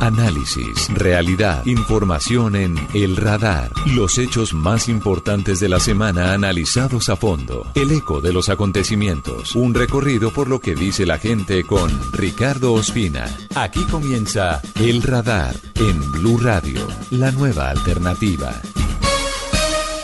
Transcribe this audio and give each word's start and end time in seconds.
Análisis, 0.00 0.88
realidad, 0.88 1.66
información 1.66 2.56
en 2.56 2.74
El 2.94 3.18
Radar. 3.18 3.70
Los 3.84 4.16
hechos 4.16 4.54
más 4.54 4.88
importantes 4.88 5.60
de 5.60 5.68
la 5.68 5.78
semana 5.78 6.32
analizados 6.32 7.10
a 7.10 7.16
fondo. 7.16 7.70
El 7.74 7.92
eco 7.92 8.22
de 8.22 8.32
los 8.32 8.48
acontecimientos. 8.48 9.54
Un 9.54 9.74
recorrido 9.74 10.32
por 10.32 10.48
lo 10.48 10.58
que 10.58 10.74
dice 10.74 11.04
la 11.04 11.18
gente 11.18 11.64
con 11.64 11.90
Ricardo 12.14 12.72
Ospina. 12.72 13.26
Aquí 13.54 13.84
comienza 13.90 14.62
El 14.80 15.02
Radar 15.02 15.54
en 15.74 16.12
Blue 16.12 16.38
Radio, 16.38 16.88
la 17.10 17.30
nueva 17.30 17.68
alternativa. 17.68 18.58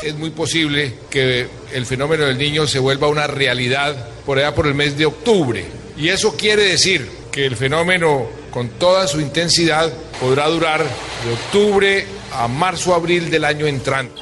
Es 0.02 0.14
muy 0.14 0.30
posible 0.30 0.98
que 1.08 1.48
el 1.72 1.86
fenómeno 1.86 2.24
del 2.24 2.36
niño 2.36 2.66
se 2.66 2.80
vuelva 2.80 3.08
una 3.08 3.26
realidad 3.26 4.10
por 4.26 4.38
allá 4.38 4.54
por 4.54 4.66
el 4.66 4.74
mes 4.74 4.98
de 4.98 5.06
octubre. 5.06 5.64
Y 5.96 6.08
eso 6.08 6.36
quiere 6.36 6.64
decir 6.64 7.08
que 7.32 7.46
el 7.46 7.56
fenómeno 7.56 8.28
con 8.56 8.70
toda 8.70 9.06
su 9.06 9.20
intensidad 9.20 9.92
podrá 10.18 10.48
durar 10.48 10.82
de 10.82 11.32
octubre 11.34 12.06
a 12.32 12.48
marzo 12.48 12.94
abril 12.94 13.28
del 13.30 13.44
año 13.44 13.66
entrante. 13.66 14.18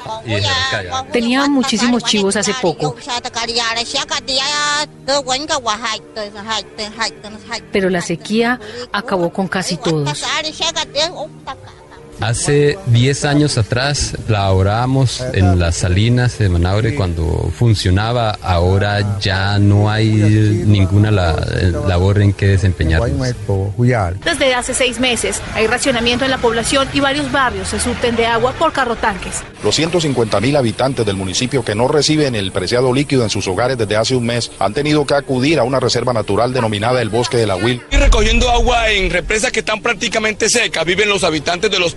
Tenía 1.13 1.47
muchísimos 1.49 2.03
chivos 2.03 2.35
hace 2.35 2.53
poco. 2.55 2.97
Pero 7.71 7.91
la 7.91 8.01
sequía 8.01 8.61
acabó 8.91 9.33
con 9.33 9.47
casi 9.47 9.77
todos. 9.77 10.25
Hace 12.25 12.79
10 12.87 13.27
años 13.27 13.59
atrás 13.59 14.17
laborábamos 14.29 15.23
en 15.35 15.59
las 15.59 15.77
salinas 15.77 16.39
de 16.39 16.49
Manaure 16.49 16.95
cuando 16.95 17.53
funcionaba, 17.55 18.39
ahora 18.41 19.19
ya 19.21 19.59
no 19.59 19.91
hay 19.91 20.07
ninguna 20.07 21.11
labor 21.11 22.23
en 22.23 22.33
que 22.33 22.47
desempeñarnos. 22.47 23.35
Desde 24.25 24.55
hace 24.55 24.73
seis 24.73 25.01
meses 25.01 25.43
hay 25.53 25.67
racionamiento 25.67 26.25
en 26.25 26.31
la 26.31 26.39
población 26.39 26.89
y 26.95 27.01
varios 27.01 27.31
barrios 27.31 27.69
se 27.69 27.79
surten 27.79 28.17
de 28.17 28.25
agua 28.25 28.55
por 28.55 28.73
carrotanques. 28.73 29.43
Los 29.63 29.75
150 29.75 30.41
mil 30.41 30.57
habitantes 30.57 31.05
del 31.05 31.17
municipio 31.17 31.63
que 31.63 31.75
no 31.75 31.89
reciben 31.89 32.35
el 32.35 32.53
preciado 32.53 32.95
líquido 32.95 33.25
en 33.25 33.31
sus 33.31 33.47
hogares 33.49 33.77
desde 33.77 33.97
hace 33.97 34.17
un 34.17 34.25
mes 34.25 34.51
han 34.59 34.73
tenido 34.73 35.05
que 35.05 35.13
acudir 35.13 35.59
a 35.59 35.65
una 35.65 35.79
reserva 35.79 36.15
natural 36.15 36.55
denominada 36.55 37.03
el 37.03 37.11
Bosque 37.11 37.37
de 37.37 37.47
la 37.47 37.57
Huil. 37.57 37.83
Y 37.91 37.97
recogiendo 37.97 38.51
agua 38.51 38.89
en 38.91 39.11
represas 39.11 39.53
que 39.53 39.61
están 39.61 39.83
prácticamente 39.83 40.49
secas, 40.49 40.87
viven 40.87 41.11
los 41.11 41.23
habitantes 41.23 41.71
de 41.71 41.79
los 41.79 41.95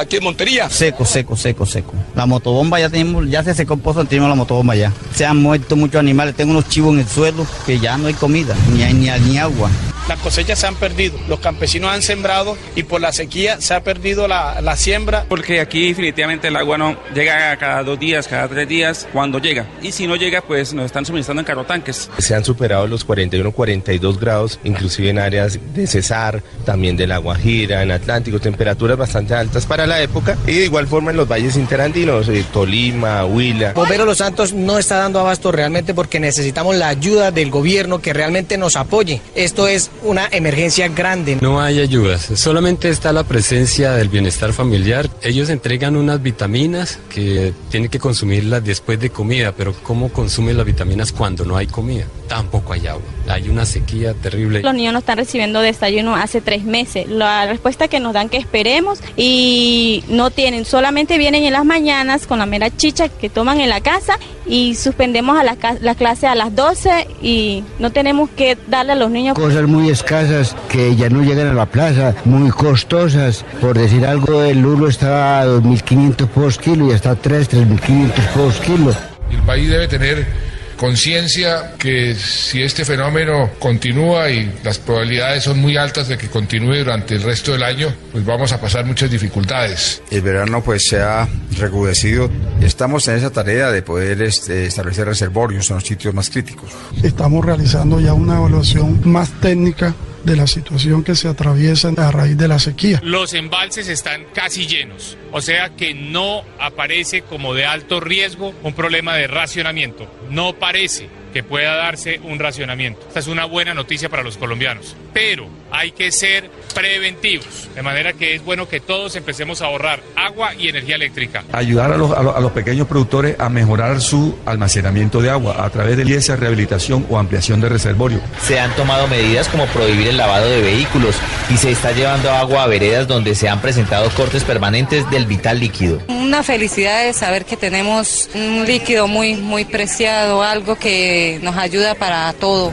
aquí 0.00 0.16
en 0.16 0.24
Montería. 0.24 0.68
Seco, 0.68 1.04
seco, 1.04 1.36
seco, 1.36 1.66
seco. 1.66 1.92
La 2.14 2.26
motobomba 2.26 2.80
ya 2.80 2.88
tenemos, 2.88 3.28
ya 3.28 3.42
se 3.42 3.54
secó 3.54 3.74
el 3.74 3.80
pozo, 3.80 4.04
tenemos 4.04 4.28
la 4.28 4.34
motobomba 4.34 4.74
ya. 4.74 4.92
Se 5.14 5.24
han 5.24 5.36
muerto 5.36 5.76
muchos 5.76 6.00
animales, 6.00 6.34
tengo 6.34 6.50
unos 6.50 6.68
chivos 6.68 6.94
en 6.94 7.00
el 7.00 7.08
suelo 7.08 7.46
que 7.66 7.78
ya 7.78 7.96
no 7.96 8.08
hay 8.08 8.14
comida, 8.14 8.54
ni, 8.72 8.84
ni, 8.92 9.10
ni 9.10 9.38
agua. 9.38 9.70
Las 10.10 10.18
cosechas 10.18 10.58
se 10.58 10.66
han 10.66 10.74
perdido, 10.74 11.16
los 11.28 11.38
campesinos 11.38 11.92
han 11.92 12.02
sembrado 12.02 12.58
y 12.74 12.82
por 12.82 13.00
la 13.00 13.12
sequía 13.12 13.60
se 13.60 13.74
ha 13.74 13.84
perdido 13.84 14.26
la, 14.26 14.60
la 14.60 14.76
siembra. 14.76 15.24
Porque 15.28 15.60
aquí 15.60 15.86
definitivamente 15.86 16.48
el 16.48 16.56
agua 16.56 16.76
no 16.78 16.96
llega 17.14 17.56
cada 17.58 17.84
dos 17.84 17.96
días, 18.00 18.26
cada 18.26 18.48
tres 18.48 18.68
días, 18.68 19.06
cuando 19.12 19.38
llega. 19.38 19.68
Y 19.82 19.92
si 19.92 20.08
no 20.08 20.16
llega, 20.16 20.40
pues 20.42 20.74
nos 20.74 20.86
están 20.86 21.06
suministrando 21.06 21.42
en 21.42 21.46
carrotanques. 21.46 22.10
Se 22.18 22.34
han 22.34 22.44
superado 22.44 22.88
los 22.88 23.04
41, 23.04 23.52
42 23.52 24.18
grados, 24.18 24.58
inclusive 24.64 25.10
en 25.10 25.20
áreas 25.20 25.60
de 25.72 25.86
Cesar, 25.86 26.42
también 26.64 26.96
de 26.96 27.06
La 27.06 27.18
Guajira, 27.18 27.80
en 27.84 27.92
Atlántico, 27.92 28.40
temperaturas 28.40 28.98
bastante 28.98 29.34
altas 29.34 29.64
para 29.64 29.86
la 29.86 30.02
época. 30.02 30.36
Y 30.44 30.54
de 30.54 30.64
igual 30.64 30.88
forma 30.88 31.12
en 31.12 31.18
los 31.18 31.28
valles 31.28 31.56
interandinos, 31.56 32.28
eh, 32.28 32.44
Tolima, 32.52 33.24
Huila. 33.26 33.74
Bombero 33.74 34.04
Los 34.04 34.18
Santos 34.18 34.54
no 34.54 34.76
está 34.76 34.96
dando 34.96 35.20
abasto 35.20 35.52
realmente 35.52 35.94
porque 35.94 36.18
necesitamos 36.18 36.74
la 36.74 36.88
ayuda 36.88 37.30
del 37.30 37.52
gobierno 37.52 38.02
que 38.02 38.12
realmente 38.12 38.58
nos 38.58 38.74
apoye. 38.74 39.22
Esto 39.36 39.68
es 39.68 39.88
una 40.02 40.28
emergencia 40.30 40.88
grande. 40.88 41.38
No 41.40 41.60
hay 41.60 41.80
ayudas, 41.80 42.30
solamente 42.34 42.88
está 42.88 43.12
la 43.12 43.24
presencia 43.24 43.92
del 43.92 44.08
bienestar 44.08 44.52
familiar. 44.52 45.08
Ellos 45.22 45.50
entregan 45.50 45.96
unas 45.96 46.22
vitaminas 46.22 46.98
que 47.08 47.52
tienen 47.70 47.90
que 47.90 47.98
consumirlas 47.98 48.64
después 48.64 49.00
de 49.00 49.10
comida, 49.10 49.52
pero 49.56 49.74
¿cómo 49.82 50.10
consumen 50.10 50.56
las 50.56 50.66
vitaminas 50.66 51.12
cuando 51.12 51.44
no 51.44 51.56
hay 51.56 51.66
comida? 51.66 52.06
Tampoco 52.30 52.74
hay 52.74 52.86
agua. 52.86 53.02
Hay 53.28 53.48
una 53.48 53.66
sequía 53.66 54.14
terrible. 54.14 54.62
Los 54.62 54.72
niños 54.72 54.92
no 54.92 55.00
están 55.00 55.18
recibiendo 55.18 55.60
desayuno 55.60 56.14
hace 56.14 56.40
tres 56.40 56.62
meses. 56.62 57.08
La 57.08 57.44
respuesta 57.46 57.88
que 57.88 57.98
nos 57.98 58.12
dan 58.12 58.28
que 58.28 58.36
esperemos 58.36 59.00
y 59.16 60.04
no 60.08 60.30
tienen, 60.30 60.64
solamente 60.64 61.18
vienen 61.18 61.42
en 61.42 61.52
las 61.52 61.64
mañanas 61.64 62.28
con 62.28 62.38
la 62.38 62.46
mera 62.46 62.70
chicha 62.70 63.08
que 63.08 63.30
toman 63.30 63.60
en 63.60 63.68
la 63.68 63.80
casa 63.80 64.16
y 64.46 64.76
suspendemos 64.76 65.36
a 65.40 65.42
la, 65.42 65.56
la 65.80 65.96
clase 65.96 66.28
a 66.28 66.36
las 66.36 66.54
12 66.54 67.08
y 67.20 67.64
no 67.80 67.90
tenemos 67.90 68.30
que 68.30 68.56
darle 68.68 68.92
a 68.92 68.96
los 68.96 69.10
niños 69.10 69.34
cosas 69.34 69.66
muy 69.66 69.90
escasas 69.90 70.54
que 70.68 70.94
ya 70.94 71.08
no 71.08 71.22
llegan 71.22 71.48
a 71.48 71.52
la 71.52 71.66
plaza, 71.66 72.14
muy 72.24 72.50
costosas. 72.50 73.44
Por 73.60 73.76
decir 73.76 74.06
algo, 74.06 74.44
el 74.44 74.60
lulo 74.60 74.86
está 74.86 75.40
a 75.40 75.46
2.500 75.46 76.28
por 76.28 76.56
kilo 76.58 76.90
y 76.90 76.92
hasta 76.92 77.16
3, 77.16 77.50
3.500 77.50 78.12
por 78.34 78.52
kilo. 78.64 78.94
El 79.32 79.42
país 79.42 79.68
debe 79.68 79.88
tener 79.88 80.49
conciencia 80.80 81.74
que 81.78 82.14
si 82.14 82.62
este 82.62 82.86
fenómeno 82.86 83.50
continúa 83.58 84.30
y 84.30 84.50
las 84.64 84.78
probabilidades 84.78 85.44
son 85.44 85.60
muy 85.60 85.76
altas 85.76 86.08
de 86.08 86.16
que 86.16 86.28
continúe 86.28 86.76
durante 86.76 87.16
el 87.16 87.22
resto 87.22 87.52
del 87.52 87.64
año, 87.64 87.94
pues 88.12 88.24
vamos 88.24 88.50
a 88.52 88.58
pasar 88.58 88.86
muchas 88.86 89.10
dificultades. 89.10 90.00
El 90.10 90.22
verano 90.22 90.62
pues 90.64 90.86
se 90.88 90.98
ha 90.98 91.28
recrudecido. 91.58 92.30
Estamos 92.62 93.06
en 93.08 93.16
esa 93.16 93.28
tarea 93.28 93.70
de 93.70 93.82
poder 93.82 94.22
este, 94.22 94.64
establecer 94.64 95.06
reservorios 95.06 95.68
en 95.68 95.76
los 95.76 95.84
sitios 95.84 96.14
más 96.14 96.30
críticos. 96.30 96.70
Estamos 97.02 97.44
realizando 97.44 98.00
ya 98.00 98.14
una 98.14 98.38
evaluación 98.38 99.02
más 99.04 99.28
técnica 99.38 99.94
de 100.24 100.36
la 100.36 100.46
situación 100.46 101.02
que 101.02 101.14
se 101.14 101.28
atraviesa 101.28 101.90
a 101.96 102.10
raíz 102.10 102.36
de 102.36 102.48
la 102.48 102.58
sequía. 102.58 103.00
Los 103.02 103.34
embalses 103.34 103.88
están 103.88 104.24
casi 104.34 104.66
llenos, 104.66 105.16
o 105.32 105.40
sea 105.40 105.70
que 105.70 105.94
no 105.94 106.42
aparece 106.58 107.22
como 107.22 107.54
de 107.54 107.64
alto 107.64 108.00
riesgo 108.00 108.54
un 108.62 108.74
problema 108.74 109.16
de 109.16 109.26
racionamiento. 109.26 110.06
No 110.30 110.54
parece 110.54 111.08
que 111.32 111.42
pueda 111.42 111.74
darse 111.76 112.20
un 112.24 112.38
racionamiento. 112.38 113.00
Esta 113.06 113.20
es 113.20 113.26
una 113.26 113.44
buena 113.44 113.74
noticia 113.74 114.08
para 114.08 114.22
los 114.22 114.36
colombianos, 114.36 114.96
pero 115.12 115.48
hay 115.70 115.92
que 115.92 116.10
ser 116.12 116.50
preventivos, 116.72 117.68
de 117.74 117.82
manera 117.82 118.12
que 118.12 118.34
es 118.34 118.44
bueno 118.44 118.68
que 118.68 118.80
todos 118.80 119.16
empecemos 119.16 119.62
a 119.62 119.66
ahorrar 119.66 120.00
agua 120.16 120.54
y 120.54 120.68
energía 120.68 120.96
eléctrica. 120.96 121.44
Ayudar 121.52 121.92
a 121.92 121.96
los, 121.96 122.12
a 122.12 122.22
los, 122.22 122.36
a 122.36 122.40
los 122.40 122.52
pequeños 122.52 122.86
productores 122.86 123.38
a 123.38 123.48
mejorar 123.48 124.00
su 124.00 124.36
almacenamiento 124.46 125.20
de 125.20 125.30
agua 125.30 125.64
a 125.64 125.70
través 125.70 125.96
de 125.96 126.14
esa 126.14 126.36
rehabilitación 126.36 127.06
o 127.08 127.18
ampliación 127.18 127.60
de 127.60 127.68
reservorio. 127.68 128.20
Se 128.42 128.58
han 128.58 128.74
tomado 128.76 129.06
medidas 129.08 129.48
como 129.48 129.66
prohibir 129.66 130.08
el 130.08 130.16
lavado 130.16 130.48
de 130.48 130.60
vehículos 130.60 131.16
y 131.50 131.56
se 131.56 131.70
está 131.70 131.92
llevando 131.92 132.30
agua 132.30 132.64
a 132.64 132.66
veredas 132.66 133.06
donde 133.06 133.34
se 133.34 133.48
han 133.48 133.60
presentado 133.60 134.10
cortes 134.10 134.44
permanentes 134.44 135.08
del 135.10 135.26
vital 135.26 135.60
líquido. 135.60 136.00
Una 136.08 136.42
felicidad 136.42 137.04
de 137.04 137.12
saber 137.12 137.44
que 137.44 137.56
tenemos 137.56 138.28
un 138.34 138.64
líquido 138.66 139.08
muy, 139.08 139.34
muy 139.36 139.64
preciado, 139.64 140.42
algo 140.42 140.76
que 140.76 141.38
nos 141.42 141.56
ayuda 141.56 141.94
para 141.94 142.32
todo. 142.34 142.72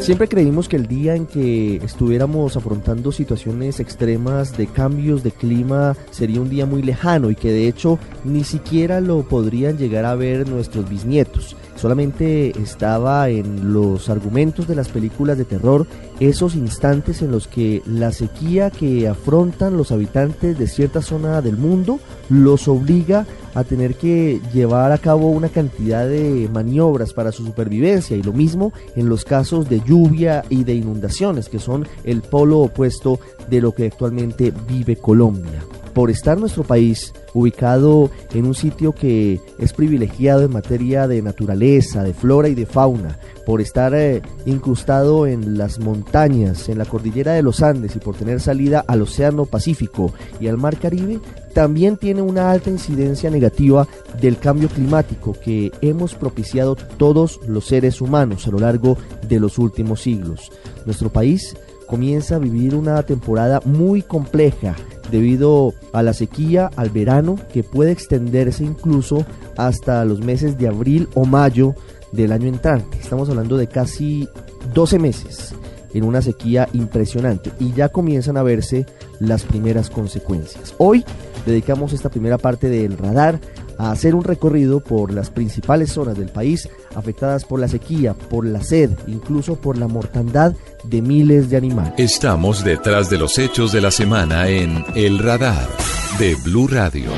Siempre 0.00 0.28
creímos 0.28 0.68
que 0.68 0.76
el 0.76 0.86
día 0.86 1.16
en 1.16 1.26
que 1.26 1.76
estuviéramos 1.76 2.56
afrontando 2.56 3.12
situaciones 3.12 3.78
extremas 3.78 4.56
de 4.56 4.66
cambios 4.66 5.22
de 5.22 5.32
clima 5.32 5.96
sería 6.10 6.40
un 6.40 6.48
día 6.48 6.66
muy 6.66 6.82
lejano 6.82 7.30
y 7.30 7.34
que 7.34 7.50
de 7.50 7.68
hecho 7.68 7.98
ni 8.24 8.44
siquiera 8.44 9.00
lo 9.00 9.22
podrían 9.22 9.76
llegar 9.76 10.04
a 10.04 10.14
ver 10.14 10.48
nuestros 10.48 10.88
bisnietos. 10.88 11.56
Solamente 11.78 12.60
estaba 12.60 13.28
en 13.28 13.72
los 13.72 14.10
argumentos 14.10 14.66
de 14.66 14.74
las 14.74 14.88
películas 14.88 15.38
de 15.38 15.44
terror 15.44 15.86
esos 16.18 16.56
instantes 16.56 17.22
en 17.22 17.30
los 17.30 17.46
que 17.46 17.82
la 17.86 18.10
sequía 18.10 18.70
que 18.70 19.06
afrontan 19.06 19.76
los 19.76 19.92
habitantes 19.92 20.58
de 20.58 20.66
cierta 20.66 21.02
zona 21.02 21.40
del 21.40 21.56
mundo 21.56 22.00
los 22.28 22.66
obliga 22.66 23.26
a 23.54 23.62
tener 23.62 23.94
que 23.94 24.40
llevar 24.52 24.90
a 24.90 24.98
cabo 24.98 25.30
una 25.30 25.50
cantidad 25.50 26.08
de 26.08 26.50
maniobras 26.52 27.12
para 27.12 27.30
su 27.30 27.44
supervivencia 27.44 28.16
y 28.16 28.24
lo 28.24 28.32
mismo 28.32 28.72
en 28.96 29.08
los 29.08 29.24
casos 29.24 29.68
de 29.68 29.80
lluvia 29.80 30.44
y 30.48 30.64
de 30.64 30.74
inundaciones 30.74 31.48
que 31.48 31.60
son 31.60 31.86
el 32.02 32.22
polo 32.22 32.58
opuesto 32.58 33.20
de 33.48 33.60
lo 33.60 33.72
que 33.72 33.86
actualmente 33.86 34.52
vive 34.68 34.96
Colombia 34.96 35.62
por 35.94 36.10
estar 36.10 36.38
nuestro 36.38 36.64
país 36.64 37.12
ubicado 37.34 38.10
en 38.32 38.46
un 38.46 38.54
sitio 38.54 38.92
que 38.92 39.40
es 39.58 39.72
privilegiado 39.72 40.42
en 40.42 40.52
materia 40.52 41.06
de 41.06 41.22
naturaleza, 41.22 42.02
de 42.02 42.14
flora 42.14 42.48
y 42.48 42.54
de 42.54 42.66
fauna, 42.66 43.18
por 43.46 43.60
estar 43.60 43.94
eh, 43.94 44.22
incrustado 44.46 45.26
en 45.26 45.56
las 45.56 45.78
montañas, 45.78 46.68
en 46.68 46.78
la 46.78 46.84
cordillera 46.84 47.32
de 47.32 47.42
los 47.42 47.62
Andes 47.62 47.96
y 47.96 47.98
por 47.98 48.14
tener 48.14 48.40
salida 48.40 48.84
al 48.86 49.02
Océano 49.02 49.46
Pacífico 49.46 50.12
y 50.40 50.48
al 50.48 50.58
Mar 50.58 50.78
Caribe, 50.78 51.20
también 51.54 51.96
tiene 51.96 52.22
una 52.22 52.50
alta 52.50 52.70
incidencia 52.70 53.30
negativa 53.30 53.88
del 54.20 54.38
cambio 54.38 54.68
climático 54.68 55.32
que 55.32 55.72
hemos 55.80 56.14
propiciado 56.14 56.76
todos 56.76 57.40
los 57.46 57.66
seres 57.66 58.00
humanos 58.00 58.46
a 58.46 58.50
lo 58.50 58.58
largo 58.58 58.96
de 59.28 59.40
los 59.40 59.58
últimos 59.58 60.02
siglos. 60.02 60.52
Nuestro 60.84 61.10
país 61.10 61.56
comienza 61.88 62.36
a 62.36 62.38
vivir 62.38 62.74
una 62.74 63.02
temporada 63.02 63.60
muy 63.64 64.02
compleja 64.02 64.76
debido 65.10 65.74
a 65.92 66.02
la 66.02 66.12
sequía, 66.12 66.70
al 66.76 66.90
verano, 66.90 67.36
que 67.52 67.64
puede 67.64 67.90
extenderse 67.92 68.62
incluso 68.62 69.24
hasta 69.56 70.04
los 70.04 70.20
meses 70.20 70.58
de 70.58 70.68
abril 70.68 71.08
o 71.14 71.24
mayo 71.24 71.74
del 72.12 72.32
año 72.32 72.46
entrante. 72.46 72.98
Estamos 72.98 73.28
hablando 73.28 73.56
de 73.56 73.66
casi 73.66 74.28
12 74.74 74.98
meses 74.98 75.54
en 75.94 76.04
una 76.04 76.20
sequía 76.22 76.68
impresionante 76.74 77.50
y 77.58 77.72
ya 77.72 77.88
comienzan 77.88 78.36
a 78.36 78.42
verse 78.42 78.86
las 79.18 79.44
primeras 79.44 79.90
consecuencias. 79.90 80.74
Hoy 80.78 81.04
dedicamos 81.46 81.92
esta 81.92 82.10
primera 82.10 82.38
parte 82.38 82.68
del 82.68 82.98
radar 82.98 83.40
a 83.78 83.92
hacer 83.92 84.14
un 84.14 84.24
recorrido 84.24 84.80
por 84.80 85.12
las 85.12 85.30
principales 85.30 85.92
zonas 85.92 86.18
del 86.18 86.28
país 86.28 86.68
afectadas 86.94 87.44
por 87.44 87.60
la 87.60 87.68
sequía, 87.68 88.14
por 88.14 88.44
la 88.44 88.62
sed, 88.62 88.90
incluso 89.06 89.56
por 89.56 89.78
la 89.78 89.88
mortandad 89.88 90.54
de 90.84 91.00
miles 91.00 91.48
de 91.48 91.56
animales. 91.56 91.94
Estamos 91.96 92.64
detrás 92.64 93.08
de 93.08 93.18
los 93.18 93.38
hechos 93.38 93.72
de 93.72 93.80
la 93.80 93.90
semana 93.90 94.48
en 94.48 94.84
El 94.94 95.18
Radar 95.18 95.68
de 96.18 96.34
Blue 96.44 96.66
Radio. 96.66 97.10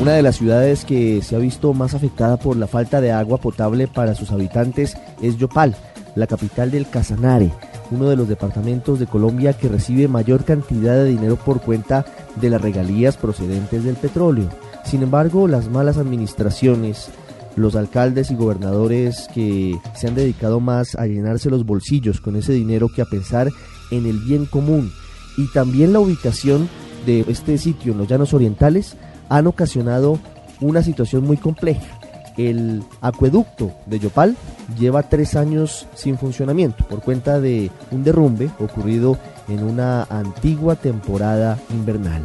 Una 0.00 0.12
de 0.12 0.22
las 0.22 0.36
ciudades 0.36 0.84
que 0.84 1.20
se 1.22 1.34
ha 1.34 1.38
visto 1.38 1.74
más 1.74 1.92
afectada 1.92 2.36
por 2.36 2.56
la 2.56 2.68
falta 2.68 3.00
de 3.00 3.12
agua 3.12 3.38
potable 3.38 3.88
para 3.88 4.14
sus 4.14 4.30
habitantes 4.30 4.96
es 5.20 5.36
Yopal, 5.36 5.76
la 6.14 6.26
capital 6.26 6.70
del 6.70 6.88
Casanare, 6.88 7.50
uno 7.90 8.08
de 8.08 8.16
los 8.16 8.28
departamentos 8.28 9.00
de 9.00 9.06
Colombia 9.06 9.54
que 9.54 9.68
recibe 9.68 10.06
mayor 10.06 10.44
cantidad 10.44 10.94
de 10.94 11.06
dinero 11.06 11.36
por 11.36 11.60
cuenta 11.60 12.06
de 12.36 12.48
las 12.48 12.60
regalías 12.60 13.16
procedentes 13.16 13.84
del 13.84 13.96
petróleo. 13.96 14.48
Sin 14.88 15.02
embargo, 15.02 15.48
las 15.48 15.68
malas 15.68 15.98
administraciones, 15.98 17.10
los 17.56 17.76
alcaldes 17.76 18.30
y 18.30 18.34
gobernadores 18.34 19.28
que 19.34 19.78
se 19.94 20.08
han 20.08 20.14
dedicado 20.14 20.60
más 20.60 20.94
a 20.94 21.06
llenarse 21.06 21.50
los 21.50 21.66
bolsillos 21.66 22.22
con 22.22 22.36
ese 22.36 22.54
dinero 22.54 22.88
que 22.88 23.02
a 23.02 23.04
pensar 23.04 23.50
en 23.90 24.06
el 24.06 24.18
bien 24.20 24.46
común 24.46 24.90
y 25.36 25.46
también 25.52 25.92
la 25.92 26.00
ubicación 26.00 26.70
de 27.04 27.20
este 27.28 27.58
sitio 27.58 27.92
en 27.92 27.98
los 27.98 28.08
llanos 28.08 28.32
orientales 28.32 28.96
han 29.28 29.46
ocasionado 29.46 30.18
una 30.62 30.82
situación 30.82 31.22
muy 31.24 31.36
compleja. 31.36 32.00
El 32.38 32.82
acueducto 33.02 33.72
de 33.84 33.98
Yopal 33.98 34.38
lleva 34.78 35.02
tres 35.02 35.36
años 35.36 35.86
sin 35.94 36.16
funcionamiento 36.16 36.88
por 36.88 37.02
cuenta 37.02 37.40
de 37.40 37.70
un 37.90 38.04
derrumbe 38.04 38.48
ocurrido 38.58 39.18
en 39.48 39.64
una 39.64 40.04
antigua 40.04 40.76
temporada 40.76 41.58
invernal. 41.74 42.22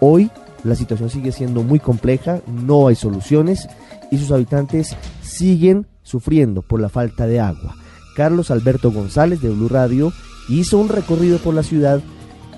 Hoy 0.00 0.28
la 0.64 0.74
situación 0.74 1.10
sigue 1.10 1.32
siendo 1.32 1.62
muy 1.62 1.78
compleja, 1.78 2.40
no 2.46 2.88
hay 2.88 2.94
soluciones 2.94 3.68
y 4.10 4.18
sus 4.18 4.30
habitantes 4.30 4.96
siguen 5.22 5.86
sufriendo 6.02 6.62
por 6.62 6.80
la 6.80 6.88
falta 6.88 7.26
de 7.26 7.40
agua. 7.40 7.76
Carlos 8.16 8.50
Alberto 8.50 8.90
González 8.90 9.40
de 9.40 9.50
Blue 9.50 9.68
Radio 9.68 10.12
hizo 10.48 10.78
un 10.78 10.88
recorrido 10.88 11.38
por 11.38 11.54
la 11.54 11.62
ciudad 11.62 12.00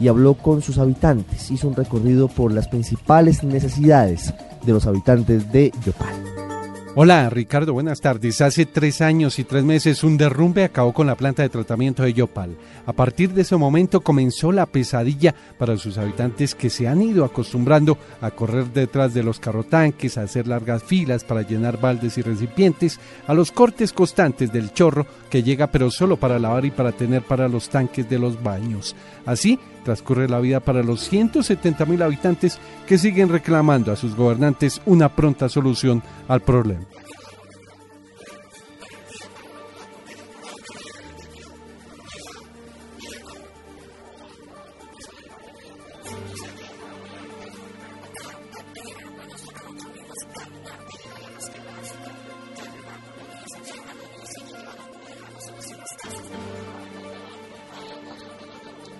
y 0.00 0.08
habló 0.08 0.34
con 0.34 0.62
sus 0.62 0.78
habitantes, 0.78 1.50
hizo 1.50 1.68
un 1.68 1.76
recorrido 1.76 2.28
por 2.28 2.52
las 2.52 2.68
principales 2.68 3.44
necesidades 3.44 4.34
de 4.64 4.72
los 4.72 4.86
habitantes 4.86 5.52
de 5.52 5.70
Yopal. 5.84 6.51
Hola 6.94 7.30
Ricardo, 7.30 7.72
buenas 7.72 8.02
tardes. 8.02 8.42
Hace 8.42 8.66
tres 8.66 9.00
años 9.00 9.38
y 9.38 9.44
tres 9.44 9.64
meses 9.64 10.04
un 10.04 10.18
derrumbe 10.18 10.62
acabó 10.62 10.92
con 10.92 11.06
la 11.06 11.14
planta 11.14 11.42
de 11.42 11.48
tratamiento 11.48 12.02
de 12.02 12.12
Yopal. 12.12 12.54
A 12.84 12.92
partir 12.92 13.32
de 13.32 13.40
ese 13.42 13.56
momento 13.56 14.02
comenzó 14.02 14.52
la 14.52 14.66
pesadilla 14.66 15.34
para 15.56 15.78
sus 15.78 15.96
habitantes 15.96 16.54
que 16.54 16.68
se 16.68 16.88
han 16.88 17.00
ido 17.00 17.24
acostumbrando 17.24 17.96
a 18.20 18.30
correr 18.32 18.74
detrás 18.74 19.14
de 19.14 19.22
los 19.22 19.40
carrotanques, 19.40 20.18
a 20.18 20.24
hacer 20.24 20.46
largas 20.46 20.82
filas 20.82 21.24
para 21.24 21.40
llenar 21.40 21.80
baldes 21.80 22.18
y 22.18 22.22
recipientes, 22.22 23.00
a 23.26 23.32
los 23.32 23.52
cortes 23.52 23.94
constantes 23.94 24.52
del 24.52 24.74
chorro 24.74 25.06
que 25.30 25.42
llega 25.42 25.68
pero 25.68 25.90
solo 25.90 26.18
para 26.18 26.38
lavar 26.38 26.66
y 26.66 26.72
para 26.72 26.92
tener 26.92 27.22
para 27.22 27.48
los 27.48 27.70
tanques 27.70 28.06
de 28.10 28.18
los 28.18 28.42
baños. 28.42 28.94
Así 29.24 29.58
transcurre 29.82 30.28
la 30.28 30.40
vida 30.40 30.60
para 30.60 30.82
los 30.82 31.00
170 31.08 31.84
mil 31.86 32.02
habitantes 32.02 32.58
que 32.86 32.98
siguen 32.98 33.28
reclamando 33.28 33.92
a 33.92 33.96
sus 33.96 34.14
gobernantes 34.14 34.80
una 34.86 35.08
pronta 35.08 35.48
solución 35.48 36.02
al 36.28 36.40
problema. 36.40 36.84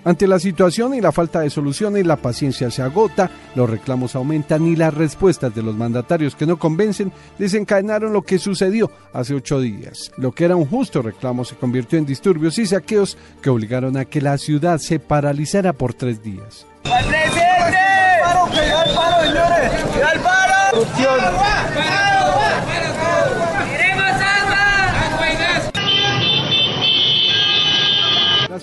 Ante 0.05 0.27
la 0.27 0.41
situación 0.41 0.95
y 0.95 1.01
la 1.01 1.13
falta 1.13 1.41
de 1.41 1.51
soluciones, 1.51 2.07
la 2.07 2.17
paciencia 2.17 2.71
se 2.71 2.83
agota, 2.83 3.31
los 3.55 3.71
reclamos 3.71 4.17
aumentan 4.17 4.67
y 4.67 4.75
las 4.75 4.93
respuestas 4.93 5.55
de 5.55 5.63
los 5.63 5.77
mandatarios 5.77 6.35
que 6.35 6.47
no 6.47 6.59
convencen 6.59 7.13
desencadenaron 7.39 8.13
lo 8.13 8.23
que 8.23 8.39
sucedió 8.39 8.91
hace 9.13 9.35
ocho 9.35 9.61
días. 9.61 10.11
Lo 10.17 10.33
que 10.33 10.45
era 10.45 10.57
un 10.57 10.67
justo 10.67 11.03
reclamo 11.03 11.45
se 11.45 11.55
convirtió 11.55 11.99
en 11.99 12.07
disturbios 12.07 12.59
y 12.59 12.67
saqueos 12.67 13.17
que 13.41 13.51
obligaron 13.51 13.97
a 13.97 14.05
que 14.05 14.21
la 14.21 14.39
ciudad 14.39 14.79
se 14.79 14.99
paralizara 14.99 15.73
por 15.73 15.95
tres 15.95 16.23
días. 16.23 16.67
Las 16.85 17.07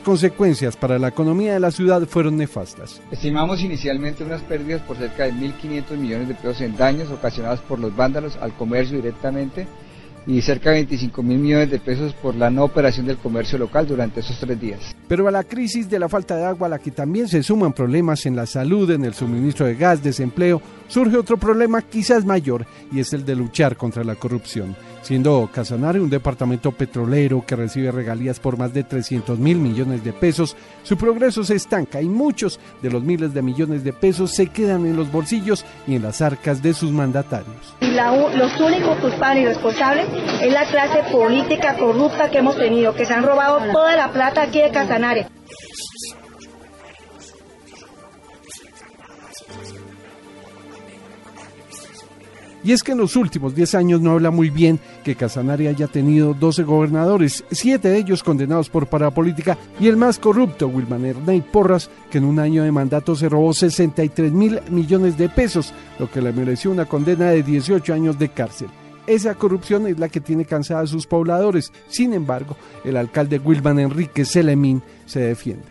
consecuencias 0.10 0.76
para 0.76 0.98
la 0.98 1.10
economía 1.10 1.54
de 1.54 1.60
la 1.60 1.70
ciudad 1.70 2.02
fueron 2.08 2.36
nefastas. 2.36 3.00
Estimamos 3.12 3.62
inicialmente 3.62 4.24
unas 4.24 4.42
pérdidas 4.42 4.82
por 4.82 4.98
cerca 4.98 5.26
de 5.26 5.34
1.500 5.34 5.98
millones 5.98 6.28
de 6.28 6.34
pesos 6.34 6.62
en 6.62 6.76
daños 6.76 7.12
ocasionados 7.12 7.60
por 7.60 7.78
los 7.78 7.96
vándalos 7.96 8.36
al 8.38 8.52
comercio 8.54 8.98
directamente 8.98 9.68
y 10.26 10.42
cerca 10.42 10.72
de 10.72 10.78
25 10.78 11.22
mil 11.22 11.38
millones 11.38 11.70
de 11.70 11.78
pesos 11.78 12.14
por 12.14 12.34
la 12.34 12.50
no 12.50 12.64
operación 12.64 13.06
del 13.06 13.18
comercio 13.18 13.60
local 13.60 13.86
durante 13.86 14.22
esos 14.22 14.40
tres 14.40 14.60
días. 14.60 14.96
Pero 15.08 15.28
a 15.28 15.32
la 15.32 15.44
crisis 15.44 15.88
de 15.88 16.00
la 16.00 16.10
falta 16.10 16.36
de 16.38 16.46
agua, 16.46 16.66
a 16.66 16.72
la 16.72 16.80
que 16.80 16.90
también 16.90 17.28
se 17.28 17.44
suman 17.44 17.74
problemas 17.74 18.26
en 18.26 18.36
la 18.36 18.48
salud, 18.48 18.90
en 18.90 19.06
el 19.06 19.14
suministro 19.14 19.68
de 19.68 19.76
gas, 19.76 20.02
desempleo, 20.02 20.60
surge 20.88 21.18
otro 21.18 21.38
problema 21.38 21.84
quizás 21.84 22.26
mayor 22.26 22.66
y 22.92 23.00
es 23.00 23.14
el 23.14 23.24
de 23.26 23.36
luchar 23.36 23.78
contra 23.78 24.04
la 24.04 24.16
corrupción. 24.16 24.76
Siendo 25.02 25.50
Casanare 25.54 26.00
un 26.00 26.10
departamento 26.10 26.72
petrolero 26.72 27.44
que 27.46 27.56
recibe 27.56 27.92
regalías 27.92 28.40
por 28.40 28.58
más 28.58 28.74
de 28.74 28.84
300 28.84 29.40
mil 29.40 29.58
millones 29.58 30.04
de 30.04 30.14
pesos, 30.14 30.56
su 30.84 30.98
progreso 30.98 31.44
se 31.44 31.56
estanca 31.56 32.02
y 32.02 32.10
muchos 32.10 32.60
de 32.82 32.90
los 32.90 33.04
miles 33.04 33.34
de 33.34 33.42
millones 33.42 33.84
de 33.84 33.94
pesos 33.94 34.32
se 34.32 34.48
quedan 34.48 34.86
en 34.86 34.96
los 34.96 35.12
bolsillos 35.12 35.66
y 35.88 35.96
en 35.96 36.04
las 36.04 36.22
arcas 36.22 36.62
de 36.62 36.74
sus 36.74 36.92
mandatarios. 36.92 37.76
los 37.82 38.60
únicos 38.60 38.98
culpables 39.00 39.44
y 39.44 39.48
responsables 39.48 40.08
es 40.42 40.52
la 40.54 40.66
clase 40.66 41.04
política 41.12 41.76
corrupta 41.78 42.30
que 42.30 42.40
hemos 42.40 42.58
tenido, 42.58 42.94
que 42.94 43.06
se 43.06 43.14
han 43.14 43.24
robado 43.24 43.60
toda 43.72 43.96
la 43.96 44.12
plata 44.12 44.44
aquí 44.44 44.62
de 44.62 44.72
Casanare. 44.72 45.28
Y 52.64 52.74
es 52.74 52.84
que 52.84 52.92
en 52.92 52.98
los 52.98 53.16
últimos 53.16 53.56
10 53.56 53.76
años 53.76 54.02
no 54.02 54.12
habla 54.12 54.32
muy 54.32 54.50
bien 54.50 54.80
que 55.04 55.16
Casanare 55.16 55.68
haya 55.70 55.88
tenido 55.88 56.34
12 56.34 56.64
gobernadores, 56.64 57.44
7 57.52 57.88
de 57.88 57.98
ellos 57.98 58.24
condenados 58.24 58.70
por 58.70 58.88
parapolítica 58.88 59.58
y 59.80 59.88
el 59.88 59.98
más 59.98 60.20
corrupto, 60.20 60.68
Wilman 60.68 61.06
Erney 61.06 61.42
Porras, 61.42 61.90
que 62.12 62.18
en 62.18 62.26
un 62.26 62.40
año 62.40 62.64
de 62.64 62.72
mandato 62.72 63.16
se 63.16 63.30
robó 63.30 63.54
63 63.54 64.32
mil 64.32 64.60
millones 64.70 65.18
de 65.18 65.30
pesos, 65.30 65.74
lo 66.00 66.10
que 66.12 66.22
le 66.22 66.34
mereció 66.34 66.72
una 66.72 66.86
condena 66.86 67.32
de 67.32 67.44
18 67.44 67.94
años 67.94 68.20
de 68.20 68.30
cárcel. 68.30 68.68
Esa 69.08 69.34
corrupción 69.34 69.88
es 69.88 69.98
la 69.98 70.10
que 70.10 70.22
tiene 70.22 70.46
cansada 70.46 70.82
a 70.82 70.88
sus 70.88 71.08
pobladores. 71.08 71.72
Sin 71.88 72.14
embargo, 72.14 72.56
el 72.84 72.96
alcalde 72.96 73.40
Wilman 73.40 73.80
Enrique 73.80 74.24
Selemín 74.24 74.84
se 75.08 75.22
defiende. 75.22 75.64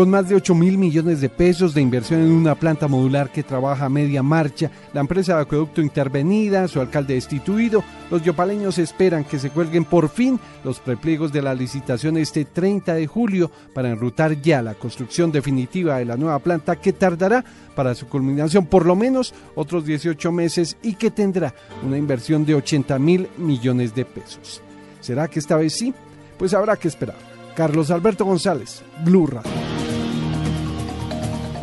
Con 0.00 0.08
más 0.08 0.30
de 0.30 0.34
8 0.34 0.54
mil 0.54 0.78
millones 0.78 1.20
de 1.20 1.28
pesos 1.28 1.74
de 1.74 1.82
inversión 1.82 2.22
en 2.22 2.32
una 2.32 2.54
planta 2.54 2.88
modular 2.88 3.30
que 3.30 3.42
trabaja 3.42 3.84
a 3.84 3.90
media 3.90 4.22
marcha, 4.22 4.70
la 4.94 5.02
empresa 5.02 5.36
de 5.36 5.42
acueducto 5.42 5.82
intervenida, 5.82 6.68
su 6.68 6.80
alcalde 6.80 7.12
destituido, 7.12 7.84
los 8.10 8.22
yopaleños 8.22 8.78
esperan 8.78 9.24
que 9.24 9.38
se 9.38 9.50
cuelguen 9.50 9.84
por 9.84 10.08
fin 10.08 10.40
los 10.64 10.80
prepliegos 10.80 11.34
de 11.34 11.42
la 11.42 11.52
licitación 11.52 12.16
este 12.16 12.46
30 12.46 12.94
de 12.94 13.06
julio 13.06 13.50
para 13.74 13.90
enrutar 13.90 14.40
ya 14.40 14.62
la 14.62 14.72
construcción 14.72 15.32
definitiva 15.32 15.98
de 15.98 16.06
la 16.06 16.16
nueva 16.16 16.38
planta 16.38 16.76
que 16.76 16.94
tardará 16.94 17.44
para 17.74 17.94
su 17.94 18.06
culminación 18.08 18.64
por 18.64 18.86
lo 18.86 18.96
menos 18.96 19.34
otros 19.54 19.84
18 19.84 20.32
meses 20.32 20.78
y 20.82 20.94
que 20.94 21.10
tendrá 21.10 21.54
una 21.86 21.98
inversión 21.98 22.46
de 22.46 22.54
80 22.54 22.98
mil 22.98 23.28
millones 23.36 23.94
de 23.94 24.06
pesos. 24.06 24.62
¿Será 25.02 25.28
que 25.28 25.40
esta 25.40 25.58
vez 25.58 25.74
sí? 25.74 25.92
Pues 26.38 26.54
habrá 26.54 26.76
que 26.78 26.88
esperar. 26.88 27.18
Carlos 27.54 27.90
Alberto 27.90 28.24
González, 28.24 28.82
Blue 29.04 29.26
Radio. 29.26 29.69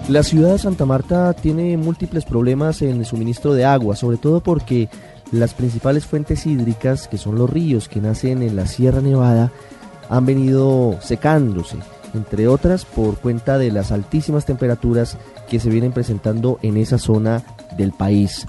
La 0.07 0.23
ciudad 0.23 0.53
de 0.53 0.57
Santa 0.57 0.85
Marta 0.85 1.33
tiene 1.33 1.75
múltiples 1.75 2.23
problemas 2.23 2.81
en 2.81 2.99
el 2.99 3.05
suministro 3.05 3.53
de 3.53 3.65
agua, 3.65 3.97
sobre 3.97 4.15
todo 4.15 4.41
porque 4.41 4.87
las 5.33 5.53
principales 5.53 6.05
fuentes 6.05 6.45
hídricas, 6.45 7.09
que 7.09 7.17
son 7.17 7.35
los 7.35 7.49
ríos 7.49 7.89
que 7.89 7.99
nacen 7.99 8.41
en 8.41 8.55
la 8.55 8.67
Sierra 8.67 9.01
Nevada, 9.01 9.51
han 10.09 10.25
venido 10.25 10.97
secándose 11.01 11.75
entre 12.13 12.47
otras 12.47 12.85
por 12.85 13.17
cuenta 13.17 13.57
de 13.57 13.69
las 13.69 13.91
altísimas 13.91 14.45
temperaturas 14.45 15.17
que 15.49 15.59
se 15.59 15.69
vienen 15.69 15.91
presentando 15.91 16.57
en 16.61 16.77
esa 16.77 16.97
zona 16.97 17.43
del 17.77 17.91
país. 17.91 18.45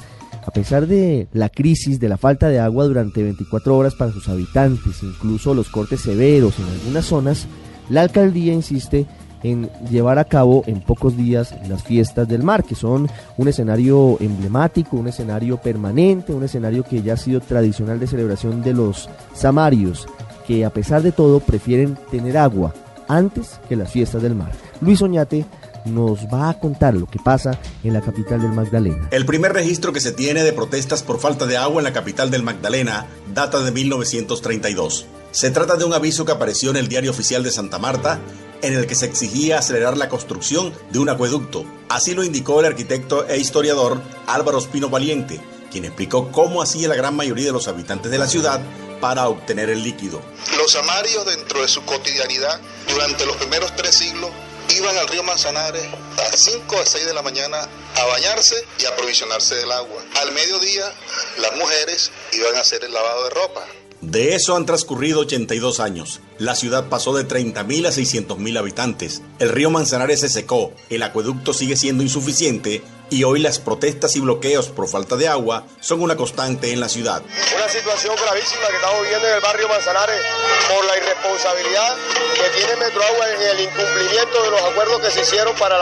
A 0.47 0.53
pesar 0.53 0.87
de 0.87 1.27
la 1.33 1.49
crisis 1.49 1.99
de 1.99 2.09
la 2.09 2.17
falta 2.17 2.49
de 2.49 2.61
agua 2.61 2.85
durante 2.85 3.23
24 3.23 3.77
horas 3.77 3.97
para 3.97 4.13
sus 4.13 4.29
habitantes, 4.29 5.03
incluso 5.03 5.55
los 5.55 5.69
cortes 5.69 6.03
severos 6.03 6.59
en 6.61 6.67
algunas 6.67 7.05
zonas, 7.05 7.47
la 7.91 8.03
alcaldía 8.03 8.55
insiste 8.55 9.07
en 9.43 9.71
llevar 9.91 10.19
a 10.19 10.25
cabo 10.25 10.63
en 10.67 10.81
pocos 10.81 11.17
días 11.17 11.55
las 11.69 11.83
fiestas 11.83 12.29
del 12.29 12.43
mar, 12.43 12.65
que 12.65 12.75
son 12.75 13.09
un 13.37 13.49
escenario 13.49 14.17
emblemático, 14.21 14.97
un 14.97 15.09
escenario 15.09 15.57
permanente, 15.59 16.33
un 16.33 16.45
escenario 16.45 16.85
que 16.85 17.03
ya 17.03 17.15
ha 17.15 17.17
sido 17.17 17.41
tradicional 17.41 18.01
de 18.01 18.07
celebración 18.07 18.63
de 18.63 18.75
los 18.75 19.09
samarios, 19.35 20.07
que 20.47 20.65
a 20.65 20.71
pesar 20.71 21.03
de 21.03 21.13
todo 21.13 21.41
prefieren 21.41 21.99
tener 22.11 22.39
agua 22.39 22.75
antes 23.09 23.61
que 23.69 23.77
las 23.77 23.91
fiestas 23.91 24.23
del 24.23 24.35
mar. 24.35 24.53
Luis 24.81 25.03
Oñate 25.03 25.47
nos 25.85 26.27
va 26.27 26.51
a 26.51 26.59
contar 26.59 26.95
lo 26.95 27.07
que 27.07 27.19
pasa 27.19 27.59
en 27.83 27.95
la 27.95 28.01
capital 28.01 28.43
del 28.43 28.53
Magdalena. 28.53 29.09
El 29.11 29.27
primer 29.27 29.53
registro 29.53 29.93
que 29.93 30.01
se 30.01 30.13
tiene 30.13 30.43
de 30.43 30.53
protestas 30.53 31.03
por 31.03 31.19
falta 31.19 31.47
de 31.47 31.57
agua 31.57 31.81
en 31.81 31.85
la 31.85 31.93
capital 31.93 32.31
del 32.31 32.43
Magdalena 32.43 33.07
data 33.35 33.61
de 33.61 33.71
1932. 33.71 35.07
Se 35.31 35.51
trata 35.51 35.77
de 35.77 35.85
un 35.85 35.93
aviso 35.93 36.25
que 36.25 36.33
apareció 36.33 36.71
en 36.71 36.77
el 36.77 36.89
Diario 36.89 37.11
Oficial 37.11 37.43
de 37.43 37.51
Santa 37.51 37.79
Marta 37.79 38.19
en 38.63 38.75
el 38.75 38.87
que 38.87 38.95
se 38.95 39.07
exigía 39.07 39.59
acelerar 39.59 39.97
la 39.97 40.09
construcción 40.09 40.75
de 40.91 40.99
un 40.99 41.09
acueducto. 41.09 41.65
Así 41.89 42.15
lo 42.15 42.25
indicó 42.25 42.61
el 42.61 42.67
arquitecto 42.67 43.27
e 43.27 43.39
historiador 43.39 44.01
Álvaro 44.27 44.59
Espino 44.59 44.89
Valiente, 44.89 45.41
quien 45.71 45.85
explicó 45.85 46.31
cómo 46.33 46.63
hacía 46.63 46.89
la 46.89 46.97
gran 46.97 47.15
mayoría 47.15 47.47
de 47.47 47.53
los 47.53 47.69
habitantes 47.69 48.11
de 48.11 48.19
la 48.19 48.29
ciudad 48.29 48.61
para 49.01 49.29
obtener 49.29 49.71
el 49.71 49.83
líquido. 49.83 50.21
Los 50.57 50.75
amarios 50.77 51.25
dentro 51.27 51.63
de 51.63 51.69
su 51.69 51.85
cotidianidad 51.85 52.61
durante 52.89 53.27
los 53.27 53.37
primeros 53.37 53.75
tres 53.77 53.95
siglos 53.95 54.31
iban 54.77 54.97
al 54.99 55.09
río 55.09 55.23
Manzanares 55.23 55.87
a 56.19 56.37
5 56.37 56.79
a 56.79 56.85
6 56.85 57.07
de 57.07 57.15
la 57.15 57.23
mañana 57.23 57.69
a 57.97 58.05
bañarse 58.07 58.57
y 58.79 58.85
a 58.85 58.91
aprovisionarse 58.91 59.55
del 59.55 59.73
agua. 59.73 60.03
Al 60.21 60.33
mediodía 60.33 60.93
las 61.39 61.57
mujeres 61.57 62.11
iban 62.33 62.55
a 62.57 62.61
hacer 62.61 62.85
el 62.85 62.93
lavado 62.93 63.25
de 63.25 63.31
ropa. 63.31 63.67
De 64.01 64.37
eso 64.37 64.57
han 64.57 64.65
transcurrido 64.65 65.21
82 65.21 65.81
años. 65.81 66.21
La 66.39 66.55
ciudad 66.55 66.89
pasó 66.89 67.17
de 67.17 67.27
30.000 67.27 67.87
a 67.87 67.91
600.000 67.91 68.59
habitantes. 68.59 69.23
El 69.41 69.49
río 69.49 69.71
Manzanares 69.71 70.21
se 70.21 70.29
secó, 70.29 70.73
el 70.89 71.03
acueducto 71.03 71.53
sigue 71.53 71.77
siendo 71.77 72.05
insuficiente 72.05 72.83
y 73.11 73.25
hoy 73.25 73.41
las 73.41 73.59
protestas 73.59 74.17
y 74.17 74.21
bloqueos 74.21 74.69
por 74.69 74.89
falta 74.89 75.17
de 75.17 75.29
agua 75.29 75.65
son 75.81 76.03
una 76.03 76.17
constante 76.17 76.73
en 76.73 76.81
la 76.81 76.89
ciudad. 76.89 77.23
Una 77.57 77.69
situación 77.69 78.15
gravísima 78.17 78.69
que 78.69 78.77
estamos 78.77 79.03
viviendo 79.03 79.29
en 79.29 79.35
el 79.35 79.41
barrio 79.41 79.69
Manzanares 79.69 80.21
por 80.69 80.85
la 80.85 80.97
irresponsabilidad 80.97 81.97
que 82.35 82.59
tiene 82.59 82.77
Metroagua 82.77 83.35
en 83.35 83.43
el 83.43 83.61
incumplimiento 83.65 84.43
de 84.43 84.51
los 84.51 84.63
acuerdos 84.63 85.01
que 85.01 85.11
se 85.11 85.23
hicieron 85.23 85.55
para 85.57 85.79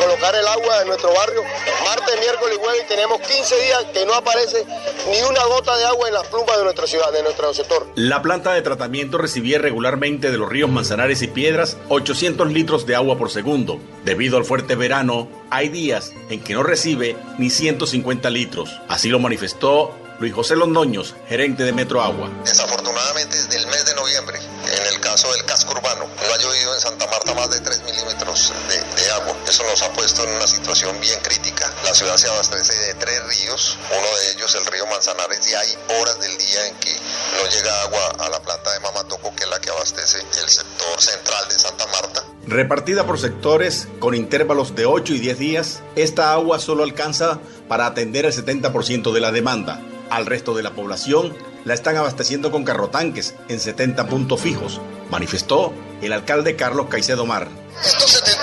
colocar 0.00 0.34
el 0.34 0.46
agua 0.46 0.82
en 0.82 0.88
nuestro 0.88 1.12
barrio. 1.12 1.42
Martes, 1.84 2.18
miércoles 2.20 2.56
y 2.58 2.64
jueves 2.64 2.88
tenemos 2.88 3.20
15 3.20 3.60
días 3.60 3.84
que 3.92 4.06
no 4.06 4.14
aparece 4.14 4.64
ni 5.10 5.22
una 5.22 5.44
gota 5.44 5.76
de 5.76 5.84
agua 5.84 6.08
en 6.08 6.14
las 6.14 6.26
plumas 6.28 6.56
de 6.56 6.64
nuestra 6.64 6.86
ciudad, 6.86 7.12
de 7.12 7.22
nuestro 7.22 7.52
sector. 7.52 7.86
La 7.94 8.22
planta 8.22 8.52
de 8.52 8.62
tratamiento 8.62 9.18
recibía 9.18 9.58
regularmente 9.58 10.30
de 10.30 10.38
los 10.38 10.48
ríos 10.48 10.70
Manzanares 10.70 11.22
y 11.22 11.28
Piedras 11.28 11.76
800 11.88 12.50
litros 12.52 12.86
de 12.86 12.96
agua 12.96 13.18
por 13.18 13.30
segundo. 13.30 13.78
Debido 14.04 14.36
al 14.36 14.44
fuerte 14.44 14.74
verano, 14.74 15.28
hay 15.50 15.68
días 15.68 16.12
en 16.30 16.40
que 16.40 16.54
no 16.54 16.62
recibe 16.62 17.16
ni 17.38 17.50
150 17.50 18.30
litros. 18.30 18.70
Así 18.88 19.08
lo 19.08 19.18
manifestó 19.18 19.94
Luis 20.20 20.32
José 20.32 20.54
Londoños, 20.54 21.14
gerente 21.28 21.64
de 21.64 21.72
Metro 21.72 22.00
Agua. 22.00 22.30
Desafortunadamente, 22.44 23.36
desde 23.36 23.58
el 23.58 23.66
mes 23.66 23.84
de 23.84 23.94
noviembre, 23.96 24.38
en 24.38 24.94
el 24.94 25.00
caso 25.00 25.30
del 25.32 25.44
casco 25.44 25.72
urbano, 25.72 26.06
no 26.06 26.34
ha 26.34 26.38
llovido 26.38 26.74
en 26.74 26.80
Santa 26.80 27.06
Marta 27.08 27.34
más 27.34 27.50
de 27.50 27.60
3 27.60 27.82
milímetros 27.82 28.52
de, 28.68 29.02
de, 29.02 29.10
agua. 29.10 29.36
Eso 29.48 29.64
nos 29.64 29.82
ha 29.82 29.92
puesto 29.92 30.22
en 30.24 30.30
una 30.30 30.46
situación 30.46 31.00
bien 31.00 31.18
crítica. 31.20 31.72
La 31.84 31.94
ciudad 31.94 32.16
se 32.16 32.28
abastece 32.28 32.74
de 32.86 32.94
tres 32.94 33.22
ríos, 33.26 33.76
uno 33.90 34.16
de 34.18 34.30
ellos 34.32 34.54
el 34.54 34.64
río 34.66 34.86
Manzanares, 34.86 35.48
y 35.50 35.54
hay 35.54 35.76
horas 36.00 36.20
del 36.20 36.38
día 36.38 36.66
en 36.68 36.74
que 36.76 36.96
no 37.32 37.50
llega 37.50 37.82
agua 37.82 38.08
a 38.18 38.28
la 38.28 38.40
planta 38.40 38.72
de 38.72 38.80
Mamatoco, 38.80 39.34
que 39.34 39.44
es 39.44 39.50
la 39.50 39.60
que 39.60 39.70
abastece 39.70 40.18
el 40.18 40.48
sector 40.48 41.00
central 41.00 41.48
de 41.48 41.54
Santa 41.54 41.86
Marta. 41.86 42.24
Repartida 42.46 43.06
por 43.06 43.18
sectores 43.18 43.88
con 43.98 44.14
intervalos 44.14 44.74
de 44.74 44.86
8 44.86 45.14
y 45.14 45.18
10 45.18 45.38
días, 45.38 45.82
esta 45.96 46.32
agua 46.32 46.58
solo 46.58 46.82
alcanza 46.82 47.38
para 47.68 47.86
atender 47.86 48.26
el 48.26 48.32
70% 48.32 49.12
de 49.12 49.20
la 49.20 49.32
demanda. 49.32 49.80
Al 50.10 50.26
resto 50.26 50.54
de 50.54 50.62
la 50.62 50.72
población 50.72 51.34
la 51.64 51.74
están 51.74 51.96
abasteciendo 51.96 52.50
con 52.50 52.64
carrotanques 52.64 53.34
en 53.48 53.58
70 53.58 54.06
puntos 54.06 54.40
fijos, 54.40 54.80
manifestó 55.10 55.72
el 56.02 56.12
alcalde 56.12 56.56
Carlos 56.56 56.86
Caicedo 56.90 57.24
Mar. 57.24 57.48
Estos 57.84 58.10
70 58.10 58.33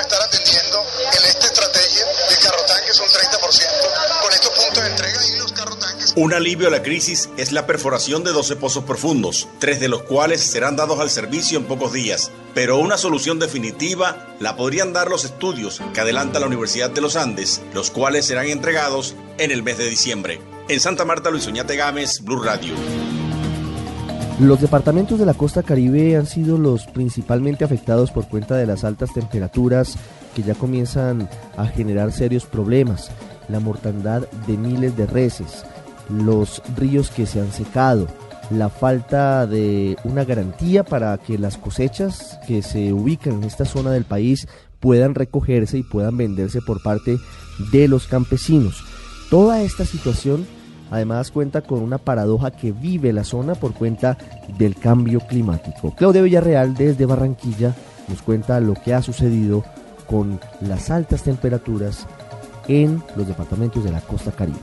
estar 0.00 0.20
atendiendo 0.22 0.84
en 1.00 1.24
esta 1.24 1.46
estrategia 1.46 2.04
de 2.28 2.36
carrotanques 2.42 3.00
un 3.00 3.08
30% 3.08 4.22
con 4.22 4.32
estos 4.32 4.50
puntos 4.50 4.82
de 4.82 4.90
entrega 4.90 5.26
y 5.26 5.38
los 5.38 5.52
carrotanques. 5.52 6.12
Un 6.16 6.34
alivio 6.34 6.68
a 6.68 6.70
la 6.70 6.82
crisis 6.82 7.28
es 7.36 7.52
la 7.52 7.66
perforación 7.66 8.24
de 8.24 8.32
12 8.32 8.56
pozos 8.56 8.84
profundos, 8.84 9.48
tres 9.58 9.80
de 9.80 9.88
los 9.88 10.02
cuales 10.02 10.42
serán 10.42 10.76
dados 10.76 11.00
al 11.00 11.10
servicio 11.10 11.58
en 11.58 11.66
pocos 11.66 11.92
días. 11.92 12.30
Pero 12.54 12.78
una 12.78 12.96
solución 12.96 13.38
definitiva 13.38 14.34
la 14.40 14.56
podrían 14.56 14.92
dar 14.92 15.08
los 15.08 15.24
estudios 15.24 15.80
que 15.92 16.00
adelanta 16.00 16.40
la 16.40 16.46
Universidad 16.46 16.90
de 16.90 17.00
los 17.00 17.16
Andes, 17.16 17.60
los 17.74 17.90
cuales 17.90 18.26
serán 18.26 18.48
entregados 18.48 19.14
en 19.38 19.50
el 19.50 19.62
mes 19.62 19.78
de 19.78 19.90
diciembre. 19.90 20.40
En 20.68 20.80
Santa 20.80 21.04
Marta, 21.04 21.30
Luis 21.30 21.46
Oñate 21.46 21.76
Gámez, 21.76 22.20
Blue 22.22 22.42
Radio. 22.42 22.74
Los 24.38 24.60
departamentos 24.60 25.18
de 25.18 25.24
la 25.24 25.32
costa 25.32 25.62
caribe 25.62 26.14
han 26.14 26.26
sido 26.26 26.58
los 26.58 26.86
principalmente 26.86 27.64
afectados 27.64 28.10
por 28.10 28.28
cuenta 28.28 28.54
de 28.54 28.66
las 28.66 28.84
altas 28.84 29.14
temperaturas 29.14 29.96
que 30.34 30.42
ya 30.42 30.54
comienzan 30.54 31.30
a 31.56 31.66
generar 31.66 32.12
serios 32.12 32.44
problemas, 32.44 33.10
la 33.48 33.60
mortandad 33.60 34.28
de 34.46 34.58
miles 34.58 34.94
de 34.94 35.06
reses, 35.06 35.64
los 36.10 36.62
ríos 36.76 37.08
que 37.08 37.24
se 37.24 37.40
han 37.40 37.50
secado, 37.50 38.08
la 38.50 38.68
falta 38.68 39.46
de 39.46 39.96
una 40.04 40.24
garantía 40.24 40.84
para 40.84 41.16
que 41.16 41.38
las 41.38 41.56
cosechas 41.56 42.38
que 42.46 42.60
se 42.60 42.92
ubican 42.92 43.36
en 43.36 43.44
esta 43.44 43.64
zona 43.64 43.90
del 43.90 44.04
país 44.04 44.46
puedan 44.80 45.14
recogerse 45.14 45.78
y 45.78 45.82
puedan 45.82 46.18
venderse 46.18 46.60
por 46.60 46.82
parte 46.82 47.16
de 47.72 47.88
los 47.88 48.06
campesinos. 48.06 48.84
Toda 49.30 49.62
esta 49.62 49.86
situación 49.86 50.46
Además 50.90 51.30
cuenta 51.30 51.62
con 51.62 51.80
una 51.80 51.98
paradoja 51.98 52.50
que 52.50 52.72
vive 52.72 53.12
la 53.12 53.24
zona 53.24 53.54
por 53.54 53.74
cuenta 53.74 54.16
del 54.58 54.76
cambio 54.76 55.20
climático. 55.20 55.94
Claudia 55.96 56.22
Villarreal 56.22 56.74
desde 56.74 57.06
Barranquilla 57.06 57.74
nos 58.08 58.22
cuenta 58.22 58.60
lo 58.60 58.74
que 58.74 58.94
ha 58.94 59.02
sucedido 59.02 59.64
con 60.06 60.38
las 60.60 60.90
altas 60.90 61.22
temperaturas 61.22 62.06
en 62.68 63.02
los 63.16 63.26
departamentos 63.26 63.84
de 63.84 63.92
la 63.92 64.00
costa 64.00 64.32
caribe. 64.32 64.58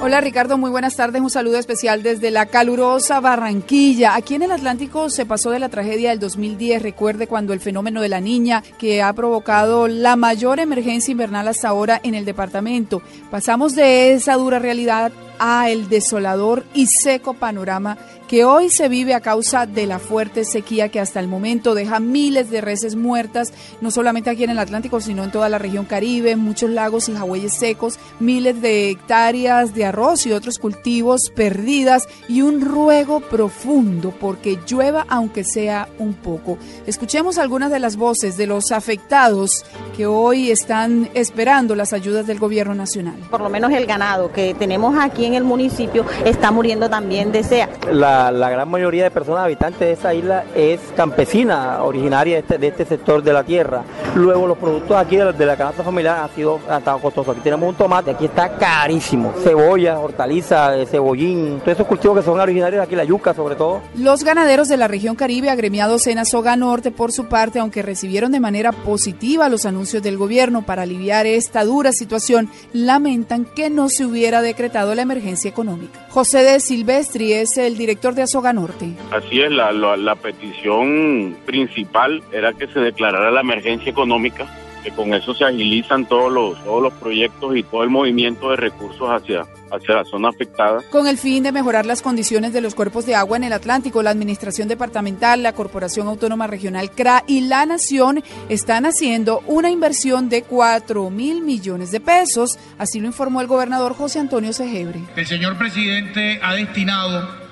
Hola 0.00 0.20
Ricardo, 0.20 0.58
muy 0.58 0.70
buenas 0.70 0.96
tardes. 0.96 1.22
Un 1.22 1.30
saludo 1.30 1.56
especial 1.56 2.02
desde 2.02 2.30
la 2.30 2.46
calurosa 2.46 3.20
Barranquilla. 3.20 4.14
Aquí 4.14 4.34
en 4.34 4.42
el 4.42 4.50
Atlántico 4.50 5.08
se 5.08 5.24
pasó 5.24 5.50
de 5.50 5.58
la 5.58 5.70
tragedia 5.70 6.10
del 6.10 6.18
2010. 6.18 6.82
Recuerde 6.82 7.26
cuando 7.26 7.54
el 7.54 7.60
fenómeno 7.60 8.02
de 8.02 8.10
la 8.10 8.20
niña 8.20 8.62
que 8.76 9.02
ha 9.02 9.12
provocado 9.14 9.88
la 9.88 10.16
mayor 10.16 10.58
emergencia 10.58 11.12
invernal 11.12 11.48
hasta 11.48 11.68
ahora 11.68 12.00
en 12.02 12.14
el 12.14 12.26
departamento. 12.26 13.00
Pasamos 13.30 13.74
de 13.74 14.12
esa 14.12 14.34
dura 14.34 14.58
realidad 14.58 15.10
a 15.38 15.70
el 15.70 15.88
desolador 15.88 16.64
y 16.74 16.86
seco 16.86 17.34
panorama 17.34 17.96
que 18.28 18.44
hoy 18.44 18.70
se 18.70 18.88
vive 18.88 19.14
a 19.14 19.20
causa 19.20 19.66
de 19.66 19.86
la 19.86 19.98
fuerte 19.98 20.44
sequía 20.44 20.88
que 20.88 21.00
hasta 21.00 21.20
el 21.20 21.28
momento 21.28 21.74
deja 21.74 22.00
miles 22.00 22.50
de 22.50 22.60
reses 22.60 22.96
muertas, 22.96 23.52
no 23.80 23.90
solamente 23.90 24.30
aquí 24.30 24.44
en 24.44 24.50
el 24.50 24.58
Atlántico, 24.58 25.00
sino 25.00 25.24
en 25.24 25.30
toda 25.30 25.48
la 25.48 25.58
región 25.58 25.84
Caribe, 25.84 26.36
muchos 26.36 26.70
lagos 26.70 27.08
y 27.08 27.14
jagüeyes 27.14 27.54
secos, 27.54 27.98
miles 28.20 28.60
de 28.62 28.90
hectáreas 28.90 29.74
de 29.74 29.84
arroz 29.84 30.26
y 30.26 30.32
otros 30.32 30.58
cultivos 30.58 31.30
perdidas 31.34 32.08
y 32.28 32.42
un 32.42 32.60
ruego 32.60 33.20
profundo 33.20 34.14
porque 34.18 34.58
llueva 34.66 35.04
aunque 35.08 35.44
sea 35.44 35.88
un 35.98 36.14
poco. 36.14 36.58
Escuchemos 36.86 37.38
algunas 37.38 37.70
de 37.70 37.78
las 37.78 37.96
voces 37.96 38.36
de 38.36 38.46
los 38.46 38.72
afectados 38.72 39.64
que 39.96 40.06
hoy 40.06 40.50
están 40.50 41.10
esperando 41.14 41.74
las 41.74 41.92
ayudas 41.92 42.26
del 42.26 42.38
gobierno 42.38 42.74
nacional. 42.74 43.16
Por 43.30 43.40
lo 43.40 43.50
menos 43.50 43.72
el 43.72 43.86
ganado 43.86 44.32
que 44.32 44.54
tenemos 44.54 44.96
aquí 44.98 45.23
aquí 45.24 45.26
en 45.26 45.34
el 45.34 45.44
municipio 45.44 46.04
está 46.24 46.50
muriendo 46.50 46.90
también 46.90 47.32
de 47.32 47.42
SEA. 47.42 47.68
La, 47.90 48.30
la 48.30 48.50
gran 48.50 48.68
mayoría 48.68 49.04
de 49.04 49.10
personas 49.10 49.44
habitantes 49.44 49.80
de 49.80 49.92
esa 49.92 50.12
isla 50.12 50.44
es 50.54 50.80
campesina, 50.94 51.82
originaria 51.82 52.34
de 52.34 52.40
este, 52.40 52.58
de 52.58 52.68
este 52.68 52.84
sector 52.84 53.22
de 53.22 53.32
la 53.32 53.42
tierra. 53.42 53.84
Luego 54.14 54.46
los 54.46 54.58
productos 54.58 54.96
aquí 54.96 55.16
de, 55.16 55.32
de 55.32 55.46
la 55.46 55.56
canasta 55.56 55.82
familiar 55.82 56.18
han 56.18 56.34
sido 56.34 56.60
han 56.68 56.78
estado 56.78 56.98
costosos. 56.98 57.34
Aquí 57.34 57.40
tenemos 57.42 57.68
un 57.68 57.74
tomate, 57.74 58.10
aquí 58.10 58.26
está 58.26 58.50
carísimo. 58.56 59.32
Cebolla, 59.42 59.98
hortaliza, 59.98 60.76
eh, 60.76 60.86
cebollín, 60.86 61.60
todos 61.60 61.72
esos 61.72 61.86
cultivos 61.86 62.18
que 62.18 62.22
son 62.22 62.38
originarios 62.38 62.80
de 62.80 62.84
aquí, 62.84 62.96
la 62.96 63.04
yuca 63.04 63.32
sobre 63.32 63.56
todo. 63.56 63.80
Los 63.96 64.24
ganaderos 64.24 64.68
de 64.68 64.76
la 64.76 64.88
región 64.88 65.16
Caribe, 65.16 65.48
agremiados 65.48 66.06
en 66.06 66.18
Azoga 66.18 66.56
Norte, 66.56 66.90
por 66.90 67.12
su 67.12 67.26
parte, 67.26 67.60
aunque 67.60 67.82
recibieron 67.82 68.32
de 68.32 68.40
manera 68.40 68.72
positiva 68.72 69.48
los 69.48 69.64
anuncios 69.64 70.02
del 70.02 70.18
gobierno 70.18 70.62
para 70.66 70.82
aliviar 70.82 71.26
esta 71.26 71.64
dura 71.64 71.92
situación, 71.92 72.50
lamentan 72.72 73.46
que 73.46 73.70
no 73.70 73.88
se 73.88 74.04
hubiera 74.04 74.42
decretado 74.42 74.94
la 74.94 75.02
emergencia 75.02 75.13
económica. 75.48 76.06
José 76.10 76.42
de 76.42 76.60
Silvestri 76.60 77.32
es 77.32 77.56
el 77.56 77.76
director 77.76 78.14
de 78.14 78.22
Azoga 78.22 78.52
Norte. 78.52 78.92
Así 79.10 79.40
es, 79.40 79.50
la, 79.50 79.72
la, 79.72 79.96
la 79.96 80.14
petición 80.16 81.36
principal 81.44 82.22
era 82.32 82.52
que 82.52 82.66
se 82.68 82.80
declarara 82.80 83.30
la 83.30 83.40
emergencia 83.40 83.90
económica 83.90 84.46
que 84.84 84.90
con 84.90 85.14
eso 85.14 85.34
se 85.34 85.44
agilizan 85.44 86.06
todos 86.06 86.30
los, 86.30 86.62
todos 86.62 86.82
los 86.82 86.92
proyectos 86.92 87.56
y 87.56 87.62
todo 87.62 87.82
el 87.82 87.90
movimiento 87.90 88.50
de 88.50 88.56
recursos 88.56 89.08
hacia, 89.08 89.46
hacia 89.72 89.94
la 89.94 90.04
zona 90.04 90.28
afectada. 90.28 90.82
Con 90.90 91.06
el 91.06 91.16
fin 91.16 91.42
de 91.42 91.52
mejorar 91.52 91.86
las 91.86 92.02
condiciones 92.02 92.52
de 92.52 92.60
los 92.60 92.74
cuerpos 92.74 93.06
de 93.06 93.14
agua 93.14 93.38
en 93.38 93.44
el 93.44 93.54
Atlántico, 93.54 94.02
la 94.02 94.10
Administración 94.10 94.68
Departamental, 94.68 95.42
la 95.42 95.54
Corporación 95.54 96.06
Autónoma 96.06 96.46
Regional 96.46 96.90
CRA 96.90 97.24
y 97.26 97.40
la 97.40 97.64
Nación 97.64 98.22
están 98.50 98.84
haciendo 98.84 99.42
una 99.46 99.70
inversión 99.70 100.28
de 100.28 100.42
4 100.42 101.08
mil 101.08 101.40
millones 101.42 101.90
de 101.90 102.00
pesos, 102.00 102.58
así 102.78 103.00
lo 103.00 103.06
informó 103.06 103.40
el 103.40 103.46
gobernador 103.46 103.94
José 103.94 104.18
Antonio 104.18 104.52
Segebre. 104.52 105.00
El 105.16 105.26
señor 105.26 105.56
presidente 105.56 106.38
ha 106.42 106.54
destinado 106.54 107.43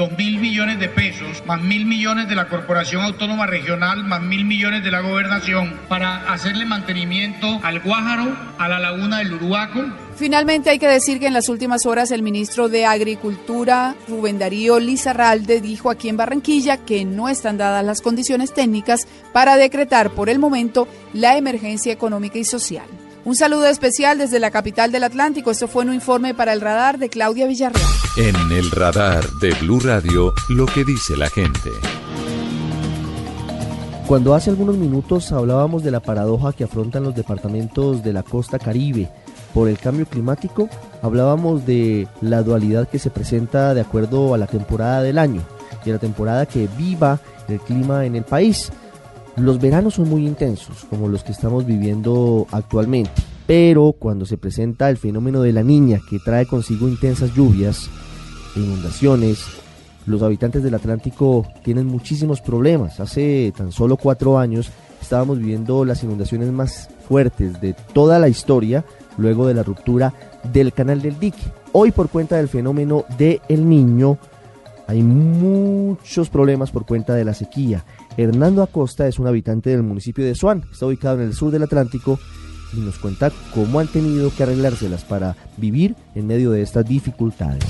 dos 0.00 0.16
mil 0.16 0.38
millones 0.38 0.78
de 0.78 0.88
pesos, 0.88 1.42
más 1.44 1.60
mil 1.60 1.84
millones 1.84 2.26
de 2.26 2.34
la 2.34 2.48
Corporación 2.48 3.02
Autónoma 3.02 3.46
Regional, 3.46 4.02
más 4.02 4.22
mil 4.22 4.46
millones 4.46 4.82
de 4.82 4.90
la 4.90 5.00
Gobernación, 5.00 5.78
para 5.90 6.32
hacerle 6.32 6.64
mantenimiento 6.64 7.60
al 7.62 7.80
Guájaro, 7.80 8.34
a 8.56 8.66
la 8.66 8.78
laguna 8.78 9.18
del 9.18 9.34
Uruaco. 9.34 9.84
Finalmente 10.16 10.70
hay 10.70 10.78
que 10.78 10.88
decir 10.88 11.20
que 11.20 11.26
en 11.26 11.34
las 11.34 11.50
últimas 11.50 11.84
horas 11.84 12.12
el 12.12 12.22
ministro 12.22 12.70
de 12.70 12.86
Agricultura, 12.86 13.94
Rubén 14.08 14.38
Darío 14.38 14.80
Lizarralde, 14.80 15.60
dijo 15.60 15.90
aquí 15.90 16.08
en 16.08 16.16
Barranquilla 16.16 16.78
que 16.78 17.04
no 17.04 17.28
están 17.28 17.58
dadas 17.58 17.84
las 17.84 18.00
condiciones 18.00 18.54
técnicas 18.54 19.06
para 19.34 19.56
decretar 19.56 20.12
por 20.12 20.30
el 20.30 20.38
momento 20.38 20.88
la 21.12 21.36
emergencia 21.36 21.92
económica 21.92 22.38
y 22.38 22.44
social. 22.44 22.86
Un 23.22 23.36
saludo 23.36 23.66
especial 23.66 24.16
desde 24.16 24.40
la 24.40 24.50
capital 24.50 24.92
del 24.92 25.04
Atlántico. 25.04 25.50
Esto 25.50 25.68
fue 25.68 25.84
un 25.84 25.92
informe 25.92 26.32
para 26.32 26.54
el 26.54 26.62
radar 26.62 26.98
de 26.98 27.10
Claudia 27.10 27.46
Villarreal. 27.46 27.86
En 28.16 28.34
el 28.50 28.70
radar 28.70 29.22
de 29.42 29.52
Blue 29.60 29.78
Radio, 29.78 30.32
lo 30.48 30.64
que 30.64 30.84
dice 30.84 31.18
la 31.18 31.28
gente. 31.28 31.70
Cuando 34.06 34.34
hace 34.34 34.48
algunos 34.48 34.76
minutos 34.78 35.32
hablábamos 35.32 35.84
de 35.84 35.90
la 35.90 36.00
paradoja 36.00 36.54
que 36.54 36.64
afrontan 36.64 37.04
los 37.04 37.14
departamentos 37.14 38.02
de 38.02 38.12
la 38.14 38.22
costa 38.22 38.58
caribe 38.58 39.10
por 39.52 39.68
el 39.68 39.78
cambio 39.78 40.06
climático, 40.06 40.68
hablábamos 41.02 41.66
de 41.66 42.08
la 42.22 42.42
dualidad 42.42 42.88
que 42.88 42.98
se 42.98 43.10
presenta 43.10 43.74
de 43.74 43.82
acuerdo 43.82 44.32
a 44.32 44.38
la 44.38 44.46
temporada 44.46 45.02
del 45.02 45.18
año 45.18 45.42
y 45.84 45.90
a 45.90 45.92
la 45.92 45.98
temporada 45.98 46.46
que 46.46 46.68
viva 46.78 47.20
el 47.48 47.60
clima 47.60 48.06
en 48.06 48.16
el 48.16 48.24
país. 48.24 48.72
Los 49.40 49.58
veranos 49.58 49.94
son 49.94 50.10
muy 50.10 50.26
intensos, 50.26 50.84
como 50.90 51.08
los 51.08 51.24
que 51.24 51.32
estamos 51.32 51.64
viviendo 51.64 52.46
actualmente, 52.50 53.10
pero 53.46 53.94
cuando 53.98 54.26
se 54.26 54.36
presenta 54.36 54.90
el 54.90 54.98
fenómeno 54.98 55.40
de 55.40 55.54
la 55.54 55.62
niña 55.62 55.98
que 56.10 56.18
trae 56.18 56.44
consigo 56.44 56.86
intensas 56.86 57.34
lluvias 57.34 57.88
inundaciones, 58.54 59.42
los 60.04 60.20
habitantes 60.20 60.62
del 60.62 60.74
Atlántico 60.74 61.46
tienen 61.64 61.86
muchísimos 61.86 62.42
problemas. 62.42 63.00
Hace 63.00 63.54
tan 63.56 63.72
solo 63.72 63.96
cuatro 63.96 64.38
años 64.38 64.70
estábamos 65.00 65.38
viviendo 65.38 65.86
las 65.86 66.04
inundaciones 66.04 66.52
más 66.52 66.90
fuertes 67.08 67.62
de 67.62 67.74
toda 67.94 68.18
la 68.18 68.28
historia 68.28 68.84
luego 69.16 69.46
de 69.46 69.54
la 69.54 69.62
ruptura 69.62 70.12
del 70.52 70.74
canal 70.74 71.00
del 71.00 71.18
dique. 71.18 71.50
Hoy 71.72 71.92
por 71.92 72.10
cuenta 72.10 72.36
del 72.36 72.48
fenómeno 72.48 73.06
de 73.16 73.40
El 73.48 73.66
Niño 73.66 74.18
hay 74.86 75.02
muchos 75.02 76.28
problemas 76.28 76.72
por 76.72 76.84
cuenta 76.84 77.14
de 77.14 77.24
la 77.24 77.32
sequía. 77.32 77.84
Hernando 78.20 78.62
Acosta 78.62 79.08
es 79.08 79.18
un 79.18 79.26
habitante 79.26 79.70
del 79.70 79.82
municipio 79.82 80.22
de 80.22 80.34
Suán, 80.34 80.64
está 80.70 80.84
ubicado 80.84 81.22
en 81.22 81.28
el 81.28 81.32
sur 81.32 81.50
del 81.50 81.62
Atlántico 81.62 82.18
y 82.74 82.80
nos 82.80 82.98
cuenta 82.98 83.32
cómo 83.54 83.80
han 83.80 83.86
tenido 83.86 84.30
que 84.36 84.42
arreglárselas 84.42 85.04
para 85.04 85.34
vivir 85.56 85.94
en 86.14 86.26
medio 86.26 86.50
de 86.50 86.60
estas 86.60 86.84
dificultades. 86.86 87.64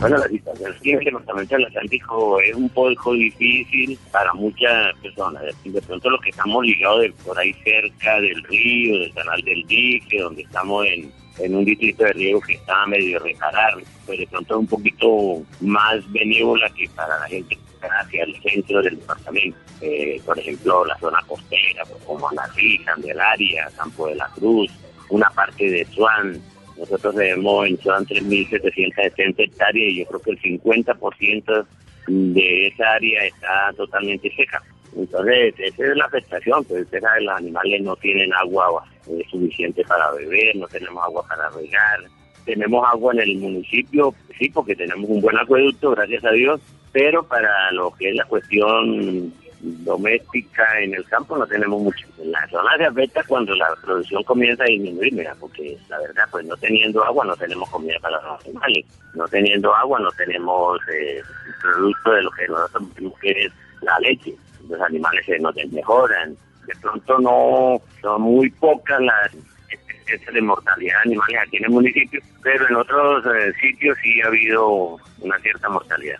Bueno, 0.00 0.18
la 0.18 0.26
situación 0.26 0.72
aquí 0.76 0.90
en 0.90 0.98
el 0.98 1.04
departamento 1.04 1.54
del 1.54 1.66
Atlántico 1.66 2.40
es 2.40 2.56
un 2.56 2.68
poco 2.70 3.12
difícil 3.12 3.96
para 4.10 4.34
muchas 4.34 4.96
personas. 5.00 5.44
De 5.64 5.82
pronto 5.82 6.10
los 6.10 6.20
que 6.22 6.30
estamos 6.30 6.64
ligados 6.66 7.02
de 7.02 7.12
por 7.24 7.38
ahí 7.38 7.52
cerca 7.62 8.20
del 8.20 8.42
río, 8.44 8.98
del 8.98 9.14
canal 9.14 9.40
del 9.42 9.64
dique, 9.64 10.20
donde 10.20 10.42
estamos 10.42 10.86
en, 10.86 11.12
en 11.38 11.54
un 11.54 11.64
distrito 11.64 12.02
de 12.02 12.12
riego 12.14 12.40
que 12.40 12.54
está 12.54 12.84
medio 12.86 13.20
reparar, 13.20 13.74
pues 14.06 14.18
de 14.18 14.26
pronto 14.26 14.54
es 14.54 14.60
un 14.60 14.66
poquito 14.66 15.42
más 15.60 16.12
benévola 16.12 16.68
que 16.70 16.88
para 16.96 17.16
la 17.20 17.26
gente 17.28 17.56
hacia 17.82 18.24
el 18.24 18.40
centro 18.42 18.82
del 18.82 18.98
departamento. 18.98 19.58
Eh, 19.80 20.20
por 20.24 20.38
ejemplo, 20.38 20.84
la 20.84 20.98
zona 20.98 21.22
costera, 21.26 21.84
pues, 21.84 22.02
como 22.04 22.28
Anarí, 22.28 22.78
Candelaria, 22.78 23.70
Campo 23.76 24.08
de 24.08 24.16
la 24.16 24.26
Cruz, 24.34 24.70
una 25.10 25.30
parte 25.30 25.70
de 25.70 25.84
Suán. 25.86 26.40
Nosotros 26.76 27.14
tenemos 27.14 27.66
en 27.66 27.80
Suán 27.80 28.06
3.760 28.06 29.34
hectáreas 29.38 29.92
y 29.92 29.98
yo 29.98 30.06
creo 30.06 30.20
que 30.20 30.30
el 30.30 30.40
50% 30.40 31.66
de 32.08 32.66
esa 32.68 32.92
área 32.92 33.24
está 33.24 33.72
totalmente 33.76 34.32
seca. 34.34 34.62
Entonces, 34.96 35.54
esa 35.58 35.84
es 35.84 35.96
la 35.96 36.06
afectación, 36.06 36.64
pues 36.64 36.84
usted 36.84 37.00
sabe, 37.00 37.22
los 37.22 37.36
animales 37.36 37.82
no 37.82 37.94
tienen 37.96 38.32
agua 38.34 38.84
eh, 39.08 39.22
suficiente 39.30 39.84
para 39.84 40.10
beber, 40.12 40.56
no 40.56 40.66
tenemos 40.66 41.04
agua 41.04 41.24
para 41.28 41.50
regar, 41.50 42.00
tenemos 42.44 42.84
agua 42.90 43.12
en 43.12 43.20
el 43.20 43.36
municipio, 43.36 44.14
sí, 44.38 44.48
porque 44.48 44.74
tenemos 44.74 45.08
un 45.08 45.20
buen 45.20 45.36
acueducto, 45.36 45.90
gracias 45.90 46.24
a 46.24 46.30
Dios, 46.32 46.60
pero 46.92 47.22
para 47.22 47.70
lo 47.72 47.90
que 47.92 48.10
es 48.10 48.16
la 48.16 48.24
cuestión 48.24 49.32
doméstica 49.60 50.80
en 50.80 50.94
el 50.94 51.04
campo 51.06 51.36
no 51.36 51.46
tenemos 51.46 51.80
mucho. 51.80 52.06
La 52.24 52.46
zona 52.48 52.76
se 52.76 52.84
afecta 52.84 53.22
cuando 53.24 53.54
la 53.54 53.68
producción 53.82 54.22
comienza 54.24 54.64
a 54.64 54.66
disminuir, 54.66 55.12
mira, 55.12 55.34
porque 55.38 55.76
la 55.88 55.98
verdad, 56.00 56.24
pues 56.30 56.46
no 56.46 56.56
teniendo 56.56 57.04
agua 57.04 57.24
no 57.24 57.36
tenemos 57.36 57.68
comida 57.70 57.96
para 58.00 58.22
los 58.22 58.44
animales, 58.44 58.84
no 59.14 59.26
teniendo 59.28 59.74
agua 59.74 59.98
no 60.00 60.10
tenemos 60.12 60.78
eh, 60.92 61.20
producto 61.60 62.12
de 62.12 62.22
lo 62.22 62.30
que 62.30 62.48
nosotros 62.48 62.94
tenemos 62.94 63.18
que 63.18 63.30
es 63.30 63.52
la 63.82 63.98
leche. 64.00 64.34
Los 64.68 64.80
animales 64.80 65.24
se 65.26 65.38
nos 65.38 65.54
desmejoran. 65.54 66.36
De 66.66 66.74
pronto 66.82 67.18
no 67.18 67.80
son 68.02 68.22
muy 68.22 68.50
pocas 68.50 69.00
las 69.00 69.34
especies 69.70 70.34
de 70.34 70.40
mortalidad 70.42 71.00
animales 71.04 71.40
aquí 71.46 71.56
en 71.56 71.64
el 71.64 71.70
municipio, 71.70 72.20
pero 72.42 72.68
en 72.68 72.76
otros 72.76 73.24
eh, 73.26 73.52
sitios 73.60 73.96
sí 74.02 74.20
ha 74.20 74.26
habido 74.26 74.98
una 75.20 75.38
cierta 75.38 75.68
mortalidad. 75.68 76.18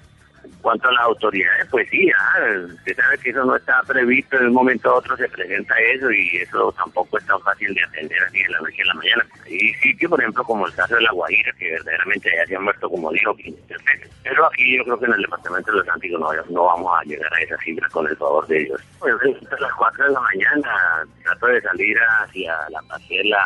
Cuanto 0.63 0.89
a 0.89 0.93
las 0.93 1.03
autoridades, 1.03 1.67
pues 1.71 1.89
sí, 1.89 2.11
ah, 2.19 2.39
usted 2.67 2.97
sabe 2.97 3.19
que 3.19 3.31
eso 3.31 3.45
no 3.45 3.57
está 3.57 3.81
previsto, 3.87 4.39
de 4.39 4.47
un 4.47 4.55
momento 4.55 4.91
a 4.91 4.95
otro 4.97 5.17
se 5.17 5.29
presenta 5.29 5.75
eso 5.79 6.11
y 6.11 6.37
eso 6.37 6.73
tampoco 6.73 7.19
es 7.19 7.27
tan 7.27 7.41
fácil 7.43 7.73
de 7.75 7.83
atender 7.83 8.23
así 8.25 8.43
de 8.43 8.49
la 8.49 8.61
noche 8.61 8.83
a 8.83 8.87
la 8.87 8.95
mañana. 8.95 9.27
Hay 9.47 9.75
sitios, 9.75 10.11
por 10.11 10.21
ejemplo, 10.21 10.45
como 10.45 10.67
el 10.67 10.75
caso 10.75 10.97
de 10.97 11.03
La 11.03 11.13
Guajira, 11.13 11.53
que 11.59 11.71
verdaderamente 11.71 12.31
ya 12.37 12.47
se 12.47 12.57
han 12.57 12.65
muerto 12.65 12.91
como 12.91 13.13
digo, 13.13 13.37
15 13.37 13.61
veces. 13.69 14.11
Pero 14.25 14.47
aquí 14.47 14.77
yo 14.77 14.85
creo 14.85 14.99
que 14.99 15.07
en 15.07 15.13
el 15.13 15.23
departamento 15.23 15.71
de 15.73 15.79
los 15.79 15.89
Antiguos 15.89 16.21
no, 16.21 16.53
no 16.53 16.65
vamos 16.65 16.93
a 16.99 17.05
llegar 17.05 17.33
a 17.33 17.41
esas 17.41 17.61
cifras 17.61 17.91
con 17.93 18.07
el 18.09 18.17
favor 18.17 18.47
de 18.49 18.59
Dios. 18.59 18.81
Pues 18.99 19.15
a 19.15 19.61
las 19.61 19.73
4 19.75 20.05
de 20.05 20.13
la 20.13 20.21
mañana 20.21 21.07
trato 21.23 21.47
de 21.47 21.61
salir 21.63 21.97
hacia 21.99 22.57
la 22.71 22.83
parcela 22.83 23.39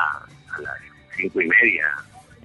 a 0.56 0.60
las 0.62 0.78
cinco 1.16 1.40
y 1.40 1.46
media 1.46 1.88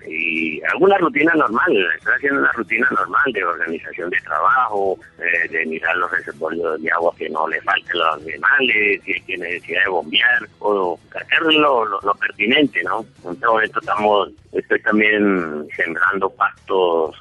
y 0.08 0.62
alguna 0.72 0.98
rutina 0.98 1.34
normal, 1.34 1.88
estoy 1.98 2.14
haciendo 2.16 2.40
una 2.40 2.52
rutina 2.54 2.88
normal 2.92 3.34
de 3.34 3.44
organización 3.44 4.10
de 4.10 4.18
trabajo, 4.22 4.98
eh, 5.20 5.48
de 5.50 5.66
mirar 5.66 5.96
los 5.98 6.12
reservorios 6.12 6.82
de 6.82 6.92
agua 6.92 7.14
que 7.18 7.30
no 7.30 7.48
le 7.48 7.62
falten 7.62 7.98
los 7.98 8.22
animales, 8.22 9.02
si 9.04 9.14
hay 9.14 9.38
necesidad 9.38 9.84
de 9.84 9.90
bombear, 9.90 10.48
o 10.60 11.00
hacer 11.16 11.42
lo, 11.54 12.00
pertinente, 12.20 12.84
¿no? 12.84 13.06
En 13.26 13.34
este 13.34 13.48
momento 13.48 13.80
estamos, 13.80 14.30
estoy 14.54 14.82
también 14.82 15.68
sembrando 15.76 16.30
pastos 16.32 17.16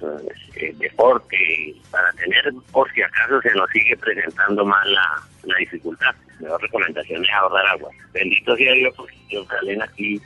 eh, 0.56 0.74
deporte 0.78 1.74
para 1.90 2.12
tener, 2.12 2.52
por 2.72 2.90
si 2.92 3.02
acaso 3.02 3.40
se 3.42 3.54
nos 3.54 3.68
sigue 3.70 3.96
presentando 3.96 4.64
más 4.64 4.86
la, 4.86 5.22
la 5.44 5.58
dificultad. 5.58 6.14
Mejor 6.40 6.60
recomendación 6.60 7.24
es 7.24 7.30
ahorrar 7.32 7.66
agua. 7.68 7.90
Bendito 8.12 8.56
sea 8.56 8.72
Dios, 8.72 8.94
porque 8.96 9.16
yo 9.30 9.44
salen 9.46 9.82
aquí 9.82 10.20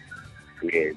eh, 0.63 0.95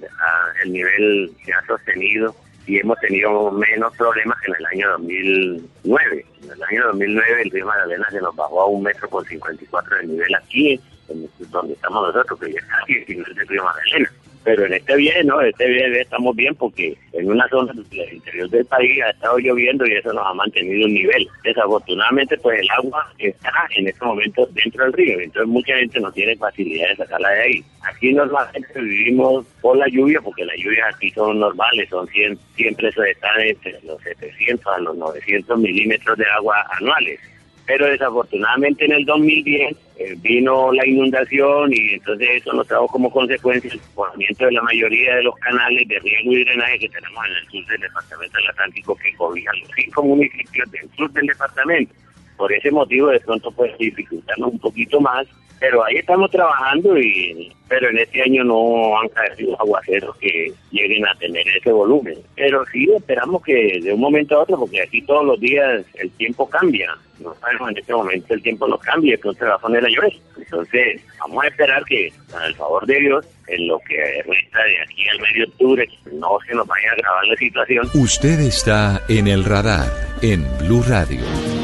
el 0.63 0.73
nivel 0.73 1.31
se 1.45 1.53
ha 1.53 1.65
sostenido 1.65 2.35
y 2.65 2.79
hemos 2.79 2.97
tenido 2.99 3.51
menos 3.51 3.95
problemas 3.97 4.39
que 4.41 4.51
en 4.51 4.57
el 4.57 4.65
año 4.65 4.89
2009. 4.91 6.25
En 6.43 6.51
el 6.51 6.63
año 6.63 6.87
2009 6.87 7.41
el 7.41 7.51
río 7.51 7.65
Magdalena 7.65 8.07
se 8.09 8.21
nos 8.21 8.35
bajó 8.35 8.61
a 8.61 8.67
un 8.67 8.83
metro 8.83 9.09
con 9.09 9.25
54 9.25 9.97
de 9.97 10.07
nivel 10.07 10.35
aquí, 10.35 10.79
donde 11.07 11.73
estamos 11.73 12.13
nosotros, 12.13 12.39
que 12.39 12.53
ya 12.53 12.61
casi 12.67 12.93
el 12.93 13.17
nivel 13.17 13.35
del 13.35 13.47
río 13.47 13.63
Magdalena. 13.63 14.11
Pero 14.43 14.65
en 14.65 14.73
este 14.73 14.95
bien, 14.95 15.27
¿no? 15.27 15.41
Este 15.41 15.67
bien 15.67 15.93
estamos 15.95 16.35
bien 16.35 16.53
porque 16.55 16.95
en 17.13 17.29
una 17.29 17.47
zona 17.49 17.73
del 17.73 18.13
interior 18.13 18.49
del 18.49 18.65
país 18.65 19.01
ha 19.03 19.09
estado 19.09 19.37
lloviendo 19.37 19.85
y 19.85 19.93
eso 19.93 20.11
nos 20.13 20.25
ha 20.25 20.33
mantenido 20.33 20.85
un 20.85 20.93
nivel. 20.93 21.27
Desafortunadamente, 21.43 22.37
pues 22.37 22.59
el 22.59 22.69
agua 22.71 23.07
está 23.17 23.67
en 23.75 23.87
este 23.87 24.05
momento 24.05 24.47
dentro 24.51 24.83
del 24.83 24.93
río, 24.93 25.19
entonces 25.19 25.47
mucha 25.47 25.75
gente 25.77 25.99
no 25.99 26.11
tiene 26.11 26.35
facilidad 26.35 26.89
de 26.89 26.95
sacarla 26.97 27.29
de 27.29 27.41
ahí. 27.41 27.63
Aquí 27.83 28.13
normalmente 28.13 28.81
vivimos 28.81 29.45
por 29.61 29.77
la 29.77 29.87
lluvia, 29.87 30.19
porque 30.21 30.45
las 30.45 30.57
lluvias 30.57 30.95
aquí 30.95 31.09
son 31.11 31.39
normales, 31.39 31.89
son 31.89 32.07
siempre 32.07 32.91
se 32.91 33.11
están 33.11 33.41
entre 33.41 33.79
los 33.83 34.01
700 34.01 34.67
a 34.67 34.79
los 34.79 34.95
900 34.97 35.59
milímetros 35.59 36.17
de 36.17 36.25
agua 36.25 36.65
anuales 36.79 37.19
pero 37.65 37.85
desafortunadamente 37.87 38.85
en 38.85 38.91
el 38.93 39.05
2010 39.05 39.77
eh, 39.97 40.15
vino 40.21 40.71
la 40.71 40.85
inundación 40.85 41.71
y 41.71 41.93
entonces 41.93 42.27
eso 42.35 42.53
nos 42.53 42.67
trajo 42.67 42.87
como 42.87 43.09
consecuencia 43.09 43.71
el 43.71 43.79
desbordamiento 43.79 44.45
de 44.45 44.51
la 44.51 44.61
mayoría 44.63 45.15
de 45.15 45.23
los 45.23 45.35
canales 45.35 45.87
de 45.87 45.99
riego 45.99 46.33
y 46.33 46.43
drenaje 46.43 46.79
que 46.79 46.89
tenemos 46.89 47.25
en 47.25 47.35
el 47.35 47.51
sur 47.51 47.71
del 47.71 47.81
departamento 47.81 48.37
del 48.37 48.47
Atlántico 48.47 48.95
que 48.95 49.13
cobijan 49.13 49.59
los 49.61 49.69
cinco 49.75 50.03
municipios 50.03 50.71
del 50.71 50.89
sur 50.97 51.11
del 51.13 51.27
departamento. 51.27 51.93
Por 52.37 52.51
ese 52.51 52.71
motivo 52.71 53.07
de 53.07 53.19
pronto 53.19 53.51
puede 53.51 53.75
dificultarnos 53.77 54.51
un 54.53 54.59
poquito 54.59 54.99
más 54.99 55.27
pero 55.59 55.83
ahí 55.83 55.95
estamos 55.97 56.29
trabajando 56.31 56.97
y 56.97 57.51
pero 57.67 57.89
en 57.89 57.97
este 57.97 58.21
año 58.21 58.43
no 58.43 58.99
han 58.99 59.09
caído 59.09 59.59
aguaceros 59.59 60.15
que 60.17 60.51
lleguen 60.71 61.07
a 61.07 61.15
tener 61.15 61.47
ese 61.47 61.71
volumen. 61.71 62.19
Pero 62.35 62.63
sí 62.71 62.87
esperamos 62.95 63.41
que 63.41 63.79
de 63.81 63.93
un 63.93 63.99
momento 63.99 64.35
a 64.35 64.43
otro 64.43 64.59
porque 64.59 64.81
aquí 64.81 65.01
todos 65.01 65.25
los 65.25 65.39
días 65.39 65.83
el 65.95 66.11
tiempo 66.11 66.47
cambia. 66.47 66.95
No 67.19 67.33
sabemos 67.35 67.71
en 67.71 67.77
este 67.77 67.93
momento 67.93 68.33
el 68.33 68.43
tiempo 68.43 68.67
nos 68.67 68.79
cambia 68.81 69.15
entonces 69.15 69.47
va 69.47 69.55
a 69.55 69.59
poner 69.59 69.85
a 69.85 69.87
llover 69.87 70.13
entonces 70.37 71.01
vamos 71.19 71.43
a 71.43 71.47
esperar 71.47 71.83
que 71.85 72.11
con 72.29 72.43
el 72.43 72.53
favor 72.55 72.85
de 72.85 72.99
Dios 72.99 73.25
en 73.47 73.67
lo 73.67 73.79
que 73.79 73.95
resta 74.25 74.63
de 74.63 74.81
aquí 74.81 75.07
al 75.07 75.19
medio 75.21 75.45
octubre 75.45 75.87
no 76.11 76.37
se 76.45 76.53
nos 76.53 76.67
vaya 76.67 76.89
a 76.89 76.93
agravar 76.93 77.27
la 77.27 77.35
situación. 77.37 77.89
Usted 77.93 78.39
está 78.39 79.01
en 79.07 79.27
el 79.27 79.45
radar 79.45 79.89
en 80.21 80.45
Blue 80.59 80.83
Radio 80.87 81.62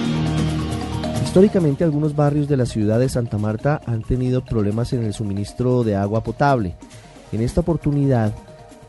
Históricamente 1.23 1.83
algunos 1.83 2.15
barrios 2.15 2.47
de 2.47 2.57
la 2.57 2.65
ciudad 2.65 2.99
de 2.99 3.07
Santa 3.07 3.37
Marta 3.37 3.81
han 3.85 4.01
tenido 4.01 4.43
problemas 4.43 4.93
en 4.93 5.03
el 5.03 5.13
suministro 5.13 5.83
de 5.83 5.95
agua 5.95 6.23
potable. 6.23 6.75
En 7.31 7.41
esta 7.41 7.61
oportunidad 7.61 8.33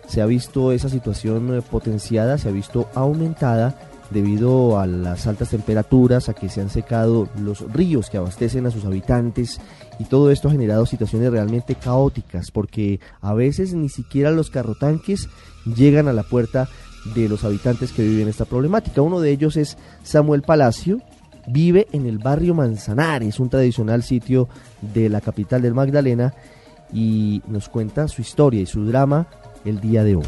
se 0.09 0.23
ha 0.23 0.27
visto 0.27 0.73
esa 0.73 0.89
situación 0.89 1.59
eh, 1.59 1.63
potenciada, 1.63 2.39
se 2.39 2.49
ha 2.49 2.53
visto 2.53 2.89
aumentada 2.95 3.77
debido 4.11 4.81
a 4.81 4.87
las 4.87 5.27
altas 5.27 5.51
temperaturas, 5.51 6.29
a 6.29 6.35
que 6.35 6.49
se 6.49 6.61
han 6.61 6.71
secado 6.71 7.29
los 7.39 7.61
ríos 7.73 8.11
que 8.11 8.17
abastecen 8.17 8.67
a 8.67 8.71
sus 8.71 8.85
habitantes 8.85 9.61
y 9.99 10.05
todo 10.05 10.31
esto 10.31 10.49
ha 10.49 10.53
generado 10.53 10.85
situaciones 10.87 11.31
realmente 11.31 11.77
caóticas 11.77 12.51
porque 12.51 13.01
a 13.21 13.35
veces 13.35 13.73
ni 13.75 13.89
siquiera 13.89 14.31
los 14.31 14.51
carrotanques 14.51 15.29
llegan 15.65 16.09
a 16.09 16.13
la 16.13 16.25
puerta 16.25 16.69
de 17.15 17.29
los 17.29 17.45
habitantes 17.45 17.93
que 17.93 18.03
viven 18.03 18.29
esta 18.29 18.45
problemática. 18.45 19.03
Uno 19.03 19.21
de 19.21 19.31
ellos 19.31 19.57
es 19.57 19.79
Samuel 20.03 20.43
Palacio, 20.43 21.01
vive 21.51 21.87
en 21.93 22.07
el 22.07 22.19
barrio 22.19 22.55
Manzanares, 22.55 23.41
un 23.41 23.49
tradicional 23.49 24.03
sitio 24.03 24.49
de 24.81 25.09
la 25.09 25.21
capital 25.21 25.63
del 25.63 25.75
Magdalena, 25.75 26.35
y 26.93 27.43
nos 27.47 27.69
cuenta 27.69 28.09
su 28.09 28.21
historia 28.21 28.61
y 28.61 28.67
su 28.67 28.85
drama 28.85 29.27
el 29.65 29.81
día 29.81 30.05
de 30.05 30.17
hoy. 30.17 30.25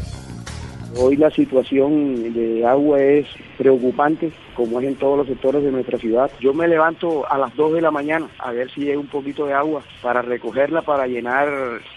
Hoy 0.97 1.15
la 1.17 1.31
situación 1.31 2.33
de 2.33 2.65
agua 2.65 3.01
es 3.01 3.25
preocupante, 3.57 4.31
como 4.55 4.79
es 4.79 4.87
en 4.87 4.95
todos 4.95 5.17
los 5.17 5.27
sectores 5.27 5.63
de 5.63 5.71
nuestra 5.71 5.97
ciudad. 5.97 6.31
Yo 6.39 6.53
me 6.53 6.67
levanto 6.67 7.29
a 7.29 7.37
las 7.37 7.55
2 7.55 7.73
de 7.73 7.81
la 7.81 7.91
mañana 7.91 8.27
a 8.39 8.51
ver 8.51 8.71
si 8.71 8.89
hay 8.89 8.95
un 8.95 9.07
poquito 9.07 9.45
de 9.45 9.53
agua 9.53 9.81
para 10.01 10.21
recogerla, 10.21 10.81
para 10.81 11.07
llenar. 11.07 11.49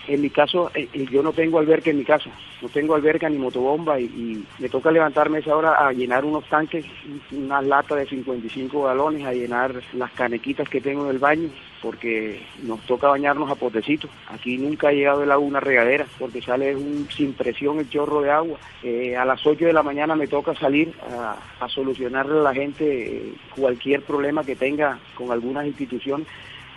En 0.09 0.21
mi 0.21 0.31
caso, 0.31 0.71
eh, 0.75 0.88
eh, 0.92 1.07
yo 1.11 1.23
no 1.23 1.33
tengo 1.33 1.59
alberca 1.59 1.90
en 1.90 1.99
mi 1.99 2.05
casa, 2.05 2.31
no 2.62 2.69
tengo 2.69 2.95
alberca 2.95 3.29
ni 3.29 3.38
motobomba 3.38 3.99
y, 4.01 4.45
me 4.59 4.69
toca 4.69 4.90
levantarme 4.90 5.38
esa 5.38 5.57
hora 5.57 5.87
a 5.87 5.92
llenar 5.92 6.25
unos 6.25 6.45
tanques, 6.45 6.85
unas 7.31 7.64
latas 7.64 7.99
de 7.99 8.07
55 8.07 8.83
galones, 8.83 9.27
a 9.27 9.33
llenar 9.33 9.75
las 9.92 10.11
canequitas 10.12 10.69
que 10.69 10.81
tengo 10.81 11.05
en 11.05 11.11
el 11.11 11.19
baño 11.19 11.49
porque 11.83 12.42
nos 12.62 12.81
toca 12.81 13.09
bañarnos 13.09 13.51
a 13.51 13.55
potecitos. 13.55 14.11
Aquí 14.29 14.59
nunca 14.59 14.88
ha 14.88 14.92
llegado 14.92 15.23
el 15.23 15.31
agua 15.31 15.47
una 15.47 15.61
regadera, 15.61 16.07
porque 16.19 16.42
sale 16.42 16.75
un, 16.75 17.09
sin 17.11 17.33
presión 17.33 17.79
el 17.79 17.88
chorro 17.88 18.23
de 18.23 18.31
agua. 18.31 18.59
Eh, 18.83 19.16
a 19.16 19.25
las 19.25 19.47
8 19.47 19.66
de 19.66 19.73
la 19.73 19.83
mañana 19.83 20.16
me 20.16 20.27
toca 20.27 20.55
salir 20.55 20.92
a, 21.12 21.37
a 21.61 21.69
solucionarle 21.69 22.40
a 22.40 22.42
la 22.47 22.55
gente 22.55 23.33
cualquier 23.55 24.03
problema 24.03 24.45
que 24.45 24.57
tenga 24.57 24.99
con 25.15 25.31
algunas 25.31 25.67
instituciones. 25.67 26.27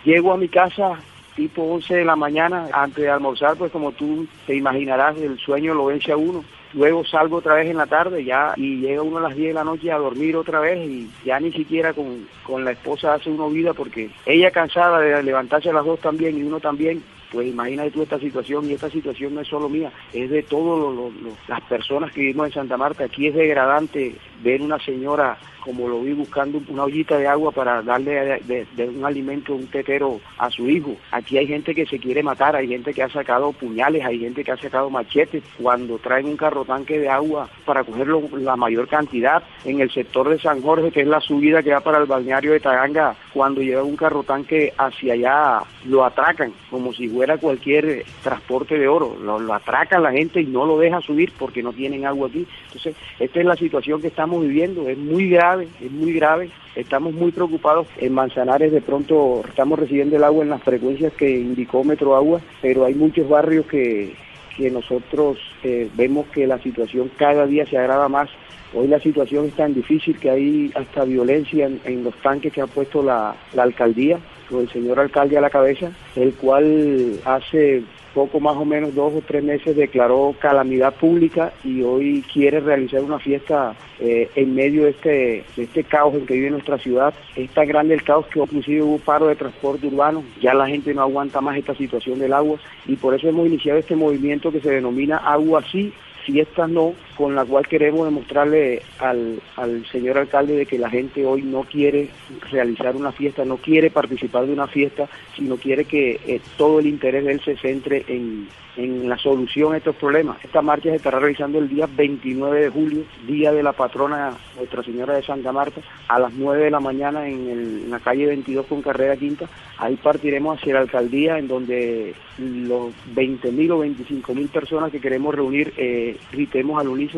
Llego 0.04 0.32
a 0.32 0.36
mi 0.36 0.48
casa 0.48 0.98
tipo 1.36 1.62
11 1.62 1.94
de 1.94 2.04
la 2.04 2.16
mañana, 2.16 2.68
antes 2.72 3.04
de 3.04 3.10
almorzar, 3.10 3.56
pues 3.56 3.72
como 3.72 3.92
tú 3.92 4.26
te 4.46 4.54
imaginarás, 4.56 5.16
el 5.16 5.38
sueño 5.38 5.74
lo 5.74 5.86
vence 5.86 6.12
a 6.12 6.16
uno 6.16 6.44
Luego 6.72 7.04
salgo 7.04 7.38
otra 7.38 7.54
vez 7.54 7.68
en 7.68 7.78
la 7.78 7.86
tarde 7.86 8.24
ya 8.24 8.54
y 8.56 8.76
llega 8.76 9.02
uno 9.02 9.18
a 9.18 9.22
las 9.22 9.34
10 9.34 9.48
de 9.48 9.54
la 9.54 9.64
noche 9.64 9.90
a 9.90 9.98
dormir 9.98 10.36
otra 10.36 10.60
vez 10.60 10.78
y 10.88 11.10
ya 11.24 11.40
ni 11.40 11.52
siquiera 11.52 11.92
con, 11.92 12.28
con 12.44 12.64
la 12.64 12.72
esposa 12.72 13.14
hace 13.14 13.28
uno 13.28 13.50
vida 13.50 13.74
porque 13.74 14.10
ella 14.24 14.52
cansada 14.52 15.00
de 15.00 15.20
levantarse 15.22 15.70
a 15.70 15.72
las 15.72 15.84
dos 15.84 15.98
también 15.98 16.38
y 16.38 16.42
uno 16.42 16.60
también 16.60 17.02
pues 17.32 17.48
imagínate 17.48 17.90
tú 17.90 18.02
esta 18.02 18.20
situación 18.20 18.68
y 18.68 18.74
esta 18.74 18.90
situación 18.90 19.34
no 19.34 19.40
es 19.40 19.48
solo 19.48 19.68
mía, 19.68 19.92
es 20.12 20.30
de 20.30 20.42
todas 20.42 21.12
las 21.48 21.60
personas 21.62 22.12
que 22.12 22.22
vivimos 22.22 22.48
en 22.48 22.52
Santa 22.52 22.76
Marta. 22.76 23.04
Aquí 23.04 23.28
es 23.28 23.34
degradante 23.34 24.16
ver 24.42 24.60
una 24.60 24.80
señora 24.80 25.38
como 25.60 25.88
lo 25.88 26.00
vi 26.02 26.12
buscando 26.12 26.60
una 26.68 26.84
ollita 26.84 27.18
de 27.18 27.26
agua 27.26 27.52
para 27.52 27.82
darle 27.82 28.40
de, 28.44 28.88
un 28.88 29.04
alimento, 29.04 29.54
un 29.54 29.66
tetero 29.66 30.20
a 30.38 30.50
su 30.50 30.68
hijo. 30.68 30.96
Aquí 31.10 31.38
hay 31.38 31.46
gente 31.46 31.74
que 31.74 31.86
se 31.86 31.98
quiere 31.98 32.22
matar, 32.22 32.56
hay 32.56 32.68
gente 32.68 32.94
que 32.94 33.02
ha 33.02 33.08
sacado 33.08 33.52
puñales, 33.52 34.04
hay 34.04 34.18
gente 34.18 34.42
que 34.42 34.52
ha 34.52 34.56
sacado 34.56 34.90
machetes 34.90 35.42
cuando 35.60 35.98
traen 35.98 36.26
un 36.26 36.36
carro 36.36 36.64
tanque 36.64 36.98
de 36.98 37.08
agua 37.08 37.48
para 37.64 37.84
cogerlo 37.84 38.22
la 38.38 38.56
mayor 38.56 38.88
cantidad. 38.88 39.42
En 39.64 39.80
el 39.80 39.90
sector 39.90 40.28
de 40.28 40.38
San 40.38 40.62
Jorge, 40.62 40.90
que 40.90 41.02
es 41.02 41.06
la 41.06 41.20
subida 41.20 41.62
que 41.62 41.72
va 41.72 41.80
para 41.80 41.98
el 41.98 42.06
balneario 42.06 42.52
de 42.52 42.60
Taganga, 42.60 43.14
cuando 43.32 43.60
lleva 43.60 43.82
un 43.82 43.96
carro 43.96 44.22
tanque 44.22 44.72
hacia 44.76 45.14
allá, 45.14 45.60
lo 45.84 46.04
atracan 46.04 46.52
como 46.70 46.92
si 46.92 47.08
fuera 47.08 47.36
cualquier 47.36 48.04
transporte 48.22 48.78
de 48.78 48.88
oro. 48.88 49.16
Lo, 49.22 49.38
lo 49.38 49.54
atracan 49.54 50.02
la 50.02 50.12
gente 50.12 50.40
y 50.40 50.46
no 50.46 50.64
lo 50.64 50.78
deja 50.78 51.00
subir 51.00 51.32
porque 51.38 51.62
no 51.62 51.72
tienen 51.72 52.06
agua 52.06 52.28
aquí. 52.28 52.46
Entonces, 52.66 52.96
esta 53.18 53.40
es 53.40 53.46
la 53.46 53.56
situación 53.56 54.00
que 54.00 54.08
estamos 54.08 54.42
viviendo, 54.42 54.88
es 54.88 54.96
muy 54.96 55.28
grave 55.28 55.49
es 55.58 55.90
muy 55.90 56.12
grave. 56.12 56.50
Estamos 56.76 57.12
muy 57.12 57.32
preocupados. 57.32 57.86
En 57.98 58.12
Manzanares 58.12 58.72
de 58.72 58.80
pronto 58.80 59.42
estamos 59.48 59.78
recibiendo 59.78 60.16
el 60.16 60.24
agua 60.24 60.44
en 60.44 60.50
las 60.50 60.62
frecuencias 60.62 61.12
que 61.14 61.30
indicó 61.30 61.84
Metro 61.84 62.14
Agua, 62.14 62.40
pero 62.62 62.84
hay 62.84 62.94
muchos 62.94 63.28
barrios 63.28 63.66
que, 63.66 64.14
que 64.56 64.70
nosotros 64.70 65.38
eh, 65.62 65.88
vemos 65.94 66.26
que 66.28 66.46
la 66.46 66.58
situación 66.58 67.10
cada 67.16 67.46
día 67.46 67.66
se 67.66 67.78
agrava 67.78 68.08
más. 68.08 68.28
Hoy 68.72 68.86
la 68.86 69.00
situación 69.00 69.46
es 69.46 69.54
tan 69.54 69.74
difícil 69.74 70.16
que 70.18 70.30
hay 70.30 70.70
hasta 70.76 71.04
violencia 71.04 71.68
en, 71.84 72.04
los 72.04 72.14
tanques 72.16 72.52
que 72.52 72.60
ha 72.60 72.68
puesto 72.68 73.02
la, 73.02 73.34
la 73.52 73.64
alcaldía, 73.64 74.18
con 74.48 74.60
el 74.60 74.70
señor 74.70 75.00
alcalde 75.00 75.36
a 75.36 75.40
la 75.40 75.50
cabeza, 75.50 75.90
el 76.14 76.34
cual 76.34 77.18
hace 77.24 77.82
poco 78.14 78.40
más 78.40 78.56
o 78.56 78.64
menos 78.64 78.94
dos 78.94 79.12
o 79.14 79.22
tres 79.26 79.42
meses 79.42 79.76
declaró 79.76 80.34
calamidad 80.38 80.94
pública 80.94 81.52
y 81.64 81.82
hoy 81.82 82.24
quiere 82.32 82.60
realizar 82.60 83.02
una 83.02 83.18
fiesta 83.18 83.74
eh, 83.98 84.28
en 84.34 84.54
medio 84.54 84.84
de 84.84 84.90
este, 84.90 85.44
este 85.56 85.84
caos 85.84 86.14
en 86.14 86.26
que 86.26 86.34
vive 86.34 86.50
nuestra 86.50 86.78
ciudad. 86.78 87.14
Es 87.36 87.50
tan 87.50 87.68
grande 87.68 87.94
el 87.94 88.02
caos 88.02 88.26
que 88.26 88.40
inclusive 88.40 88.82
hubo 88.82 88.98
paro 88.98 89.28
de 89.28 89.36
transporte 89.36 89.86
urbano, 89.86 90.24
ya 90.40 90.54
la 90.54 90.66
gente 90.66 90.94
no 90.94 91.02
aguanta 91.02 91.40
más 91.40 91.56
esta 91.56 91.74
situación 91.74 92.18
del 92.18 92.32
agua 92.32 92.58
y 92.86 92.96
por 92.96 93.14
eso 93.14 93.28
hemos 93.28 93.46
iniciado 93.46 93.78
este 93.78 93.96
movimiento 93.96 94.50
que 94.50 94.60
se 94.60 94.70
denomina 94.70 95.16
Agua 95.18 95.62
Sí, 95.70 95.92
fiestas 96.24 96.68
no, 96.68 96.94
con 97.20 97.34
la 97.34 97.44
cual 97.44 97.68
queremos 97.68 98.06
demostrarle 98.06 98.80
al, 98.98 99.42
al 99.56 99.84
señor 99.92 100.16
alcalde 100.16 100.56
de 100.56 100.64
que 100.64 100.78
la 100.78 100.88
gente 100.88 101.26
hoy 101.26 101.42
no 101.42 101.64
quiere 101.64 102.08
realizar 102.50 102.96
una 102.96 103.12
fiesta, 103.12 103.44
no 103.44 103.58
quiere 103.58 103.90
participar 103.90 104.46
de 104.46 104.54
una 104.54 104.66
fiesta, 104.66 105.06
sino 105.36 105.58
quiere 105.58 105.84
que 105.84 106.18
eh, 106.26 106.40
todo 106.56 106.78
el 106.78 106.86
interés 106.86 107.26
de 107.26 107.32
él 107.32 107.40
se 107.44 107.58
centre 107.58 108.06
en, 108.08 108.48
en 108.76 109.08
la 109.08 109.18
solución 109.18 109.74
a 109.74 109.76
estos 109.76 109.96
problemas. 109.96 110.42
Esta 110.44 110.62
marcha 110.62 110.90
se 110.90 110.96
estará 110.96 111.18
realizando 111.18 111.58
el 111.58 111.68
día 111.68 111.86
29 111.86 112.60
de 112.62 112.68
julio, 112.70 113.04
día 113.26 113.52
de 113.52 113.62
la 113.62 113.72
patrona 113.72 114.32
Nuestra 114.56 114.82
Señora 114.82 115.14
de 115.14 115.22
Santa 115.22 115.52
Marta, 115.52 115.80
a 116.08 116.18
las 116.18 116.32
9 116.32 116.64
de 116.64 116.70
la 116.70 116.80
mañana 116.80 117.28
en, 117.28 117.90
la 117.90 117.98
calle 117.98 118.26
22 118.26 118.66
con 118.66 118.82
carrera 118.82 119.16
quinta. 119.16 119.46
Ahí 119.78 119.96
partiremos 119.96 120.58
hacia 120.58 120.74
la 120.74 120.80
alcaldía, 120.80 121.38
en 121.38 121.48
donde 121.48 122.14
los 122.38 122.92
20.000 123.14 123.70
o 123.70 123.84
25.000 123.84 124.48
personas 124.48 124.90
que 124.90 125.00
queremos 125.00 125.34
reunir, 125.34 125.72
eh, 125.76 126.16
gritemos 126.32 126.80
al 126.80 126.88
unísono 126.88 127.09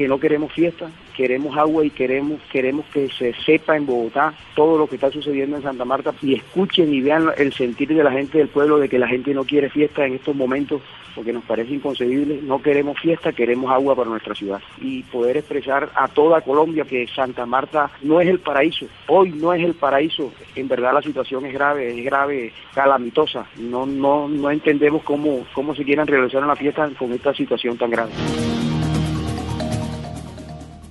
que 0.00 0.08
no 0.08 0.18
queremos 0.18 0.50
fiesta, 0.52 0.90
queremos 1.14 1.54
agua 1.58 1.84
y 1.84 1.90
queremos 1.90 2.40
queremos 2.50 2.86
que 2.86 3.10
se 3.10 3.34
sepa 3.44 3.76
en 3.76 3.84
Bogotá 3.84 4.32
todo 4.54 4.78
lo 4.78 4.86
que 4.86 4.94
está 4.94 5.10
sucediendo 5.10 5.56
en 5.56 5.62
Santa 5.62 5.84
Marta 5.84 6.14
y 6.22 6.34
escuchen 6.34 6.94
y 6.94 7.02
vean 7.02 7.28
el 7.36 7.52
sentir 7.52 7.88
de 7.88 8.02
la 8.02 8.10
gente 8.10 8.38
del 8.38 8.48
pueblo 8.48 8.78
de 8.78 8.88
que 8.88 8.98
la 8.98 9.06
gente 9.06 9.34
no 9.34 9.44
quiere 9.44 9.68
fiesta 9.68 10.06
en 10.06 10.14
estos 10.14 10.34
momentos 10.34 10.80
porque 11.14 11.34
nos 11.34 11.44
parece 11.44 11.74
inconcebible. 11.74 12.40
No 12.42 12.62
queremos 12.62 12.98
fiesta, 12.98 13.32
queremos 13.32 13.70
agua 13.70 13.94
para 13.94 14.08
nuestra 14.08 14.34
ciudad 14.34 14.62
y 14.80 15.02
poder 15.02 15.36
expresar 15.36 15.90
a 15.94 16.08
toda 16.08 16.40
Colombia 16.40 16.84
que 16.84 17.06
Santa 17.08 17.44
Marta 17.44 17.90
no 18.00 18.22
es 18.22 18.28
el 18.28 18.38
paraíso. 18.38 18.86
Hoy 19.08 19.32
no 19.32 19.52
es 19.52 19.62
el 19.62 19.74
paraíso. 19.74 20.32
En 20.56 20.66
verdad 20.66 20.94
la 20.94 21.02
situación 21.02 21.44
es 21.44 21.52
grave, 21.52 21.98
es 21.98 22.02
grave, 22.02 22.54
calamitosa. 22.74 23.44
No 23.58 23.84
no 23.84 24.28
no 24.28 24.50
entendemos 24.50 25.02
cómo 25.02 25.46
cómo 25.52 25.74
se 25.74 25.84
quieran 25.84 26.06
realizar 26.06 26.42
una 26.42 26.56
fiesta 26.56 26.88
con 26.98 27.12
esta 27.12 27.34
situación 27.34 27.76
tan 27.76 27.90
grave. 27.90 28.12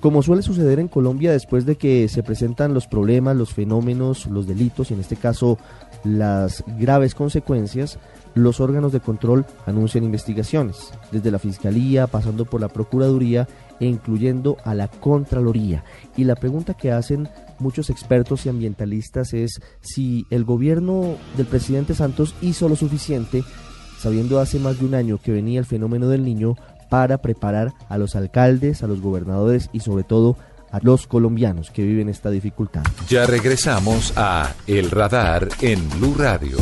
Como 0.00 0.22
suele 0.22 0.40
suceder 0.40 0.78
en 0.78 0.88
Colombia 0.88 1.30
después 1.30 1.66
de 1.66 1.76
que 1.76 2.08
se 2.08 2.22
presentan 2.22 2.72
los 2.72 2.86
problemas, 2.86 3.36
los 3.36 3.52
fenómenos, 3.52 4.26
los 4.26 4.46
delitos, 4.46 4.90
y 4.90 4.94
en 4.94 5.00
este 5.00 5.16
caso 5.16 5.58
las 6.04 6.64
graves 6.78 7.14
consecuencias, 7.14 7.98
los 8.34 8.60
órganos 8.60 8.92
de 8.92 9.00
control 9.00 9.44
anuncian 9.66 10.04
investigaciones, 10.04 10.92
desde 11.12 11.30
la 11.30 11.38
Fiscalía, 11.38 12.06
pasando 12.06 12.46
por 12.46 12.62
la 12.62 12.68
Procuraduría 12.68 13.46
e 13.78 13.86
incluyendo 13.86 14.56
a 14.64 14.74
la 14.74 14.88
Contraloría. 14.88 15.84
Y 16.16 16.24
la 16.24 16.36
pregunta 16.36 16.72
que 16.72 16.92
hacen 16.92 17.28
muchos 17.58 17.90
expertos 17.90 18.46
y 18.46 18.48
ambientalistas 18.48 19.34
es 19.34 19.60
si 19.82 20.24
el 20.30 20.44
gobierno 20.44 21.16
del 21.36 21.46
presidente 21.46 21.94
Santos 21.94 22.34
hizo 22.40 22.70
lo 22.70 22.76
suficiente, 22.76 23.44
sabiendo 23.98 24.40
hace 24.40 24.58
más 24.58 24.78
de 24.78 24.86
un 24.86 24.94
año 24.94 25.18
que 25.22 25.32
venía 25.32 25.60
el 25.60 25.66
fenómeno 25.66 26.08
del 26.08 26.24
niño, 26.24 26.56
para 26.90 27.22
preparar 27.22 27.72
a 27.88 27.96
los 27.96 28.14
alcaldes, 28.14 28.82
a 28.82 28.86
los 28.86 29.00
gobernadores 29.00 29.70
y 29.72 29.80
sobre 29.80 30.04
todo 30.04 30.36
a 30.70 30.78
los 30.82 31.06
colombianos 31.06 31.70
que 31.70 31.82
viven 31.82 32.10
esta 32.10 32.30
dificultad. 32.30 32.82
Ya 33.08 33.26
regresamos 33.26 34.12
a 34.16 34.52
El 34.66 34.90
Radar 34.90 35.48
en 35.60 35.88
Blue 35.90 36.14
Radio. 36.16 36.58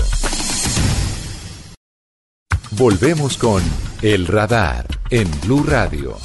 Volvemos 2.72 3.36
con 3.36 3.62
El 4.02 4.26
Radar 4.26 4.86
en 5.10 5.28
Blue 5.42 5.64
Radio. 5.64 6.16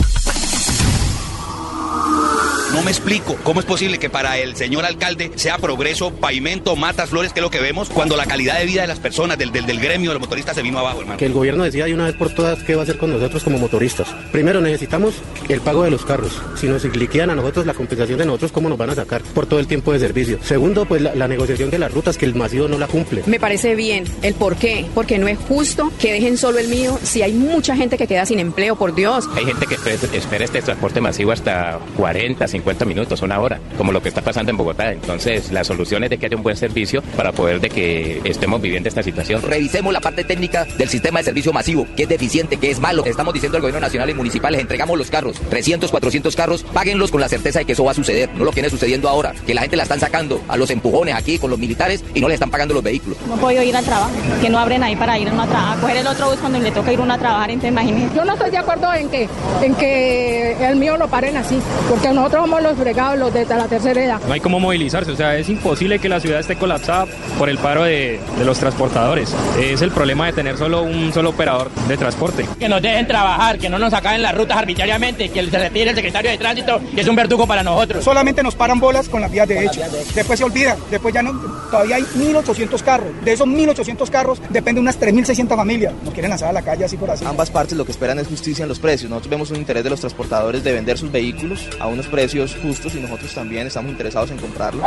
No 2.73 2.81
me 2.81 2.89
explico 2.89 3.37
cómo 3.43 3.59
es 3.59 3.67
posible 3.67 3.99
que 3.99 4.09
para 4.09 4.39
el 4.39 4.55
señor 4.55 4.83
alcalde 4.83 5.31
sea 5.35 5.59
progreso, 5.59 6.11
pavimento, 6.11 6.75
matas, 6.75 7.11
flores, 7.11 7.31
que 7.31 7.39
es 7.39 7.43
lo 7.43 7.51
que 7.51 7.59
vemos, 7.59 7.89
cuando 7.89 8.17
la 8.17 8.25
calidad 8.25 8.57
de 8.57 8.65
vida 8.65 8.81
de 8.81 8.87
las 8.87 8.99
personas, 8.99 9.37
del, 9.37 9.51
del, 9.51 9.67
del 9.67 9.79
gremio 9.79 10.09
de 10.09 10.15
los 10.15 10.21
motoristas 10.21 10.55
se 10.55 10.63
vino 10.63 10.79
abajo, 10.79 11.01
hermano. 11.01 11.17
Que 11.19 11.27
el 11.27 11.33
gobierno 11.33 11.63
decida 11.63 11.85
de 11.85 11.93
una 11.93 12.05
vez 12.05 12.15
por 12.15 12.33
todas 12.33 12.63
qué 12.63 12.73
va 12.73 12.81
a 12.81 12.83
hacer 12.83 12.97
con 12.97 13.11
nosotros 13.11 13.43
como 13.43 13.59
motoristas. 13.59 14.07
Primero 14.31 14.59
necesitamos 14.59 15.13
el 15.49 15.61
pago 15.61 15.83
de 15.83 15.91
los 15.91 16.03
carros. 16.03 16.41
Si 16.55 16.65
nos 16.65 16.83
liquidan 16.83 17.29
a 17.29 17.35
nosotros 17.35 17.67
la 17.67 17.75
compensación 17.75 18.17
de 18.17 18.25
nosotros, 18.25 18.51
¿cómo 18.51 18.69
nos 18.69 18.77
van 18.79 18.89
a 18.89 18.95
sacar 18.95 19.21
por 19.21 19.45
todo 19.45 19.59
el 19.59 19.67
tiempo 19.67 19.93
de 19.93 19.99
servicio? 19.99 20.39
Segundo, 20.43 20.85
pues 20.85 20.99
la, 20.99 21.13
la 21.13 21.27
negociación 21.27 21.69
de 21.69 21.77
las 21.77 21.93
rutas, 21.93 22.17
que 22.17 22.25
el 22.25 22.33
masivo 22.33 22.67
no 22.67 22.79
la 22.79 22.87
cumple. 22.87 23.21
Me 23.27 23.39
parece 23.39 23.75
bien. 23.75 24.05
¿El 24.23 24.33
por 24.33 24.55
qué? 24.55 24.87
Porque 24.95 25.19
no 25.19 25.27
es 25.27 25.37
justo 25.37 25.91
que 25.99 26.11
dejen 26.11 26.37
solo 26.39 26.57
el 26.57 26.69
mío 26.69 26.97
si 27.03 27.21
hay 27.21 27.33
mucha 27.33 27.75
gente 27.75 27.99
que 27.99 28.07
queda 28.07 28.25
sin 28.25 28.39
empleo, 28.39 28.75
por 28.75 28.95
Dios. 28.95 29.29
Hay 29.35 29.45
gente 29.45 29.67
que 29.67 29.75
espera, 29.75 29.95
espera 30.11 30.45
este 30.45 30.63
transporte 30.63 31.01
masivo 31.01 31.31
hasta 31.31 31.79
40, 31.97 32.47
50 32.47 32.62
minutos, 32.85 33.21
una 33.21 33.39
hora, 33.39 33.59
como 33.77 33.91
lo 33.91 34.01
que 34.01 34.09
está 34.09 34.21
pasando 34.21 34.51
en 34.51 34.57
Bogotá. 34.57 34.91
Entonces, 34.91 35.51
la 35.51 35.63
solución 35.63 36.03
es 36.03 36.09
de 36.09 36.17
que 36.17 36.25
haya 36.25 36.35
un 36.35 36.43
buen 36.43 36.55
servicio 36.55 37.01
para 37.15 37.31
poder 37.31 37.59
de 37.59 37.69
que 37.69 38.21
estemos 38.23 38.61
viviendo 38.61 38.89
esta 38.89 39.03
situación. 39.03 39.41
Revisemos 39.41 39.93
la 39.93 40.01
parte 40.01 40.23
técnica 40.23 40.65
del 40.77 40.89
sistema 40.89 41.19
de 41.19 41.25
servicio 41.25 41.53
masivo, 41.53 41.87
que 41.95 42.03
es 42.03 42.09
deficiente, 42.09 42.57
que 42.57 42.71
es 42.71 42.79
malo. 42.79 43.05
Estamos 43.05 43.33
diciendo 43.33 43.57
al 43.57 43.61
gobierno 43.61 43.81
nacional 43.81 44.09
y 44.09 44.13
municipal, 44.13 44.51
les 44.51 44.61
entregamos 44.61 44.97
los 44.97 45.09
carros, 45.09 45.39
300, 45.49 45.89
400 45.91 46.35
carros, 46.35 46.63
páguenlos 46.73 47.11
con 47.11 47.21
la 47.21 47.29
certeza 47.29 47.59
de 47.59 47.65
que 47.65 47.73
eso 47.73 47.83
va 47.83 47.91
a 47.91 47.95
suceder. 47.95 48.29
No 48.35 48.45
lo 48.45 48.51
que 48.51 48.55
viene 48.55 48.69
sucediendo 48.69 49.09
ahora, 49.09 49.33
que 49.45 49.53
la 49.53 49.61
gente 49.61 49.77
la 49.77 49.83
están 49.83 49.99
sacando 49.99 50.41
a 50.47 50.57
los 50.57 50.69
empujones 50.69 51.15
aquí 51.15 51.37
con 51.37 51.49
los 51.49 51.59
militares 51.59 52.03
y 52.13 52.21
no 52.21 52.27
le 52.27 52.35
están 52.35 52.49
pagando 52.49 52.73
los 52.73 52.83
vehículos. 52.83 53.17
No 53.27 53.35
puedo 53.37 53.61
ir 53.61 53.75
al 53.75 53.85
trabajo, 53.85 54.11
que 54.41 54.49
no 54.49 54.59
abren 54.59 54.83
ahí 54.83 54.95
para 54.95 55.17
ir 55.19 55.29
a 55.29 55.31
trabajar, 55.31 55.79
coger 55.79 55.97
el 55.97 56.07
otro 56.07 56.29
bus 56.29 56.39
cuando 56.39 56.59
le 56.59 56.71
toca 56.71 56.91
ir 56.91 56.99
uno 56.99 57.13
a 57.13 57.17
trabajar, 57.17 57.49
entonces 57.51 57.71
imagínense. 57.71 58.15
Yo 58.15 58.25
no 58.25 58.33
estoy 58.33 58.51
de 58.51 58.57
acuerdo 58.57 58.93
en 58.93 59.09
que, 59.09 59.29
en 59.61 59.75
que 59.75 60.55
el 60.67 60.75
mío 60.75 60.97
lo 60.97 61.07
paren 61.07 61.37
así, 61.37 61.59
porque 61.89 62.09
nosotros 62.09 62.43
somos 62.43 62.52
los 62.61 62.77
fregados, 62.77 63.17
los 63.17 63.33
de 63.33 63.45
la 63.45 63.67
tercera 63.67 64.03
edad. 64.03 64.21
No 64.27 64.33
hay 64.33 64.39
cómo 64.39 64.59
movilizarse, 64.59 65.11
o 65.11 65.15
sea, 65.15 65.37
es 65.37 65.49
imposible 65.49 65.99
que 65.99 66.09
la 66.09 66.19
ciudad 66.19 66.39
esté 66.39 66.55
colapsada 66.55 67.07
por 67.37 67.49
el 67.49 67.57
paro 67.57 67.83
de, 67.83 68.19
de 68.37 68.45
los 68.45 68.59
transportadores. 68.59 69.33
Es 69.59 69.81
el 69.81 69.91
problema 69.91 70.25
de 70.27 70.33
tener 70.33 70.57
solo 70.57 70.83
un 70.83 71.13
solo 71.13 71.29
operador 71.29 71.71
de 71.87 71.97
transporte. 71.97 72.45
Que 72.59 72.69
nos 72.69 72.81
dejen 72.81 73.07
trabajar, 73.07 73.57
que 73.57 73.69
no 73.69 73.79
nos 73.79 73.93
acaben 73.93 74.21
las 74.21 74.35
rutas 74.35 74.57
arbitrariamente, 74.57 75.29
que 75.29 75.49
se 75.49 75.57
retire 75.57 75.89
el 75.89 75.95
secretario 75.95 76.31
de 76.31 76.37
tránsito, 76.37 76.79
que 76.93 77.01
es 77.01 77.07
un 77.07 77.15
verdugo 77.15 77.47
para 77.47 77.63
nosotros. 77.63 78.03
Solamente 78.03 78.43
nos 78.43 78.55
paran 78.55 78.79
bolas 78.79 79.09
con 79.09 79.21
las 79.21 79.31
vías 79.31 79.47
de 79.47 79.65
hecho. 79.65 79.81
Después 80.13 80.39
se 80.39 80.45
olvidan, 80.45 80.77
después 80.89 81.13
ya 81.13 81.21
no, 81.21 81.31
todavía 81.69 81.97
hay 81.97 82.03
1.800 82.03 82.81
carros. 82.81 83.09
De 83.23 83.33
esos 83.33 83.47
1.800 83.47 84.09
carros 84.09 84.41
depende 84.49 84.81
unas 84.81 84.99
3.600 84.99 85.55
familias. 85.55 85.93
Nos 86.03 86.13
quieren 86.13 86.29
lanzar 86.29 86.49
a 86.49 86.53
la 86.53 86.61
calle 86.61 86.85
así 86.85 86.97
por 86.97 87.09
así. 87.09 87.25
Ambas 87.25 87.49
partes 87.49 87.77
lo 87.77 87.85
que 87.85 87.91
esperan 87.91 88.19
es 88.19 88.27
justicia 88.27 88.63
en 88.63 88.69
los 88.69 88.79
precios. 88.79 89.09
Nosotros 89.09 89.29
vemos 89.29 89.51
un 89.51 89.57
interés 89.57 89.83
de 89.83 89.89
los 89.89 89.99
transportadores 89.99 90.63
de 90.63 90.73
vender 90.73 90.97
sus 90.97 91.11
vehículos 91.11 91.67
a 91.79 91.87
unos 91.87 92.07
precios 92.07 92.32
justos 92.33 92.95
y 92.95 92.99
nosotros 92.99 93.33
también 93.33 93.67
estamos 93.67 93.91
interesados 93.91 94.31
en 94.31 94.37
comprarlo. 94.37 94.83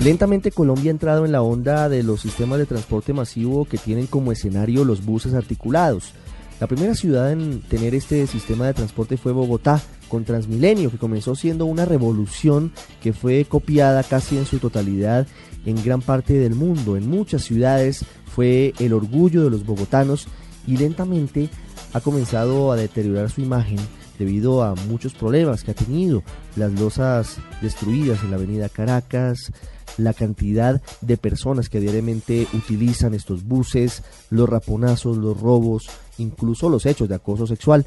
Lentamente 0.00 0.52
Colombia 0.52 0.90
ha 0.90 0.92
entrado 0.92 1.24
en 1.24 1.32
la 1.32 1.42
onda 1.42 1.88
de 1.88 2.04
los 2.04 2.20
sistemas 2.20 2.60
de 2.60 2.66
transporte 2.66 3.12
masivo 3.12 3.64
que 3.64 3.76
tienen 3.76 4.06
como 4.06 4.30
escenario 4.30 4.84
los 4.84 5.04
buses 5.04 5.34
articulados. 5.34 6.12
La 6.58 6.66
primera 6.66 6.94
ciudad 6.94 7.32
en 7.32 7.60
tener 7.60 7.94
este 7.94 8.26
sistema 8.26 8.66
de 8.66 8.74
transporte 8.74 9.18
fue 9.18 9.32
Bogotá, 9.32 9.82
con 10.08 10.24
Transmilenio, 10.24 10.90
que 10.90 10.98
comenzó 10.98 11.34
siendo 11.34 11.66
una 11.66 11.84
revolución 11.84 12.72
que 13.02 13.12
fue 13.12 13.44
copiada 13.44 14.02
casi 14.02 14.38
en 14.38 14.46
su 14.46 14.58
totalidad 14.58 15.26
en 15.66 15.82
gran 15.84 16.00
parte 16.00 16.34
del 16.34 16.54
mundo. 16.54 16.96
En 16.96 17.10
muchas 17.10 17.42
ciudades 17.42 18.04
fue 18.24 18.72
el 18.78 18.92
orgullo 18.92 19.44
de 19.44 19.50
los 19.50 19.66
bogotanos 19.66 20.28
y 20.66 20.76
lentamente 20.76 21.50
ha 21.92 22.00
comenzado 22.00 22.72
a 22.72 22.76
deteriorar 22.76 23.30
su 23.30 23.40
imagen 23.40 23.78
debido 24.18 24.62
a 24.62 24.74
muchos 24.74 25.12
problemas 25.12 25.62
que 25.62 25.72
ha 25.72 25.74
tenido. 25.74 26.22
Las 26.54 26.72
losas 26.72 27.36
destruidas 27.60 28.22
en 28.22 28.30
la 28.30 28.36
avenida 28.36 28.68
Caracas, 28.68 29.52
la 29.98 30.14
cantidad 30.14 30.80
de 31.00 31.16
personas 31.16 31.68
que 31.68 31.80
diariamente 31.80 32.46
utilizan 32.52 33.14
estos 33.14 33.44
buses, 33.44 34.02
los 34.30 34.48
raponazos, 34.48 35.16
los 35.16 35.38
robos, 35.40 35.88
incluso 36.18 36.68
los 36.68 36.86
hechos 36.86 37.08
de 37.08 37.14
acoso 37.14 37.46
sexual. 37.46 37.84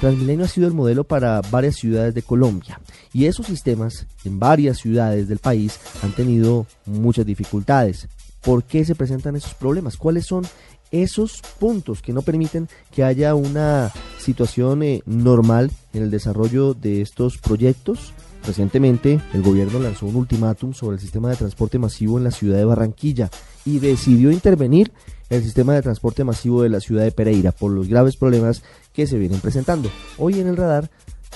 Transmilenio 0.00 0.46
ha 0.46 0.48
sido 0.48 0.66
el 0.66 0.74
modelo 0.74 1.04
para 1.04 1.42
varias 1.50 1.76
ciudades 1.76 2.14
de 2.14 2.22
Colombia 2.22 2.80
y 3.12 3.26
esos 3.26 3.46
sistemas 3.46 4.06
en 4.24 4.38
varias 4.38 4.78
ciudades 4.78 5.28
del 5.28 5.38
país 5.38 5.78
han 6.02 6.12
tenido 6.12 6.66
muchas 6.86 7.26
dificultades. 7.26 8.08
¿Por 8.40 8.64
qué 8.64 8.84
se 8.84 8.94
presentan 8.94 9.36
esos 9.36 9.54
problemas? 9.54 9.96
¿Cuáles 9.96 10.26
son 10.26 10.44
esos 10.90 11.40
puntos 11.58 12.02
que 12.02 12.12
no 12.12 12.22
permiten 12.22 12.68
que 12.90 13.04
haya 13.04 13.34
una 13.34 13.92
situación 14.18 14.82
eh, 14.82 15.02
normal 15.06 15.70
en 15.92 16.02
el 16.02 16.10
desarrollo 16.10 16.74
de 16.74 17.02
estos 17.02 17.38
proyectos? 17.38 18.12
Recientemente, 18.44 19.20
el 19.32 19.42
gobierno 19.42 19.78
lanzó 19.78 20.06
un 20.06 20.16
ultimátum 20.16 20.74
sobre 20.74 20.96
el 20.96 21.00
sistema 21.00 21.30
de 21.30 21.36
transporte 21.36 21.78
masivo 21.78 22.18
en 22.18 22.24
la 22.24 22.32
ciudad 22.32 22.58
de 22.58 22.64
Barranquilla 22.64 23.30
y 23.64 23.78
decidió 23.78 24.32
intervenir 24.32 24.90
el 25.32 25.42
sistema 25.42 25.74
de 25.74 25.82
transporte 25.82 26.24
masivo 26.24 26.62
de 26.62 26.68
la 26.68 26.80
ciudad 26.80 27.04
de 27.04 27.10
Pereira 27.10 27.52
por 27.52 27.70
los 27.70 27.88
graves 27.88 28.16
problemas 28.16 28.62
que 28.92 29.06
se 29.06 29.18
vienen 29.18 29.40
presentando. 29.40 29.90
Hoy 30.18 30.38
en 30.38 30.46
el 30.46 30.58
radar 30.58 30.90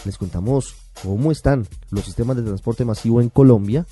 les 0.04 0.18
contamos 0.18 0.74
cómo 1.02 1.32
están 1.32 1.66
los 1.90 2.04
sistemas 2.04 2.36
de 2.36 2.42
transporte 2.42 2.84
masivo 2.84 3.22
en 3.22 3.30
Colombia 3.30 3.86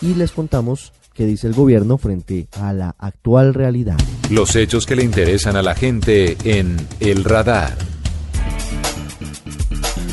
y 0.00 0.14
les 0.14 0.32
contamos 0.32 0.92
qué 1.12 1.26
dice 1.26 1.46
el 1.46 1.52
gobierno 1.52 1.98
frente 1.98 2.48
a 2.52 2.72
la 2.72 2.94
actual 2.98 3.52
realidad. 3.52 3.98
Los 4.30 4.56
hechos 4.56 4.86
que 4.86 4.96
le 4.96 5.04
interesan 5.04 5.56
a 5.56 5.62
la 5.62 5.74
gente 5.74 6.38
en 6.44 6.76
El 6.98 7.22
Radar. 7.22 7.76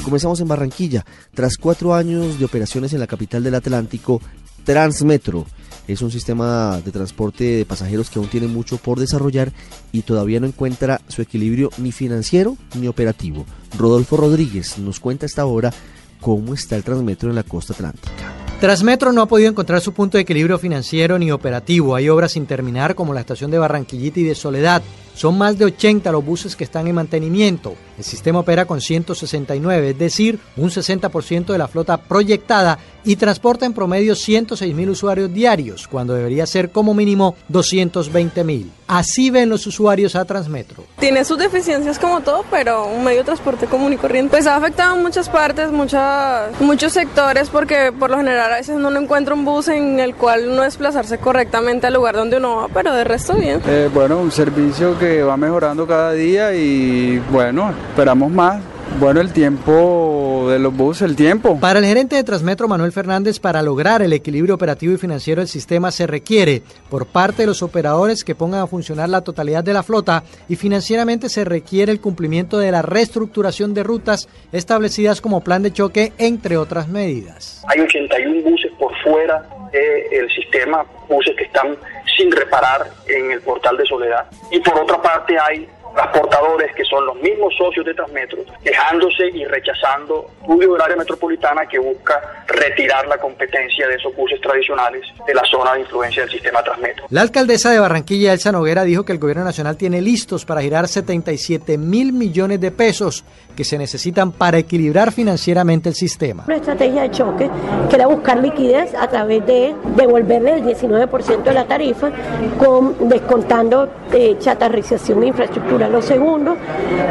Comenzamos 0.04 0.42
en 0.42 0.50
Barranquilla. 0.50 1.06
Tras 1.34 1.56
cuatro 1.56 1.94
años 1.94 2.40
de 2.40 2.46
operaciones 2.46 2.92
en 2.92 3.00
la 3.00 3.08
capital 3.08 3.44
del 3.44 3.56
Atlántico, 3.56 4.22
Transmetro 4.66 5.46
es 5.90 6.02
un 6.04 6.12
sistema 6.12 6.80
de 6.86 6.92
transporte 6.92 7.44
de 7.44 7.66
pasajeros 7.66 8.10
que 8.10 8.20
aún 8.20 8.28
tiene 8.28 8.48
mucho 8.48 8.78
por 8.78 9.00
desarrollar 9.00 9.52
y 9.92 10.04
todavía 10.04 10.40
no 10.40 10.46
encuentra 10.46 11.02
su 11.08 11.24
equilibrio 11.24 11.72
ni 11.80 11.92
financiero 11.92 12.58
ni 12.76 12.88
operativo. 12.88 13.46
Rodolfo 13.78 14.16
Rodríguez 14.16 14.78
nos 14.78 15.00
cuenta 15.00 15.26
esta 15.26 15.46
hora 15.46 15.74
cómo 16.22 16.54
está 16.54 16.76
el 16.76 16.84
Transmetro 16.84 17.30
en 17.30 17.36
la 17.36 17.44
costa 17.44 17.74
atlántica. 17.74 18.12
Transmetro 18.60 19.12
no 19.14 19.22
ha 19.22 19.28
podido 19.28 19.50
encontrar 19.50 19.82
su 19.82 19.94
punto 19.94 20.18
de 20.18 20.24
equilibrio 20.24 20.60
financiero 20.60 21.18
ni 21.18 21.32
operativo. 21.32 21.96
Hay 21.96 22.10
obras 22.10 22.34
sin 22.34 22.46
terminar 22.46 22.94
como 22.94 23.14
la 23.14 23.22
estación 23.22 23.50
de 23.50 23.58
Barranquillita 23.58 24.20
y 24.20 24.24
de 24.24 24.36
Soledad. 24.36 24.84
Son 25.20 25.38
más 25.38 25.58
de 25.58 25.66
80 25.66 26.14
los 26.14 26.24
buses 26.24 26.56
que 26.56 26.64
están 26.64 26.88
en 26.88 26.96
mantenimiento. 26.96 27.76
El 27.98 28.06
sistema 28.06 28.40
opera 28.40 28.64
con 28.64 28.80
169, 28.80 29.90
es 29.90 30.00
decir, 30.00 30.40
un 30.56 30.70
60% 30.70 31.48
de 31.48 31.58
la 31.58 31.68
flota 31.68 31.98
proyectada 31.98 32.80
y 33.04 33.18
transporta 33.18 33.66
en 33.66 33.74
promedio 33.74 34.16
106 34.16 34.74
mil 34.74 34.90
usuarios 34.90 35.34
diarios, 35.34 35.90
cuando 35.90 36.14
debería 36.14 36.46
ser 36.46 36.72
como 36.72 36.94
mínimo 36.94 37.36
220 37.50 38.44
mil. 38.46 38.72
Así 38.88 39.30
ven 39.30 39.50
los 39.50 39.68
usuarios 39.68 40.16
a 40.16 40.26
Transmetro. 40.26 40.86
Tiene 41.00 41.24
sus 41.26 41.38
deficiencias 41.38 42.00
como 42.00 42.22
todo, 42.22 42.44
pero 42.50 42.88
un 42.88 43.04
medio 43.04 43.20
de 43.20 43.26
transporte 43.26 43.68
común 43.68 43.94
y 43.94 43.98
corriente. 43.98 44.32
Pues 44.32 44.48
ha 44.48 44.56
afectado 44.56 44.96
en 44.96 45.04
muchas 45.04 45.30
partes, 45.30 45.72
muchas, 45.72 46.60
muchos 46.62 46.94
sectores, 46.94 47.50
porque 47.50 47.92
por 47.92 48.10
lo 48.10 48.18
general 48.18 48.54
a 48.54 48.56
veces 48.56 48.76
uno 48.76 48.90
no 48.90 49.00
encuentra 49.00 49.34
un 49.34 49.46
bus 49.46 49.68
en 49.68 50.00
el 50.00 50.16
cual 50.16 50.56
no 50.56 50.64
desplazarse 50.64 51.20
correctamente 51.20 51.88
al 51.88 51.94
lugar 51.94 52.16
donde 52.16 52.38
uno 52.38 52.56
va, 52.56 52.68
pero 52.70 52.94
de 52.94 53.04
resto 53.04 53.36
bien. 53.36 53.62
Eh, 53.68 53.90
bueno, 53.94 54.18
un 54.18 54.32
servicio 54.32 54.98
que 54.98 55.09
va 55.18 55.38
mejorando 55.38 55.88
cada 55.88 56.14
día 56.14 56.54
y 56.56 57.20
bueno, 57.32 57.74
esperamos 57.90 58.32
más. 58.32 58.62
Bueno, 59.00 59.22
el 59.22 59.32
tiempo 59.32 60.48
de 60.50 60.60
los 60.60 60.76
buses, 60.76 61.04
el 61.04 61.16
tiempo. 61.16 61.58
Para 61.60 61.80
el 61.80 61.86
gerente 61.86 62.16
de 62.16 62.24
Transmetro, 62.24 62.68
Manuel 62.68 62.92
Fernández, 62.92 63.40
para 63.40 63.62
lograr 63.62 64.02
el 64.02 64.12
equilibrio 64.12 64.56
operativo 64.56 64.94
y 64.94 64.98
financiero 64.98 65.42
del 65.42 65.48
sistema 65.48 65.92
se 65.92 66.06
requiere 66.06 66.64
por 66.90 67.06
parte 67.06 67.44
de 67.44 67.48
los 67.48 67.62
operadores 67.62 68.24
que 68.24 68.36
pongan 68.36 68.62
a 68.62 68.68
funcionar 68.68 69.08
la 69.08 69.22
totalidad 69.22 69.64
de 69.64 69.74
la 69.74 69.84
flota 69.84 70.24
y 70.50 70.56
financieramente 70.56 71.30
se 71.30 71.46
requiere 71.46 71.92
el 71.92 72.02
cumplimiento 72.02 72.58
de 72.58 72.72
la 72.72 72.82
reestructuración 72.82 73.74
de 73.74 73.84
rutas 73.84 74.28
establecidas 74.52 75.22
como 75.22 75.42
plan 75.42 75.64
de 75.64 75.72
choque, 75.72 76.12
entre 76.18 76.58
otras 76.58 76.90
medidas. 76.90 77.64
Hay 77.68 77.80
81 77.80 78.42
buses 78.42 78.69
fuera 79.10 79.44
del 79.72 80.30
sistema, 80.30 80.86
buses 81.08 81.36
que 81.36 81.44
están 81.44 81.76
sin 82.18 82.32
reparar 82.32 82.88
en 83.08 83.32
el 83.32 83.42
portal 83.42 83.78
de 83.78 83.86
Soledad. 83.86 84.26
Y 84.52 84.60
por 84.60 84.80
otra 84.80 85.02
parte 85.02 85.38
hay 85.40 85.68
transportadores 85.96 86.74
que 86.76 86.84
son 86.86 87.06
los 87.06 87.16
mismos 87.16 87.54
socios 87.58 87.86
de 87.86 87.94
Transmetro, 87.94 88.44
quejándose 88.64 89.28
y 89.34 89.44
rechazando 89.46 90.30
estudio 90.42 90.74
del 90.74 90.82
área 90.82 90.96
metropolitana 90.96 91.66
que 91.66 91.80
busca 91.80 92.44
retirar 92.48 93.08
la 93.08 93.18
competencia 93.18 93.88
de 93.88 93.96
esos 93.96 94.16
buses 94.16 94.40
tradicionales 94.42 95.04
de 95.26 95.34
la 95.34 95.44
zona 95.46 95.74
de 95.74 95.82
influencia 95.82 96.24
del 96.24 96.32
sistema 96.32 96.64
Transmetro. 96.64 97.06
La 97.10 97.22
alcaldesa 97.22 97.72
de 97.72 97.80
Barranquilla, 97.80 98.34
Elsa 98.34 98.52
Noguera, 98.52 98.84
dijo 98.84 99.04
que 99.04 99.14
el 99.14 99.20
gobierno 99.20 99.44
nacional 99.44 99.78
tiene 99.78 100.02
listos 100.02 100.46
para 100.46 100.62
girar 100.62 100.88
77 100.88 101.78
mil 101.78 102.14
millones 102.14 102.62
de 102.62 102.72
pesos 102.72 103.24
que 103.60 103.66
se 103.66 103.78
necesitan 103.78 104.32
para 104.32 104.58
equilibrar 104.58 105.12
financieramente 105.12 105.90
el 105.90 105.96
sistema. 105.96 106.46
Una 106.48 106.56
estrategia 106.56 107.02
de 107.02 107.12
choque 107.12 107.50
que 107.90 107.96
era 107.98 108.08
buscar 108.08 108.38
liquidez 108.38 108.96
a 108.96 109.10
través 109.10 109.46
de 109.46 109.76
devolverle 109.98 110.54
el 110.54 110.64
19% 110.64 111.44
de 111.44 111.54
la 111.54 111.68
tarifa 111.68 112.10
con 112.58 113.10
descontando 113.10 113.90
eh, 114.14 114.38
chatarrización 114.40 115.20
de 115.20 115.28
infraestructura 115.28 115.90
lo 115.90 116.02
segundo 116.02 116.56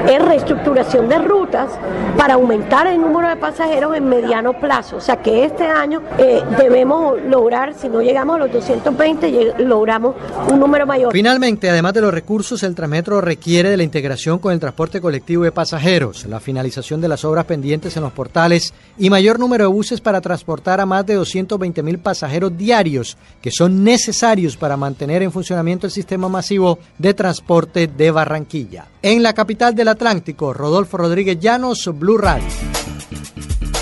es 0.08 0.24
reestructuración 0.24 1.06
de 1.10 1.18
rutas 1.18 1.68
para 2.16 2.34
aumentar 2.34 2.86
el 2.86 2.98
número 2.98 3.28
de 3.28 3.36
pasajeros 3.36 3.94
en 3.94 4.08
mediano 4.08 4.58
plazo. 4.58 4.96
O 4.96 5.00
sea 5.02 5.16
que 5.16 5.44
este 5.44 5.64
año 5.64 6.00
eh, 6.16 6.40
debemos 6.56 7.20
lograr, 7.28 7.74
si 7.74 7.90
no 7.90 8.00
llegamos 8.00 8.36
a 8.36 8.38
los 8.38 8.52
220, 8.52 9.54
logramos 9.58 10.16
un 10.50 10.58
número 10.58 10.86
mayor. 10.86 11.12
Finalmente, 11.12 11.68
además 11.68 11.92
de 11.92 12.00
los 12.00 12.14
recursos, 12.14 12.62
el 12.62 12.74
Transmetro 12.74 13.20
requiere 13.20 13.68
de 13.68 13.76
la 13.76 13.82
integración 13.82 14.38
con 14.38 14.54
el 14.54 14.60
transporte 14.60 15.00
colectivo 15.02 15.44
de 15.44 15.52
pasajeros, 15.52 16.24
la 16.26 16.37
finalización 16.40 17.00
de 17.00 17.08
las 17.08 17.24
obras 17.24 17.44
pendientes 17.44 17.96
en 17.96 18.02
los 18.02 18.12
portales 18.12 18.74
y 18.98 19.10
mayor 19.10 19.38
número 19.38 19.64
de 19.64 19.72
buses 19.72 20.00
para 20.00 20.20
transportar 20.20 20.80
a 20.80 20.86
más 20.86 21.06
de 21.06 21.14
220 21.14 21.82
mil 21.82 21.98
pasajeros 21.98 22.56
diarios 22.56 23.16
que 23.40 23.50
son 23.50 23.84
necesarios 23.84 24.56
para 24.56 24.76
mantener 24.76 25.22
en 25.22 25.32
funcionamiento 25.32 25.86
el 25.86 25.92
sistema 25.92 26.28
masivo 26.28 26.78
de 26.98 27.14
transporte 27.14 27.86
de 27.86 28.10
Barranquilla. 28.10 28.86
En 29.02 29.22
la 29.22 29.32
capital 29.32 29.74
del 29.74 29.88
Atlántico, 29.88 30.52
Rodolfo 30.52 30.96
Rodríguez 30.96 31.38
Llanos, 31.40 31.90
Blue 31.94 32.18
Radio. 32.18 32.48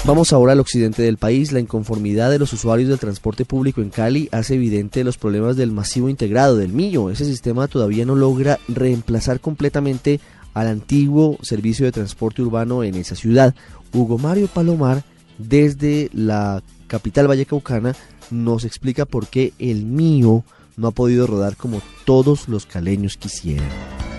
Vamos 0.06 0.32
ahora 0.32 0.52
al 0.52 0.60
occidente 0.60 1.02
del 1.02 1.16
país. 1.16 1.50
La 1.50 1.58
inconformidad 1.58 2.30
de 2.30 2.38
los 2.38 2.52
usuarios 2.52 2.88
del 2.88 3.00
transporte 3.00 3.44
público 3.44 3.80
en 3.80 3.90
Cali 3.90 4.28
hace 4.30 4.54
evidente 4.54 5.02
los 5.02 5.18
problemas 5.18 5.56
del 5.56 5.72
masivo 5.72 6.08
integrado 6.08 6.56
del 6.56 6.72
Millo. 6.72 7.10
Ese 7.10 7.24
sistema 7.24 7.66
todavía 7.66 8.06
no 8.06 8.14
logra 8.14 8.60
reemplazar 8.68 9.40
completamente 9.40 10.20
al 10.56 10.68
antiguo 10.68 11.36
servicio 11.42 11.84
de 11.84 11.92
transporte 11.92 12.40
urbano 12.40 12.82
en 12.82 12.94
esa 12.94 13.14
ciudad. 13.14 13.54
Hugo 13.92 14.16
Mario 14.16 14.48
Palomar, 14.48 15.04
desde 15.36 16.08
la 16.14 16.62
capital 16.86 17.28
vallecaucana, 17.28 17.94
nos 18.30 18.64
explica 18.64 19.04
por 19.04 19.26
qué 19.26 19.52
el 19.58 19.84
Mío 19.84 20.44
no 20.78 20.88
ha 20.88 20.92
podido 20.92 21.26
rodar 21.26 21.58
como 21.58 21.82
todos 22.06 22.48
los 22.48 22.64
caleños 22.64 23.18
quisieran. 23.18 23.68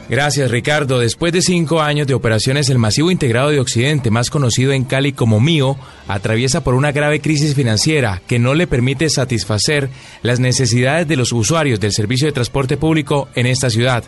Gracias, 0.09 0.49
Ricardo. 0.51 0.99
Después 0.99 1.33
de 1.33 1.41
cinco 1.41 1.81
años 1.81 2.07
de 2.07 2.13
operaciones, 2.13 2.69
el 2.69 2.77
masivo 2.77 3.11
integrado 3.11 3.49
de 3.49 3.59
Occidente, 3.59 4.09
más 4.09 4.29
conocido 4.29 4.71
en 4.71 4.85
Cali 4.85 5.11
como 5.11 5.41
MIO, 5.41 5.77
atraviesa 6.07 6.63
por 6.63 6.75
una 6.75 6.93
grave 6.93 7.19
crisis 7.19 7.55
financiera 7.55 8.21
que 8.25 8.39
no 8.39 8.53
le 8.53 8.67
permite 8.67 9.09
satisfacer 9.09 9.89
las 10.21 10.39
necesidades 10.39 11.09
de 11.09 11.17
los 11.17 11.33
usuarios 11.33 11.81
del 11.81 11.91
servicio 11.91 12.25
de 12.25 12.31
transporte 12.31 12.77
público 12.77 13.27
en 13.35 13.47
esta 13.47 13.69
ciudad. 13.69 14.05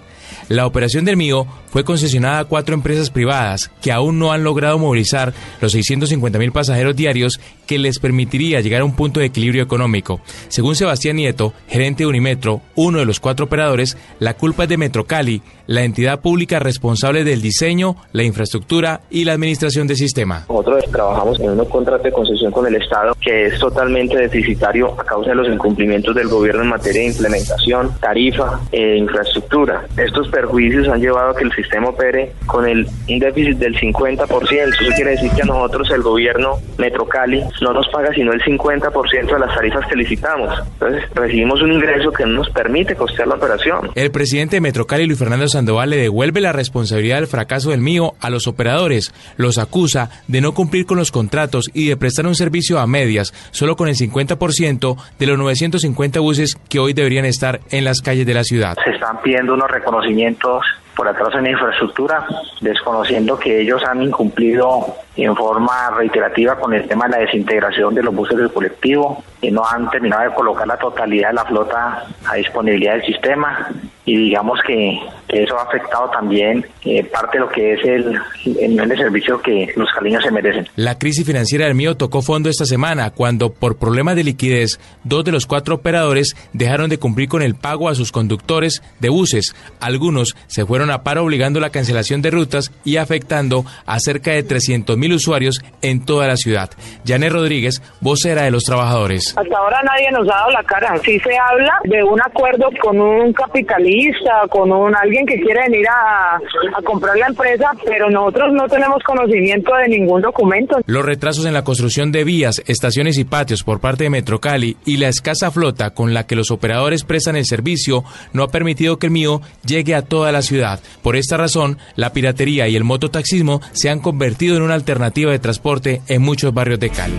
La 0.48 0.66
operación 0.66 1.04
del 1.04 1.18
MIO 1.18 1.48
fue 1.70 1.84
concesionada 1.84 2.40
a 2.40 2.46
cuatro 2.46 2.76
empresas 2.76 3.10
privadas 3.10 3.70
que 3.82 3.92
aún 3.92 4.20
no 4.20 4.32
han 4.32 4.44
logrado 4.44 4.80
movilizar 4.80 5.34
los 5.60 5.74
650 5.74 6.40
mil 6.40 6.52
pasajeros 6.52 6.96
diarios 6.96 7.42
que 7.68 7.78
les 7.78 8.00
permitiría 8.00 8.62
llegar 8.62 8.82
a 8.82 8.86
un 8.86 8.96
punto 8.96 9.20
de 9.20 9.28
equilibrio 9.28 9.64
económico. 9.64 10.22
Según 10.48 10.76
Sebastián 10.76 11.18
Nieto, 11.18 11.54
gerente 11.68 12.04
de 12.04 12.08
Unimetro, 12.08 12.62
uno 12.76 13.00
de 13.00 13.06
los 13.06 13.20
cuatro 13.20 13.46
operadores, 13.46 13.98
la 14.20 14.36
culpa 14.36 14.64
es 14.64 14.70
de 14.70 14.78
Metro 14.78 15.06
Cali, 15.06 15.42
la 15.68 15.84
entidad 15.90 16.22
pública 16.22 16.60
responsable 16.60 17.24
del 17.24 17.42
diseño, 17.42 17.96
la 18.14 18.24
infraestructura 18.24 19.02
y 19.10 19.26
la 19.26 19.34
administración 19.34 19.88
del 19.88 19.98
sistema. 19.98 20.46
Nosotros 20.48 20.86
trabajamos 20.92 21.40
en 21.40 21.60
un 21.60 21.66
contrato 21.66 22.04
de 22.04 22.12
concesión 22.12 22.52
con 22.52 22.66
el 22.68 22.76
Estado 22.76 23.16
que 23.20 23.48
es 23.48 23.60
totalmente 23.60 24.18
deficitario 24.18 25.00
a 25.00 25.04
causa 25.04 25.32
de 25.32 25.36
los 25.36 25.48
incumplimientos 25.48 26.16
del 26.16 26.28
gobierno 26.28 26.64
en 26.64 26.70
materia 26.70 27.02
de 27.02 27.08
implementación, 27.08 27.92
tarifa 28.00 28.60
e 28.72 28.98
infraestructura. 28.98 29.86
Estos 29.98 30.30
perjuicios 30.30 30.88
han 30.88 31.02
llevado 31.02 31.32
a 31.32 31.36
que 31.36 31.44
el 31.44 31.52
sistema 31.54 31.90
opere 31.90 32.34
con 32.46 32.68
el, 32.68 32.88
un 33.10 33.20
déficit 33.20 33.58
del 33.58 33.76
50%. 33.76 34.28
Eso 34.30 34.96
quiere 34.96 35.12
decir 35.12 35.32
que 35.32 35.42
a 35.42 35.46
nosotros 35.46 35.90
el 35.92 36.02
gobierno 36.02 36.60
Metro 36.78 37.06
Cali 37.08 37.44
no 37.62 37.74
nos 37.74 37.88
paga 37.90 38.14
sino 38.14 38.32
el 38.32 38.42
50% 38.42 39.34
de 39.34 39.40
las 39.40 39.56
tarifas 39.56 39.86
que 39.88 39.96
licitamos. 39.96 40.54
Entonces 40.74 41.04
recibimos 41.14 41.62
un 41.62 41.74
ingreso 41.74 42.12
que 42.12 42.26
no 42.26 42.34
nos 42.34 42.50
permite 42.50 42.96
costear 42.96 43.28
la 43.28 43.36
operación. 43.36 43.90
El 43.96 44.12
presidente 44.12 44.58
de 44.58 44.62
Metro 44.62 44.86
Cali, 44.86 45.06
Luis 45.06 45.20
Fernando 45.20 45.48
Sandoval, 45.48 45.79
le 45.86 45.98
devuelve 45.98 46.42
la 46.42 46.52
responsabilidad 46.52 47.18
del 47.18 47.28
fracaso 47.28 47.72
del 47.72 47.82
mío 47.82 48.14
a 48.20 48.30
los 48.30 48.48
operadores. 48.48 49.14
Los 49.38 49.58
acusa 49.58 50.10
de 50.28 50.42
no 50.42 50.54
cumplir 50.54 50.86
con 50.86 50.98
los 50.98 51.12
contratos 51.12 51.70
y 51.74 51.88
de 51.88 51.98
prestar 51.98 52.28
un 52.28 52.36
servicio 52.36 52.80
a 52.80 52.88
medias, 52.88 53.34
solo 53.52 53.76
con 53.76 53.88
el 53.88 53.96
50% 53.96 54.98
de 55.18 55.26
los 55.28 55.38
950 55.38 56.20
buses 56.20 56.56
que 56.70 56.80
hoy 56.80 56.94
deberían 56.94 57.26
estar 57.26 57.60
en 57.72 57.84
las 57.84 58.02
calles 58.02 58.26
de 58.26 58.34
la 58.34 58.44
ciudad. 58.44 58.78
Se 58.84 58.92
están 58.92 59.22
pidiendo 59.22 59.54
unos 59.54 59.70
reconocimientos 59.70 60.64
por 61.00 61.08
atrás 61.08 61.30
en 61.36 61.44
la 61.44 61.52
infraestructura, 61.52 62.28
desconociendo 62.60 63.40
que 63.40 63.62
ellos 63.62 63.82
han 63.86 64.04
incumplido 64.04 64.86
en 65.16 65.34
forma 65.34 65.92
reiterativa 65.92 66.58
con 66.58 66.74
el 66.74 66.90
tema 66.90 67.06
de 67.06 67.12
la 67.12 67.18
desintegración 67.20 67.96
de 67.96 68.04
los 68.04 68.14
buses 68.14 68.38
del 68.38 68.52
colectivo 68.52 69.24
y 69.42 69.50
no 69.50 69.64
han 69.66 69.90
terminado 69.90 70.24
de 70.24 70.36
colocar 70.36 70.68
la 70.68 70.76
totalidad 70.76 71.30
de 71.30 71.36
la 71.36 71.46
flota 71.46 72.04
a 72.28 72.36
disponibilidad 72.36 72.96
del 72.96 73.06
sistema 73.06 73.70
y 74.04 74.18
digamos 74.18 74.60
que, 74.68 75.00
eso 75.30 75.58
ha 75.58 75.64
afectado 75.64 76.10
también 76.10 76.66
eh, 76.84 77.04
parte 77.04 77.38
de 77.38 77.46
lo 77.46 77.50
que 77.50 77.74
es 77.74 77.86
el, 77.86 78.20
el, 78.46 78.72
nivel 78.72 78.90
de 78.90 78.98
servicio 78.98 79.42
que 79.42 79.72
los 79.76 79.90
caliños 79.92 80.24
se 80.24 80.32
merecen. 80.32 80.68
La 80.76 80.98
crisis 80.98 81.26
financiera 81.26 81.66
del 81.66 81.76
mío 81.76 81.96
tocó 81.96 82.22
fondo 82.22 82.50
esta 82.50 82.66
semana 82.66 83.12
cuando 83.12 83.54
por 83.54 83.78
problemas 83.78 84.16
de 84.16 84.24
liquidez 84.24 84.80
dos 85.04 85.24
de 85.24 85.32
los 85.32 85.46
cuatro 85.46 85.76
operadores 85.76 86.36
dejaron 86.54 86.90
de 86.90 86.98
cumplir 86.98 87.30
con 87.30 87.42
el 87.42 87.56
pago 87.56 87.90
a 87.90 87.96
sus 87.96 88.12
conductores 88.12 88.82
de 89.00 89.10
buses. 89.10 89.56
Algunos 89.80 90.36
se 90.48 90.66
fueron 90.66 90.92
a 90.92 91.04
paro 91.04 91.24
obligando 91.24 91.60
la 91.60 91.70
cancelación 91.70 92.22
de 92.22 92.32
rutas 92.32 92.72
y 92.84 92.98
afectando 92.98 93.66
a 93.86 94.00
cerca 94.00 94.32
de 94.32 94.44
300 94.44 94.98
mil 94.98 95.14
usuarios 95.14 95.62
en 95.82 96.06
toda 96.06 96.28
la 96.28 96.38
ciudad. 96.38 96.70
Janet 97.06 97.32
Rodríguez, 97.32 97.82
vocera 98.02 98.44
de 98.44 98.52
los 98.52 98.64
trabajadores. 98.64 99.36
Hasta 99.38 99.58
ahora 99.58 99.82
nadie 99.84 100.12
nos 100.12 100.28
ha 100.28 100.38
dado 100.38 100.52
la 100.52 100.64
cara. 100.64 100.98
Sí 101.04 101.20
se 101.20 101.38
habla 101.38 101.74
de 101.84 102.04
un 102.04 102.20
acuerdo 102.22 102.70
con 102.82 103.00
un 103.00 103.34
capitalista, 103.34 104.42
con 104.50 104.72
un 104.72 104.96
alguien 104.96 105.19
que 105.26 105.40
quiere 105.40 105.62
venir 105.70 105.88
a, 105.88 106.36
a 106.36 106.82
comprar 106.84 107.18
la 107.18 107.28
empresa, 107.28 107.72
pero 107.86 108.10
nosotros 108.10 108.54
no 108.54 108.68
tenemos 108.68 109.02
conocimiento 109.04 109.76
de 109.76 109.88
ningún 109.88 110.22
documento. 110.22 110.78
Los 110.86 111.06
retrasos 111.06 111.46
en 111.46 111.54
la 111.54 111.64
construcción 111.64 112.12
de 112.12 112.24
vías, 112.24 112.62
estaciones 112.68 113.18
y 113.18 113.24
patios 113.24 113.64
por 113.64 113.80
parte 113.80 114.06
de 114.06 114.10
Metrocali 114.10 114.78
y 114.86 114.98
la 114.98 115.08
escasa 115.08 115.52
flota 115.52 115.92
con 115.92 116.14
la 116.14 116.26
que 116.26 116.36
los 116.36 116.52
operadores 116.52 117.04
prestan 117.04 117.36
el 117.36 117.46
servicio 117.46 118.04
no 118.34 118.44
ha 118.44 118.48
permitido 118.50 118.98
que 118.98 119.08
el 119.08 119.12
mío 119.12 119.42
llegue 119.66 119.96
a 119.96 120.02
toda 120.02 120.32
la 120.32 120.42
ciudad. 120.42 120.80
Por 121.02 121.16
esta 121.16 121.38
razón, 121.38 121.78
la 121.96 122.14
piratería 122.14 122.68
y 122.68 122.76
el 122.76 122.84
mototaxismo 122.84 123.62
se 123.72 123.90
han 123.90 124.00
convertido 124.00 124.56
en 124.56 124.64
una 124.64 124.76
alternativa 124.76 125.32
de 125.32 125.40
transporte 125.40 126.02
en 126.08 126.22
muchos 126.22 126.54
barrios 126.54 126.80
de 126.80 126.90
Cali. 126.90 127.16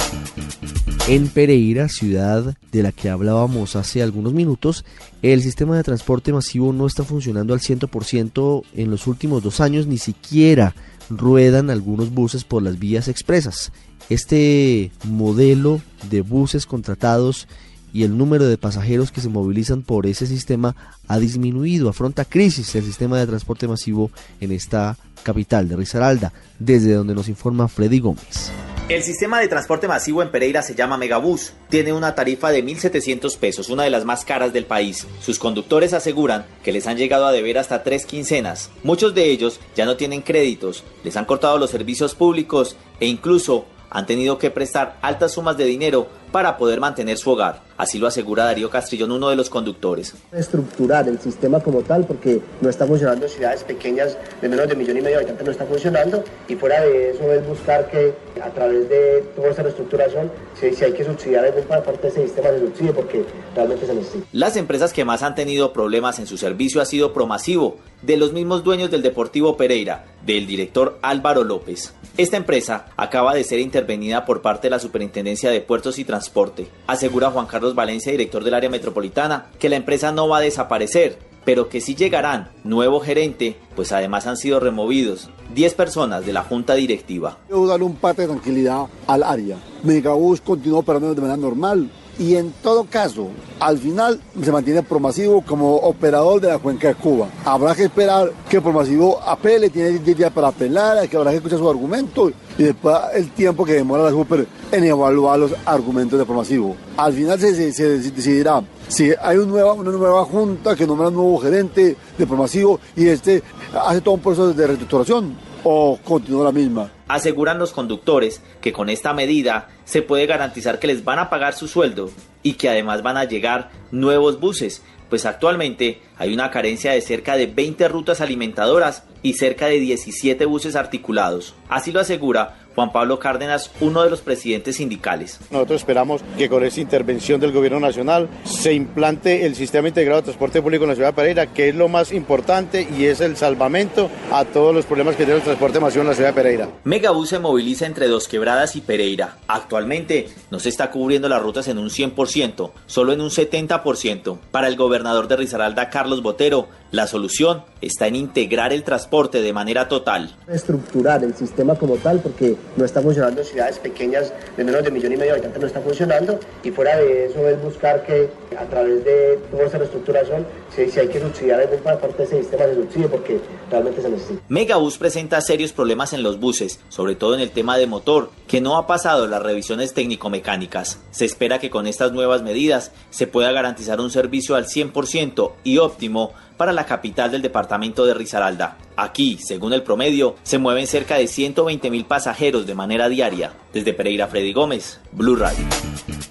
En 1.09 1.29
Pereira, 1.29 1.89
ciudad 1.89 2.57
de 2.71 2.83
la 2.83 2.93
que 2.93 3.09
hablábamos 3.09 3.75
hace 3.75 4.03
algunos 4.03 4.33
minutos, 4.33 4.85
el 5.23 5.43
sistema 5.43 5.77
de 5.77 5.83
transporte 5.83 6.33
masivo 6.33 6.73
no 6.73 6.87
está 6.87 7.03
funcionando 7.03 7.53
al 7.53 7.61
100% 7.61 8.63
en 8.75 8.91
los 8.91 9.07
últimos 9.07 9.43
dos 9.43 9.61
años, 9.61 9.87
ni 9.87 9.99
siquiera 9.99 10.75
ruedan 11.09 11.71
algunos 11.71 12.13
buses 12.13 12.45
por 12.45 12.63
las 12.63 12.79
vías 12.79 13.09
expresas. 13.09 13.73
Este 14.09 14.93
modelo 15.05 15.81
de 16.11 16.21
buses 16.21 16.67
contratados 16.67 17.49
y 17.93 18.05
el 18.05 18.17
número 18.17 18.47
de 18.47 18.59
pasajeros 18.59 19.13
que 19.13 19.21
se 19.21 19.29
movilizan 19.29 19.83
por 19.83 20.07
ese 20.07 20.27
sistema 20.27 20.77
ha 21.09 21.19
disminuido, 21.19 21.89
afronta 21.89 22.25
crisis 22.25 22.75
el 22.75 22.85
sistema 22.85 23.19
de 23.19 23.27
transporte 23.27 23.69
masivo 23.69 24.11
en 24.41 24.53
esta 24.53 24.97
capital 25.23 25.69
de 25.69 25.77
Risaralda, 25.77 26.33
desde 26.59 26.95
donde 26.95 27.15
nos 27.15 27.29
informa 27.29 27.69
Freddy 27.69 28.01
Gómez. 28.01 28.53
El 28.91 29.05
sistema 29.05 29.39
de 29.39 29.47
transporte 29.47 29.87
masivo 29.87 30.21
en 30.21 30.33
Pereira 30.33 30.63
se 30.63 30.75
llama 30.75 30.97
Megabús. 30.97 31.53
Tiene 31.69 31.93
una 31.93 32.17
tarifa 32.17 32.51
de 32.51 32.65
1.700 32.65 33.39
pesos, 33.39 33.69
una 33.69 33.85
de 33.85 33.91
las 33.91 34.05
más 34.05 34.25
caras 34.25 34.53
del 34.53 34.65
país. 34.65 35.07
Sus 35.21 35.39
conductores 35.39 35.93
aseguran 35.93 36.45
que 36.65 36.73
les 36.73 36.89
han 36.89 36.97
llegado 36.97 37.25
a 37.27 37.31
deber 37.31 37.59
hasta 37.59 37.85
tres 37.85 38.05
quincenas. 38.05 38.69
Muchos 38.83 39.15
de 39.15 39.31
ellos 39.31 39.61
ya 39.77 39.87
no 39.87 39.97
tienen 39.97 40.23
créditos, 40.23 40.83
les 41.05 41.17
han 41.17 41.25
cortado 41.25 41.57
los 41.57 41.71
servicios 41.71 42.17
públicos 42.17 42.77
e 42.99 43.07
incluso 43.07 43.65
han 43.91 44.07
tenido 44.07 44.39
que 44.39 44.51
prestar 44.51 44.99
altas 45.03 45.35
sumas 45.35 45.57
de 45.57 45.67
dinero 45.67 46.09
para 46.33 46.57
poder 46.57 46.81
mantener 46.81 47.17
su 47.17 47.31
hogar. 47.31 47.63
Así 47.81 47.99
lo 47.99 48.07
asegura 48.07 48.45
Darío 48.45 48.69
Castrillón, 48.69 49.11
uno 49.11 49.31
de 49.31 49.37
los 49.37 49.49
conductores. 49.49 50.15
Estructurar 50.33 51.09
el 51.09 51.19
sistema 51.19 51.61
como 51.61 51.81
tal, 51.81 52.05
porque 52.05 52.43
no 52.61 52.69
está 52.69 52.87
funcionando 52.87 53.25
en 53.25 53.33
ciudades 53.33 53.65
pequeñas 53.65 54.19
de 54.43 54.51
menos 54.51 54.67
de 54.67 54.75
un 54.75 54.81
millón 54.81 54.99
y 54.99 55.01
medio 55.01 55.17
de 55.17 55.23
habitantes, 55.23 55.47
no 55.47 55.53
está 55.53 55.65
funcionando. 55.65 56.23
Y 56.47 56.57
fuera 56.57 56.83
de 56.83 57.13
eso 57.13 57.33
es 57.33 57.47
buscar 57.49 57.91
que 57.91 58.13
a 58.43 58.51
través 58.51 58.87
de 58.91 59.25
toda 59.35 59.49
esa 59.49 59.63
reestructuración, 59.63 60.31
si, 60.61 60.75
si 60.75 60.85
hay 60.85 60.93
que 60.93 61.05
subsidiar 61.07 61.43
alguna 61.43 61.83
parte 61.83 62.03
de 62.03 62.09
ese 62.09 62.25
sistema, 62.25 62.51
se 62.51 62.61
subsidie 62.61 62.93
porque 62.93 63.25
realmente 63.57 63.87
se 63.87 63.95
necesita. 63.95 64.27
Las 64.33 64.57
empresas 64.57 64.93
que 64.93 65.07
más 65.07 65.23
han 65.23 65.35
tenido 65.35 65.73
problemas 65.73 66.19
en 66.19 66.27
su 66.27 66.37
servicio 66.37 66.83
ha 66.83 66.85
sido 66.85 67.15
Promasivo, 67.15 67.79
de 68.03 68.19
los 68.19 68.35
mismos 68.35 68.63
dueños 68.63 68.91
del 68.91 69.01
Deportivo 69.03 69.57
Pereira, 69.57 70.05
del 70.25 70.47
director 70.47 70.99
Álvaro 71.03 71.45
López. 71.45 71.95
Esta 72.17 72.37
empresa 72.37 72.87
acaba 72.97 73.35
de 73.35 73.45
ser 73.45 73.61
intervenida 73.61 74.25
por 74.27 74.43
parte 74.43 74.67
de 74.67 74.71
la 74.71 74.79
Superintendencia 74.79 75.51
de 75.51 75.61
Puertos 75.61 75.99
y 75.99 76.05
Transporte. 76.05 76.69
Asegura 76.87 77.31
Juan 77.31 77.47
Carlos 77.47 77.70
Valencia, 77.75 78.13
director 78.13 78.45
del 78.45 78.55
área 78.55 78.71
metropolitana, 78.71 79.47
que 79.59 79.69
la 79.69 79.77
empresa 79.77 80.13
no 80.13 80.29
va 80.29 80.39
a 80.39 80.43
desaparecer, 80.43 81.19
pero 81.45 81.69
que 81.69 81.81
sí 81.81 81.95
llegarán 81.95 82.51
nuevo 82.65 83.01
gerente, 83.01 83.57
pues 83.75 83.93
además 83.93 84.27
han 84.27 84.37
sido 84.37 84.61
removidos 84.61 85.31
10 85.55 85.75
personas 85.75 86.27
de 86.27 86.33
la 86.33 86.43
junta 86.43 86.75
directiva. 86.75 87.39
Quiero 87.47 87.67
darle 87.67 87.87
un 87.87 87.97
parte 87.97 88.23
de 88.23 88.29
tranquilidad 88.29 88.87
al 89.07 89.23
área. 89.23 89.57
Megabús 89.83 90.41
continúa 90.41 90.81
operando 90.81 91.15
de 91.15 91.21
manera 91.21 91.37
normal 91.37 91.91
y 92.19 92.37
en 92.37 92.53
todo 92.63 92.85
caso, 92.85 93.29
al 93.59 93.79
final 93.79 94.21
se 94.43 94.53
mantiene 94.53 94.83
Promasivo 94.83 95.43
como 95.43 95.77
operador 95.77 96.41
de 96.41 96.49
la 96.49 96.59
cuenca 96.59 96.89
de 96.89 96.95
Cuba. 96.95 97.29
Habrá 97.45 97.75
que 97.75 97.85
esperar 97.85 98.33
que 98.49 98.61
Promasivo 98.61 99.21
apele, 99.23 99.71
tiene 99.71 99.99
10 99.99 100.17
días 100.17 100.33
para 100.33 100.49
apelar, 100.49 101.09
que 101.09 101.17
habrá 101.17 101.31
que 101.31 101.39
escuchar 101.39 101.59
su 101.59 101.69
argumento 101.69 102.31
y 102.59 102.65
después 102.65 102.97
el 103.15 103.31
tiempo 103.31 103.65
que 103.65 103.75
demora 103.75 104.05
la 104.05 104.11
Super 104.11 104.47
en 104.73 104.85
evaluar 104.85 105.39
los 105.39 105.55
argumentos 105.65 106.19
de 106.19 106.25
Promasivo. 106.25 106.77
Al 106.97 107.13
final 107.13 107.41
se, 107.41 107.53
decidirá 107.53 108.63
si 108.89 109.13
hay 109.23 109.39
un 109.39 109.49
nueva, 109.49 109.73
una 109.73 109.91
nueva 109.91 110.25
junta 110.25 110.75
que 110.75 110.87
nombra 110.87 111.09
un 111.09 111.15
nuevo 111.15 111.39
gerente 111.39 111.97
de 112.19 112.27
Promasivo 112.27 112.81
y 112.97 113.09
este 113.09 113.43
hace 113.73 114.01
todo 114.01 114.15
un 114.15 114.21
proceso 114.21 114.53
de 114.53 114.67
reestructuración 114.67 115.50
o 115.65 115.99
la 116.45 116.53
misma. 116.53 116.91
Aseguran 117.09 117.59
los 117.59 117.73
conductores 117.73 118.43
que 118.61 118.73
con 118.73 118.89
esta 118.89 119.13
medida 119.13 119.69
se 119.85 120.03
puede 120.03 120.27
garantizar 120.27 120.79
que 120.79 120.87
les 120.87 121.05
van 121.05 121.19
a 121.19 121.31
pagar 121.31 121.55
su 121.55 121.69
sueldo 121.69 122.11
y 122.43 122.55
que 122.55 122.69
además 122.69 123.03
van 123.03 123.17
a 123.17 123.25
llegar 123.25 123.71
nuevos 123.91 124.41
buses, 124.41 124.83
pues 125.11 125.27
actualmente 125.27 126.01
hay 126.17 126.33
una 126.33 126.51
carencia 126.51 126.93
de 126.93 127.01
cerca 127.01 127.37
de 127.37 127.47
20 127.47 127.89
rutas 127.89 128.21
alimentadoras 128.21 129.03
y 129.23 129.35
cerca 129.35 129.67
de 129.67 129.81
17 129.81 130.47
buses 130.47 130.77
articulados. 130.77 131.55
Así 131.69 131.93
lo 131.93 132.01
asegura 132.01 132.57
Juan 132.81 132.93
Pablo 132.93 133.19
Cárdenas, 133.19 133.71
uno 133.83 134.03
de 134.03 134.09
los 134.09 134.23
presidentes 134.23 134.77
sindicales. 134.77 135.39
Nosotros 135.51 135.83
esperamos 135.83 136.23
que 136.39 136.49
con 136.49 136.65
esta 136.65 136.81
intervención 136.81 137.39
del 137.39 137.53
gobierno 137.53 137.79
nacional 137.79 138.27
se 138.45 138.73
implante 138.73 139.45
el 139.45 139.55
sistema 139.55 139.89
integrado 139.89 140.23
de 140.23 140.25
transporte 140.25 140.63
público 140.63 140.85
en 140.85 140.89
la 140.89 140.95
ciudad 140.95 141.11
de 141.11 141.15
Pereira, 141.15 141.47
que 141.49 141.69
es 141.69 141.75
lo 141.75 141.89
más 141.89 142.11
importante 142.11 142.89
y 142.97 143.05
es 143.05 143.21
el 143.21 143.37
salvamento 143.37 144.11
a 144.33 144.47
todos 144.47 144.75
los 144.75 144.87
problemas 144.87 145.15
que 145.17 145.25
tiene 145.25 145.41
el 145.41 145.45
transporte 145.45 145.79
masivo 145.79 146.01
en 146.01 146.09
la 146.09 146.15
ciudad 146.15 146.31
de 146.31 146.35
Pereira. 146.35 146.69
Megabús 146.85 147.29
se 147.29 147.39
moviliza 147.39 147.85
entre 147.85 148.09
Dos 148.09 148.29
Quebradas 148.29 148.75
y 148.77 148.81
Pereira. 148.81 149.37
Actualmente 149.47 150.31
no 150.51 150.59
se 150.59 150.71
está 150.71 150.91
cubriendo 150.91 151.29
las 151.29 151.43
rutas 151.43 151.69
en 151.69 151.77
un 151.77 151.91
100%, 151.91 152.71
solo 152.87 153.13
en 153.13 153.21
un 153.21 153.29
70%. 153.29 154.39
Para 154.51 154.69
el 154.69 154.77
gobernador 154.77 155.29
de 155.29 155.37
Risaralda, 155.37 155.91
Carlos 155.91 156.23
Botero, 156.23 156.69
la 156.91 157.07
solución 157.07 157.63
está 157.81 158.07
en 158.07 158.17
integrar 158.17 158.73
el 158.73 158.83
transporte 158.83 159.41
de 159.41 159.53
manera 159.53 159.89
total. 159.89 160.35
Estructurar 160.49 161.23
el 161.23 161.35
sistema 161.35 161.75
como 161.77 161.97
tal, 161.97 162.21
porque 162.21 162.57
no 162.77 162.85
está 162.85 163.01
funcionando 163.01 163.41
en 163.41 163.47
ciudades 163.47 163.79
pequeñas 163.79 164.33
de 164.57 164.65
menos 164.65 164.83
de 164.83 164.91
millón 164.91 165.13
y 165.13 165.17
medio 165.17 165.33
de 165.33 165.39
habitantes, 165.39 165.61
no 165.61 165.67
está 165.67 165.81
funcionando. 165.81 166.41
Y 166.65 166.71
fuera 166.71 166.97
de 166.97 167.27
eso 167.27 167.49
es 167.49 167.63
buscar 167.63 168.05
que 168.05 168.29
a 168.59 168.65
través 168.65 169.05
de 169.05 169.39
toda 169.51 169.65
esa 169.65 169.79
reestructuración, 169.79 170.47
si, 170.75 170.99
hay 170.99 171.09
que 171.09 171.21
subsidiar 171.21 171.69
parte 171.83 172.17
de 172.17 172.25
ese 172.25 172.39
sistema, 172.39 172.65
se 172.65 172.75
subsidie 172.75 173.09
porque 173.09 173.41
realmente 173.71 174.03
se 174.03 174.09
necesita. 174.09 174.41
Megabús 174.49 174.99
presenta 174.99 175.41
serios 175.41 175.73
problemas 175.73 176.13
en 176.13 176.23
los 176.23 176.39
buses, 176.39 176.81
sobre 176.89 177.15
todo 177.15 177.35
en 177.35 177.41
el 177.41 177.51
tema 177.51 177.77
de 177.77 177.87
motor, 177.87 178.31
que 178.47 178.61
no 178.61 178.77
ha 178.77 178.87
pasado 178.87 179.27
las 179.27 179.43
revisiones 179.43 179.95
técnico-mecánicas. 179.95 181.01
Se 181.11 181.25
espera 181.25 181.59
que 181.59 181.71
con 181.71 181.87
estas 181.87 182.13
nuevas 182.13 182.43
medidas 182.43 182.93
se 183.11 183.27
pueda 183.27 183.53
garantizar 183.53 184.01
un 184.01 184.11
servicio 184.11 184.57
al 184.57 184.67
100% 184.67 185.53
y 185.65 185.79
óptimo 185.79 186.33
para 186.57 186.73
la 186.73 186.85
capital 186.85 187.31
del 187.31 187.43
departamento 187.43 188.05
de 188.05 188.15
Risaralda. 188.15 188.77
Aquí, 188.97 189.39
según 189.43 189.73
el 189.73 189.83
promedio, 189.83 190.37
se 190.43 190.59
mueven 190.59 190.87
cerca 190.87 191.17
de 191.17 191.27
120 191.27 191.91
mil 191.91 192.05
pasajeros 192.05 192.67
de 192.67 192.75
manera 192.75 193.09
diaria. 193.09 193.55
Desde 193.73 193.95
Pereira, 193.95 194.29
Freddy 194.29 194.53
Gómez, 194.53 195.01
Blue 195.13 195.37
Radio. 195.37 195.65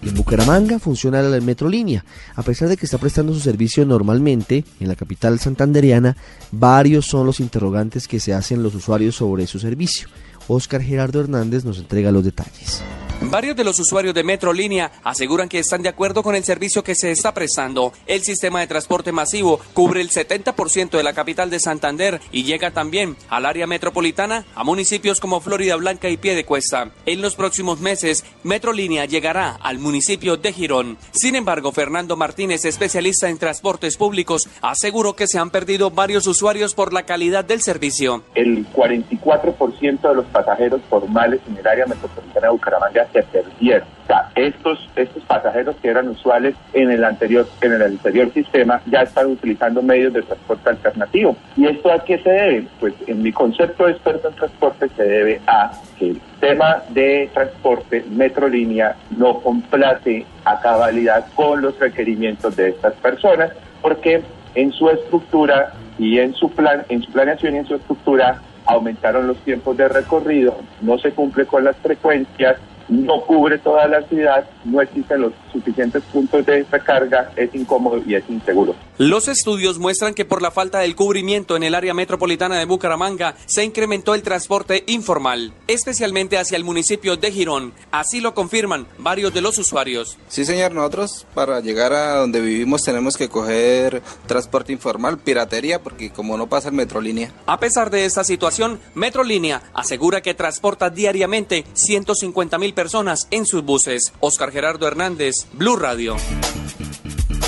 En 0.02 0.16
Bucaramanga 0.16 0.80
funciona 0.80 1.22
la 1.22 1.42
Metrolínea. 1.42 2.06
A 2.36 2.44
pesar 2.44 2.70
de 2.70 2.78
que 2.78 2.86
está 2.86 2.98
prestando 2.98 3.34
su 3.34 3.42
servicio 3.42 3.86
normalmente 3.86 4.64
en 4.80 4.88
la 4.88 4.96
capital 4.96 5.40
santanderiana, 5.40 6.16
varios 6.52 7.06
son 7.06 7.26
los 7.26 7.40
interrogantes 7.40 8.08
que 8.08 8.20
se 8.20 8.34
hacen 8.34 8.64
los 8.64 8.76
usuarios 8.76 9.16
sobre 9.16 9.46
su 9.46 9.60
servicio. 9.60 10.08
Oscar 10.48 10.82
Gerardo 10.82 11.20
Hernández 11.20 11.66
nos 11.66 11.80
entrega 11.80 12.12
los 12.12 12.24
detalles. 12.24 12.82
Varios 13.22 13.56
de 13.58 13.66
los 13.66 13.78
usuarios 13.80 14.14
de 14.14 14.24
Metrolínea 14.24 14.92
aseguran 15.04 15.50
que 15.50 15.60
están 15.60 15.82
de 15.82 15.90
acuerdo 15.90 16.24
con 16.24 16.36
el 16.36 16.46
servicio 16.46 16.84
que 16.84 16.96
se 16.96 17.12
está 17.12 17.34
prestando. 17.34 17.92
El 18.08 18.24
sistema 18.24 18.62
de 18.62 18.68
transporte 18.68 19.12
masivo 19.12 19.60
cubre 19.74 20.00
el 20.00 20.10
70% 20.10 20.92
de 20.92 21.04
la 21.04 21.14
capital 21.14 21.50
de 21.50 21.60
Santander 21.60 22.22
y 22.32 22.44
llega 22.44 22.72
también 22.72 23.18
al 23.30 23.46
área 23.46 23.68
metropolitana, 23.68 24.46
a 24.56 24.64
municipios 24.64 25.20
como 25.20 25.42
Florida 25.42 25.76
Blanca 25.76 26.08
y 26.10 26.16
Piedecuesta. 26.16 26.92
En 27.06 27.22
los 27.22 27.36
próximos 27.36 27.82
meses, 27.82 28.24
Metrolínea 28.44 29.04
llegará 29.04 29.58
al 29.62 29.80
municipio 29.80 30.38
de 30.38 30.54
Girón. 30.54 30.98
Sin 31.12 31.36
embargo, 31.36 31.74
Fernando 31.74 32.16
Martínez, 32.16 32.64
especialista 32.64 33.30
en 33.30 33.38
transportes 33.38 33.98
públicos, 33.98 34.48
aseguró 34.62 35.16
que 35.16 35.28
se 35.28 35.40
han 35.40 35.50
perdido 35.50 35.92
varios 35.92 36.26
usuarios 36.26 36.74
por 36.74 36.94
la 36.94 37.04
calidad 37.04 37.44
del 37.44 37.62
servicio. 37.62 38.24
El 38.34 38.66
44% 38.72 40.10
de 40.10 40.16
los 40.16 40.26
pasajeros 40.28 40.82
formales 40.90 41.42
en 41.48 41.58
el 41.58 41.68
área 41.68 41.86
metropolitana 41.86 42.48
de 42.48 42.52
Bucaramanga 42.54 43.09
se 43.14 43.24
perdieron. 43.24 43.88
O 44.04 44.08
sea, 44.08 44.30
estos, 44.36 44.90
estos 44.96 45.24
pasajeros 45.24 45.76
que 45.82 45.90
eran 45.90 46.08
usuales 46.10 46.56
en 46.74 46.90
el 46.92 47.04
anterior, 47.04 47.48
en 47.62 47.74
el 47.74 47.82
anterior 47.82 48.32
sistema 48.34 48.82
ya 48.88 49.02
están 49.02 49.28
utilizando 49.28 49.82
medios 49.82 50.14
de 50.14 50.24
transporte 50.24 50.70
alternativo. 50.70 51.36
¿Y 51.56 51.68
esto 51.68 51.92
a 51.92 52.04
qué 52.04 52.18
se 52.20 52.30
debe? 52.30 52.68
Pues 52.80 52.94
en 53.08 53.22
mi 53.22 53.32
concepto 53.32 53.86
de 53.86 53.92
experto 53.92 54.30
en 54.30 54.36
transporte 54.36 54.90
se 54.96 55.04
debe 55.04 55.42
a 55.48 55.72
que 55.98 56.12
el 56.12 56.22
tema 56.40 56.84
de 56.90 57.30
transporte 57.34 58.04
Metrolínea 58.10 58.96
no 59.16 59.40
complace 59.42 60.26
a 60.46 60.60
cabalidad 60.60 61.26
con 61.36 61.62
los 61.62 61.78
requerimientos 61.80 62.56
de 62.56 62.70
estas 62.70 62.94
personas 62.96 63.52
porque 63.82 64.24
en 64.56 64.72
su 64.72 64.90
estructura 64.90 65.74
y 65.98 66.20
en 66.20 66.34
su 66.34 66.50
plan, 66.52 66.84
en 66.90 67.04
su 67.04 67.12
planeación 67.12 67.56
y 67.56 67.58
en 67.60 67.68
su 67.68 67.76
estructura 67.76 68.42
aumentaron 68.66 69.28
los 69.28 69.38
tiempos 69.40 69.78
de 69.78 69.88
recorrido, 69.88 70.58
no 70.82 70.98
se 71.00 71.12
cumple 71.12 71.46
con 71.46 71.64
las 71.64 71.76
frecuencias, 71.78 72.58
no 72.90 73.22
cubre 73.22 73.58
toda 73.60 73.88
la 73.88 74.02
ciudad, 74.08 74.50
no 74.66 74.82
existen 74.82 75.22
los 75.22 75.34
suficientes 75.52 76.04
puntos 76.12 76.46
de 76.46 76.66
recarga, 76.70 77.32
es 77.36 77.54
incómodo 77.54 78.02
y 78.06 78.16
es 78.16 78.24
inseguro. 78.30 78.76
Los 78.98 79.28
estudios 79.28 79.80
muestran 79.80 80.14
que 80.14 80.26
por 80.26 80.42
la 80.42 80.52
falta 80.52 80.80
del 80.80 80.96
cubrimiento 80.96 81.56
en 81.56 81.64
el 81.64 81.76
área 81.76 81.94
metropolitana 81.94 82.58
de 82.58 82.66
Bucaramanga 82.66 83.36
se 83.46 83.64
incrementó 83.64 84.14
el 84.14 84.24
transporte 84.24 84.84
informal, 84.88 85.54
especialmente 85.68 86.38
hacia 86.38 86.58
el 86.58 86.64
municipio 86.64 87.16
de 87.16 87.32
Girón. 87.32 87.74
Así 87.92 88.20
lo 88.20 88.34
confirman 88.34 88.88
varios 88.98 89.34
de 89.34 89.42
los 89.42 89.58
usuarios. 89.58 90.18
Sí, 90.28 90.44
señor, 90.44 90.74
nosotros 90.74 91.26
para 91.34 91.62
llegar 91.62 91.94
a 91.94 92.16
donde 92.18 92.42
vivimos 92.42 92.84
tenemos 92.84 93.16
que 93.16 93.30
coger 93.30 94.02
transporte 94.28 94.74
informal, 94.74 95.18
piratería, 95.18 95.82
porque 95.82 96.12
como 96.12 96.38
no 96.38 96.48
pasa 96.48 96.70
el 96.70 96.76
Metrolínea. 96.76 97.32
A 97.46 97.60
pesar 97.60 97.90
de 97.90 98.06
esta 98.06 98.24
situación, 98.24 98.80
Metrolínea 98.96 99.62
asegura 99.74 100.22
que 100.22 100.34
transporta 100.34 100.90
diariamente 100.90 101.64
150 101.74 102.58
mil 102.58 102.74
personas 102.80 103.28
en 103.32 103.46
sus 103.46 103.62
buses. 103.62 104.14
Oscar 104.22 104.54
Gerardo 104.54 104.88
Hernández, 104.88 105.34
Blue 105.52 105.76
Radio. 105.76 106.16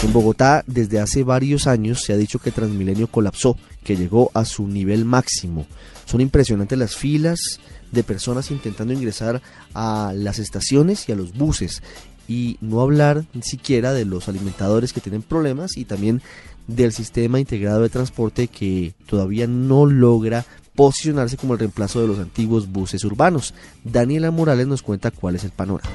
En 0.03 0.11
Bogotá, 0.11 0.61
desde 0.67 0.99
hace 0.99 1.23
varios 1.23 1.67
años 1.67 2.01
se 2.01 2.11
ha 2.11 2.17
dicho 2.17 2.37
que 2.37 2.51
Transmilenio 2.51 3.07
colapsó, 3.07 3.55
que 3.81 3.95
llegó 3.95 4.29
a 4.33 4.43
su 4.43 4.67
nivel 4.67 5.05
máximo. 5.05 5.67
Son 6.05 6.19
impresionantes 6.19 6.77
las 6.77 6.97
filas 6.97 7.61
de 7.93 8.03
personas 8.03 8.51
intentando 8.51 8.93
ingresar 8.93 9.41
a 9.73 10.11
las 10.13 10.37
estaciones 10.37 11.07
y 11.07 11.13
a 11.13 11.15
los 11.15 11.31
buses. 11.33 11.81
Y 12.27 12.57
no 12.59 12.81
hablar 12.81 13.23
ni 13.33 13.43
siquiera 13.43 13.93
de 13.93 14.03
los 14.03 14.27
alimentadores 14.27 14.91
que 14.91 14.99
tienen 14.99 15.21
problemas 15.21 15.77
y 15.77 15.85
también 15.85 16.21
del 16.67 16.91
sistema 16.91 17.39
integrado 17.39 17.83
de 17.83 17.89
transporte 17.89 18.49
que 18.49 18.93
todavía 19.05 19.47
no 19.47 19.85
logra 19.85 20.45
posicionarse 20.75 21.37
como 21.37 21.53
el 21.53 21.59
reemplazo 21.59 22.01
de 22.01 22.07
los 22.07 22.19
antiguos 22.19 22.71
buses 22.71 23.03
urbanos. 23.03 23.53
Daniela 23.83 24.31
Morales 24.31 24.67
nos 24.67 24.81
cuenta 24.81 25.11
cuál 25.11 25.35
es 25.35 25.43
el 25.43 25.51
panorama. 25.51 25.89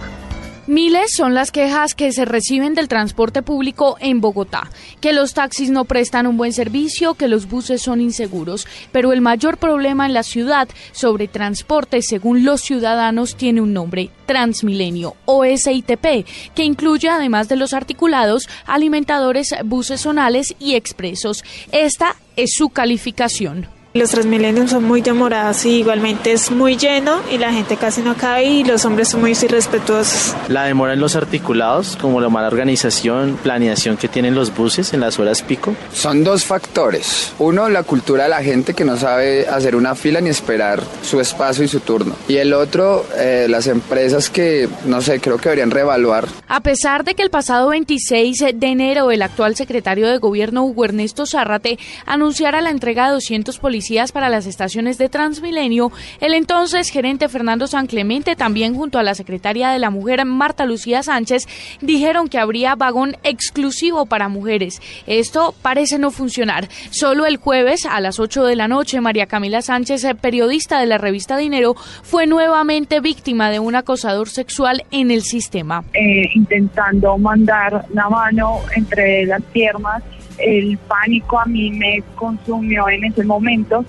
Miles 0.69 1.13
son 1.17 1.33
las 1.33 1.53
quejas 1.53 1.95
que 1.95 2.11
se 2.11 2.25
reciben 2.25 2.75
del 2.75 2.89
transporte 2.89 3.41
público 3.41 3.97
en 4.01 4.21
Bogotá, 4.21 4.69
que 5.01 5.13
los 5.13 5.33
taxis 5.33 5.71
no 5.71 5.85
prestan 5.85 6.27
un 6.27 6.37
buen 6.37 6.53
servicio, 6.53 7.15
que 7.15 7.29
los 7.29 7.49
buses 7.49 7.83
son 7.83 8.01
inseguros, 8.01 8.67
pero 8.91 9.13
el 9.13 9.21
mayor 9.21 9.59
problema 9.59 10.07
en 10.07 10.13
la 10.13 10.25
ciudad 10.25 10.69
sobre 10.91 11.29
transporte, 11.29 12.03
según 12.03 12.45
los 12.45 12.63
ciudadanos, 12.63 13.37
tiene 13.37 13.61
un 13.61 13.73
nombre, 13.73 14.11
Transmilenio 14.27 15.15
o 15.25 15.45
SITP, 15.45 16.27
que 16.53 16.65
incluye 16.65 17.09
además 17.09 17.49
de 17.49 17.55
los 17.55 17.73
articulados, 17.73 18.49
alimentadores, 18.67 19.55
buses 19.65 20.01
zonales 20.01 20.57
y 20.59 20.75
expresos. 20.75 21.45
Esta 21.71 22.17
es 22.35 22.55
su 22.55 22.71
calificación. 22.71 23.76
Los 23.95 24.11
Transmilenios 24.11 24.73
son 24.73 24.85
muy 24.85 25.01
demorados 25.01 25.65
y 25.65 25.79
igualmente 25.79 26.31
es 26.33 26.51
muy 26.51 26.77
lleno 26.77 27.23
y 27.33 27.39
la 27.39 27.51
gente 27.51 27.79
casi 27.79 28.03
no 28.03 28.15
cabe 28.15 28.45
y 28.45 28.63
los 28.63 28.85
hombres 28.85 29.09
son 29.09 29.23
muy 29.23 29.31
irrespetuosos. 29.31 30.37
La 30.49 30.65
demora 30.65 30.93
en 30.93 31.01
los 31.01 31.17
articulados, 31.17 31.97
como 31.97 32.21
la 32.21 32.29
mala 32.29 32.49
organización, 32.49 33.39
planeación 33.43 33.97
que 33.97 34.09
tienen 34.09 34.35
los 34.35 34.55
buses 34.55 34.93
en 34.93 35.01
las 35.01 35.19
horas 35.19 35.41
pico. 35.41 35.75
Son 35.95 36.25
dos 36.25 36.45
factores. 36.45 37.33
Uno, 37.39 37.71
la 37.71 37.85
cultura 37.85 38.25
de 38.25 38.29
la 38.29 38.43
gente 38.43 38.75
que 38.75 38.85
no 38.85 38.99
sabe 38.99 39.49
hacer 39.49 39.75
una 39.75 39.95
fila 39.95 40.21
ni 40.21 40.29
esperar 40.29 40.83
su 41.03 41.19
espacio 41.19 41.65
y 41.65 41.69
su 41.69 41.81
turno. 41.81 42.17
Y 42.29 42.37
el 42.37 42.53
otro, 42.53 43.07
eh, 43.17 43.47
las 43.49 43.67
empresas 43.67 44.29
que, 44.29 44.69
no 44.85 45.01
sé, 45.01 45.21
creo 45.21 45.39
que 45.39 45.49
deberían 45.49 45.71
reevaluar. 45.71 46.27
A 46.49 46.61
pesar 46.61 47.03
de 47.03 47.15
que 47.15 47.23
el 47.23 47.31
pasado 47.31 47.71
26 47.71 48.45
de 48.55 48.67
enero 48.67 49.11
el 49.11 49.23
actual 49.23 49.57
secretario 49.57 50.07
de 50.07 50.19
gobierno 50.19 50.65
Hugo 50.65 50.85
Ernesto 50.85 51.25
Zárrate 51.25 51.79
anunciara 52.05 52.61
la 52.61 52.69
entrega 52.69 53.07
de 53.07 53.13
200 53.15 53.59
policías 53.59 53.86
para 54.13 54.29
las 54.29 54.47
estaciones 54.47 54.99
de 54.99 55.09
Transmilenio, 55.09 55.93
el 56.21 56.35
entonces 56.35 56.91
gerente 56.91 57.29
Fernando 57.29 57.69
San 57.69 57.87
Clemente, 57.87 58.35
también 58.35 58.75
junto 58.75 58.99
a 58.99 59.05
la 59.05 59.15
secretaria 59.15 59.71
de 59.71 59.79
la 59.79 59.91
Mujer 59.91 60.25
Marta 60.25 60.67
Lucía 60.67 61.05
Sánchez, 61.05 61.47
dijeron 61.81 62.29
que 62.29 62.39
habría 62.39 62.75
vagón 62.75 63.17
exclusivo 63.23 64.07
para 64.07 64.29
mujeres. 64.29 64.83
Esto 65.07 65.55
parece 65.63 65.99
no 66.01 66.11
funcionar. 66.11 66.69
Solo 66.91 67.27
el 67.27 67.37
jueves 67.37 67.87
a 67.87 68.01
las 68.01 68.19
8 68.19 68.45
de 68.45 68.57
la 68.57 68.67
noche, 68.67 69.01
María 69.01 69.27
Camila 69.27 69.63
Sánchez, 69.63 70.05
periodista 70.21 70.81
de 70.81 70.87
la 70.87 70.99
revista 70.99 71.37
Dinero, 71.37 71.75
fue 72.03 72.27
nuevamente 72.27 73.01
víctima 73.01 73.51
de 73.51 73.61
un 73.61 73.77
acosador 73.77 74.29
sexual 74.29 74.85
en 74.91 75.13
el 75.13 75.23
sistema. 75.23 75.85
Eh, 75.95 76.29
intentando 76.35 77.17
mandar 77.19 77.87
la 77.95 78.09
mano 78.09 78.63
entre 78.75 79.27
las 79.27 79.43
piernas 79.43 80.03
el 80.39 80.79
pánico 80.79 81.39
a 81.39 81.45
mí 81.45 81.71
me 81.71 82.03
consumió 82.15 82.89
en 82.89 83.05
ese 83.05 83.25
momento. 83.25 83.85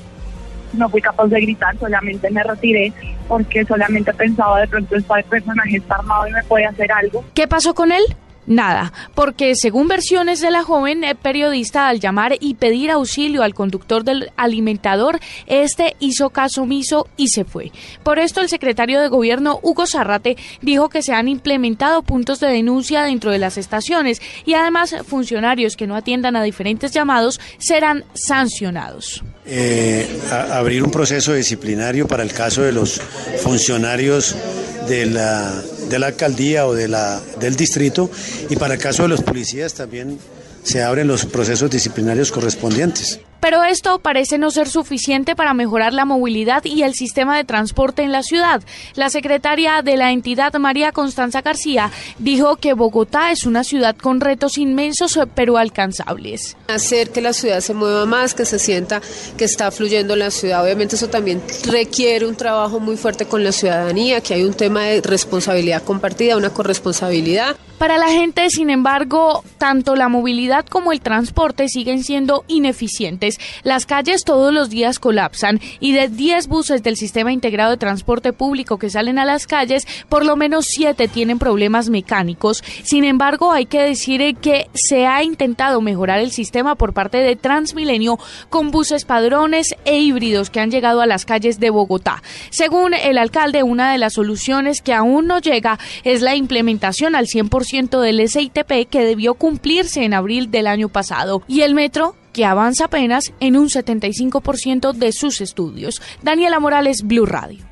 No 0.73 0.89
fui 0.89 1.01
capaz 1.01 1.27
de 1.27 1.41
gritar, 1.41 1.77
solamente 1.77 2.29
me 2.29 2.43
retiré 2.43 2.91
porque 3.27 3.65
solamente 3.65 4.13
pensaba 4.13 4.59
de 4.59 4.67
pronto 4.67 4.95
este 4.95 5.23
personaje 5.23 5.77
está 5.77 5.95
armado 5.95 6.27
y 6.27 6.31
me 6.31 6.43
puede 6.43 6.65
hacer 6.65 6.91
algo. 6.91 7.23
¿Qué 7.33 7.47
pasó 7.47 7.73
con 7.73 7.91
él? 7.91 8.03
Nada, 8.47 8.93
porque 9.13 9.55
según 9.55 9.89
versiones 9.89 10.39
de 10.39 10.51
la 10.51 10.63
joven 10.63 11.03
eh, 11.03 11.15
periodista, 11.15 11.89
al 11.89 11.99
llamar 11.99 12.37
y 12.39 12.53
pedir 12.53 12.91
auxilio 12.91 13.43
al 13.43 13.53
conductor 13.53 14.05
del 14.05 14.31
alimentador, 14.37 15.19
este 15.47 15.97
hizo 15.99 16.29
caso 16.29 16.61
omiso 16.61 17.09
y 17.17 17.27
se 17.27 17.43
fue. 17.43 17.73
Por 18.03 18.19
esto, 18.19 18.39
el 18.39 18.47
secretario 18.47 19.01
de 19.01 19.09
gobierno, 19.09 19.59
Hugo 19.61 19.85
Zarrate, 19.85 20.37
dijo 20.61 20.87
que 20.87 21.01
se 21.01 21.13
han 21.13 21.27
implementado 21.27 22.03
puntos 22.03 22.39
de 22.39 22.47
denuncia 22.47 23.03
dentro 23.03 23.31
de 23.31 23.39
las 23.39 23.57
estaciones 23.57 24.21
y 24.45 24.53
además 24.53 24.95
funcionarios 25.05 25.75
que 25.75 25.85
no 25.85 25.97
atiendan 25.97 26.37
a 26.37 26.43
diferentes 26.43 26.93
llamados 26.93 27.41
serán 27.57 28.05
sancionados. 28.13 29.23
Eh, 29.49 30.05
abrir 30.51 30.83
un 30.83 30.91
proceso 30.91 31.33
disciplinario 31.33 32.05
para 32.05 32.21
el 32.21 32.33
caso 32.33 32.63
de 32.63 32.73
los 32.73 32.99
funcionarios 33.41 34.35
de 34.89 35.05
la, 35.05 35.63
de 35.89 35.99
la 35.99 36.07
alcaldía 36.07 36.67
o 36.67 36.73
de 36.73 36.89
la, 36.89 37.21
del 37.39 37.55
distrito 37.55 38.09
y 38.49 38.57
para 38.57 38.73
el 38.73 38.79
caso 38.79 39.03
de 39.03 39.09
los 39.09 39.21
policías 39.21 39.73
también 39.73 40.19
se 40.63 40.83
abren 40.83 41.07
los 41.07 41.25
procesos 41.25 41.71
disciplinarios 41.71 42.29
correspondientes. 42.29 43.21
Pero 43.39 43.63
esto 43.63 43.99
parece 43.99 44.37
no 44.37 44.51
ser 44.51 44.67
suficiente 44.67 45.35
para 45.35 45.53
mejorar 45.53 45.93
la 45.93 46.05
movilidad 46.05 46.65
y 46.65 46.83
el 46.83 46.93
sistema 46.93 47.37
de 47.37 47.43
transporte 47.43 48.01
en 48.01 48.11
la 48.11 48.23
ciudad. 48.23 48.61
La 48.95 49.09
secretaria 49.09 49.81
de 49.81 49.97
la 49.97 50.11
entidad, 50.11 50.53
María 50.55 50.91
Constanza 50.91 51.41
García, 51.41 51.91
dijo 52.19 52.55
que 52.57 52.73
Bogotá 52.73 53.31
es 53.31 53.45
una 53.45 53.63
ciudad 53.63 53.95
con 53.95 54.21
retos 54.21 54.57
inmensos 54.57 55.19
pero 55.35 55.57
alcanzables. 55.57 56.57
Hacer 56.67 57.11
que 57.11 57.21
la 57.21 57.33
ciudad 57.33 57.59
se 57.59 57.73
mueva 57.73 58.05
más, 58.05 58.33
que 58.33 58.45
se 58.45 58.59
sienta 58.59 59.01
que 59.37 59.45
está 59.45 59.71
fluyendo 59.71 60.15
la 60.15 60.31
ciudad. 60.31 60.63
Obviamente 60.63 60.95
eso 60.95 61.09
también 61.09 61.41
requiere 61.65 62.25
un 62.25 62.35
trabajo 62.35 62.79
muy 62.79 62.97
fuerte 62.97 63.25
con 63.25 63.43
la 63.43 63.51
ciudadanía, 63.51 64.21
que 64.21 64.33
hay 64.33 64.43
un 64.43 64.53
tema 64.53 64.83
de 64.83 65.01
responsabilidad 65.01 65.83
compartida, 65.83 66.37
una 66.37 66.49
corresponsabilidad. 66.49 67.55
Para 67.77 67.99
la 67.99 68.09
gente, 68.09 68.49
sin 68.49 68.71
embargo, 68.71 69.43
tanto 69.59 69.95
la 69.95 70.09
movilidad 70.09 70.65
como 70.65 70.91
el 70.91 71.01
transporte 71.01 71.69
siguen 71.69 72.03
siendo 72.03 72.43
ineficientes. 72.47 73.26
Las 73.63 73.85
calles 73.85 74.23
todos 74.23 74.53
los 74.53 74.69
días 74.69 74.99
colapsan 74.99 75.59
y 75.79 75.93
de 75.93 76.07
10 76.07 76.47
buses 76.47 76.83
del 76.83 76.97
sistema 76.97 77.31
integrado 77.31 77.71
de 77.71 77.77
transporte 77.77 78.33
público 78.33 78.77
que 78.77 78.89
salen 78.89 79.19
a 79.19 79.25
las 79.25 79.47
calles, 79.47 79.87
por 80.09 80.25
lo 80.25 80.35
menos 80.35 80.65
7 80.69 81.07
tienen 81.07 81.39
problemas 81.39 81.89
mecánicos. 81.89 82.63
Sin 82.83 83.03
embargo, 83.03 83.51
hay 83.51 83.65
que 83.65 83.81
decir 83.81 84.17
que 84.41 84.67
se 84.73 85.05
ha 85.05 85.23
intentado 85.23 85.81
mejorar 85.81 86.19
el 86.19 86.31
sistema 86.31 86.75
por 86.75 86.93
parte 86.93 87.17
de 87.17 87.35
Transmilenio 87.35 88.17
con 88.49 88.71
buses 88.71 89.05
padrones 89.05 89.75
e 89.85 89.99
híbridos 89.99 90.49
que 90.49 90.59
han 90.59 90.71
llegado 90.71 91.01
a 91.01 91.05
las 91.05 91.25
calles 91.25 91.59
de 91.59 91.69
Bogotá. 91.69 92.23
Según 92.49 92.93
el 92.93 93.17
alcalde, 93.17 93.63
una 93.63 93.91
de 93.91 93.97
las 93.97 94.13
soluciones 94.13 94.81
que 94.81 94.93
aún 94.93 95.27
no 95.27 95.39
llega 95.39 95.77
es 96.03 96.21
la 96.21 96.35
implementación 96.35 97.15
al 97.15 97.27
100% 97.27 97.99
del 97.99 98.27
SITP 98.27 98.89
que 98.89 99.05
debió 99.05 99.35
cumplirse 99.35 100.03
en 100.03 100.13
abril 100.13 100.51
del 100.51 100.67
año 100.67 100.89
pasado 100.89 101.43
y 101.47 101.61
el 101.61 101.75
metro 101.75 102.15
que 102.37 102.45
avanza 102.45 102.85
apenas 102.85 103.33
en 103.39 103.57
un 103.57 103.67
75% 103.67 104.93
de 104.93 105.11
sus 105.11 105.41
estudios. 105.41 106.03
Daniela 106.21 106.59
Morales, 106.59 107.01
Blue 107.01 107.25
Radio. 107.25 107.65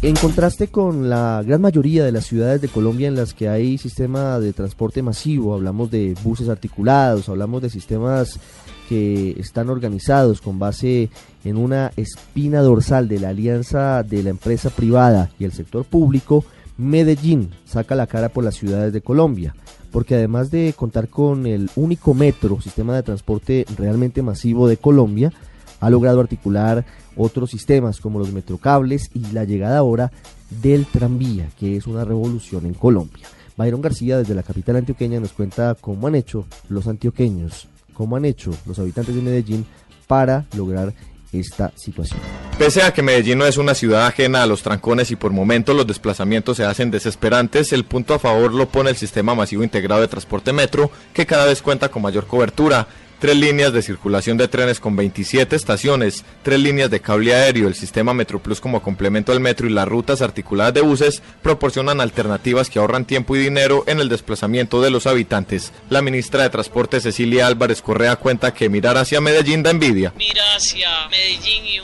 En 0.00 0.16
contraste 0.16 0.68
con 0.68 1.10
la 1.10 1.42
gran 1.44 1.60
mayoría 1.60 2.06
de 2.06 2.12
las 2.12 2.24
ciudades 2.24 2.62
de 2.62 2.68
Colombia 2.68 3.06
en 3.06 3.16
las 3.16 3.34
que 3.34 3.50
hay 3.50 3.76
sistema 3.76 4.40
de 4.40 4.54
transporte 4.54 5.02
masivo, 5.02 5.52
hablamos 5.52 5.90
de 5.90 6.16
buses 6.24 6.48
articulados, 6.48 7.28
hablamos 7.28 7.60
de 7.60 7.68
sistemas 7.68 8.40
que 8.88 9.32
están 9.38 9.68
organizados 9.68 10.40
con 10.40 10.58
base 10.58 11.10
en 11.44 11.58
una 11.58 11.92
espina 11.98 12.62
dorsal 12.62 13.08
de 13.08 13.20
la 13.20 13.28
alianza 13.28 14.02
de 14.04 14.22
la 14.22 14.30
empresa 14.30 14.70
privada 14.70 15.28
y 15.38 15.44
el 15.44 15.52
sector 15.52 15.84
público, 15.84 16.46
Medellín 16.78 17.50
saca 17.66 17.94
la 17.94 18.06
cara 18.06 18.30
por 18.30 18.42
las 18.42 18.54
ciudades 18.54 18.94
de 18.94 19.02
Colombia, 19.02 19.54
porque 19.94 20.16
además 20.16 20.50
de 20.50 20.74
contar 20.76 21.08
con 21.08 21.46
el 21.46 21.70
único 21.76 22.14
metro, 22.14 22.60
sistema 22.60 22.96
de 22.96 23.04
transporte 23.04 23.64
realmente 23.78 24.22
masivo 24.22 24.66
de 24.66 24.76
Colombia, 24.76 25.32
ha 25.78 25.88
logrado 25.88 26.18
articular 26.18 26.84
otros 27.14 27.50
sistemas 27.50 28.00
como 28.00 28.18
los 28.18 28.32
metrocables 28.32 29.08
y 29.14 29.30
la 29.30 29.44
llegada 29.44 29.78
ahora 29.78 30.10
del 30.50 30.84
tranvía, 30.86 31.48
que 31.60 31.76
es 31.76 31.86
una 31.86 32.04
revolución 32.04 32.66
en 32.66 32.74
Colombia. 32.74 33.24
Byron 33.56 33.82
García 33.82 34.18
desde 34.18 34.34
la 34.34 34.42
capital 34.42 34.74
antioqueña 34.74 35.20
nos 35.20 35.30
cuenta 35.30 35.76
cómo 35.80 36.08
han 36.08 36.16
hecho 36.16 36.44
los 36.68 36.88
antioqueños, 36.88 37.68
cómo 37.92 38.16
han 38.16 38.24
hecho 38.24 38.50
los 38.66 38.80
habitantes 38.80 39.14
de 39.14 39.22
Medellín 39.22 39.64
para 40.08 40.44
lograr 40.56 40.92
esta 41.34 41.72
situación. 41.76 42.20
Pese 42.58 42.82
a 42.82 42.92
que 42.92 43.02
Medellín 43.02 43.38
no 43.38 43.46
es 43.46 43.56
una 43.56 43.74
ciudad 43.74 44.06
ajena 44.06 44.42
a 44.42 44.46
los 44.46 44.62
trancones 44.62 45.10
y 45.10 45.16
por 45.16 45.32
momentos 45.32 45.74
los 45.74 45.86
desplazamientos 45.86 46.56
se 46.56 46.64
hacen 46.64 46.90
desesperantes, 46.90 47.72
el 47.72 47.84
punto 47.84 48.14
a 48.14 48.18
favor 48.18 48.52
lo 48.52 48.68
pone 48.68 48.90
el 48.90 48.96
sistema 48.96 49.34
masivo 49.34 49.64
integrado 49.64 50.00
de 50.00 50.08
transporte 50.08 50.52
metro, 50.52 50.90
que 51.12 51.26
cada 51.26 51.46
vez 51.46 51.62
cuenta 51.62 51.88
con 51.88 52.02
mayor 52.02 52.26
cobertura 52.26 52.86
tres 53.24 53.38
líneas 53.38 53.72
de 53.72 53.80
circulación 53.80 54.36
de 54.36 54.48
trenes 54.48 54.80
con 54.80 54.96
27 54.96 55.56
estaciones, 55.56 56.26
tres 56.42 56.60
líneas 56.60 56.90
de 56.90 57.00
cable 57.00 57.34
aéreo, 57.34 57.68
el 57.68 57.74
sistema 57.74 58.12
MetroPlus 58.12 58.60
como 58.60 58.82
complemento 58.82 59.32
al 59.32 59.40
metro 59.40 59.66
y 59.66 59.70
las 59.70 59.88
rutas 59.88 60.20
articuladas 60.20 60.74
de 60.74 60.82
buses 60.82 61.22
proporcionan 61.40 62.02
alternativas 62.02 62.68
que 62.68 62.80
ahorran 62.80 63.06
tiempo 63.06 63.34
y 63.34 63.38
dinero 63.38 63.82
en 63.86 64.00
el 64.00 64.10
desplazamiento 64.10 64.82
de 64.82 64.90
los 64.90 65.06
habitantes. 65.06 65.72
La 65.88 66.02
ministra 66.02 66.42
de 66.42 66.50
Transporte 66.50 67.00
Cecilia 67.00 67.46
Álvarez 67.46 67.80
Correa 67.80 68.16
cuenta 68.16 68.52
que 68.52 68.68
mirar 68.68 68.98
hacia 68.98 69.22
Medellín 69.22 69.62
da 69.62 69.70
envidia. 69.70 70.12
Mira 70.18 70.42
hacia 70.54 71.08
Medellín 71.08 71.64
y 71.64 71.80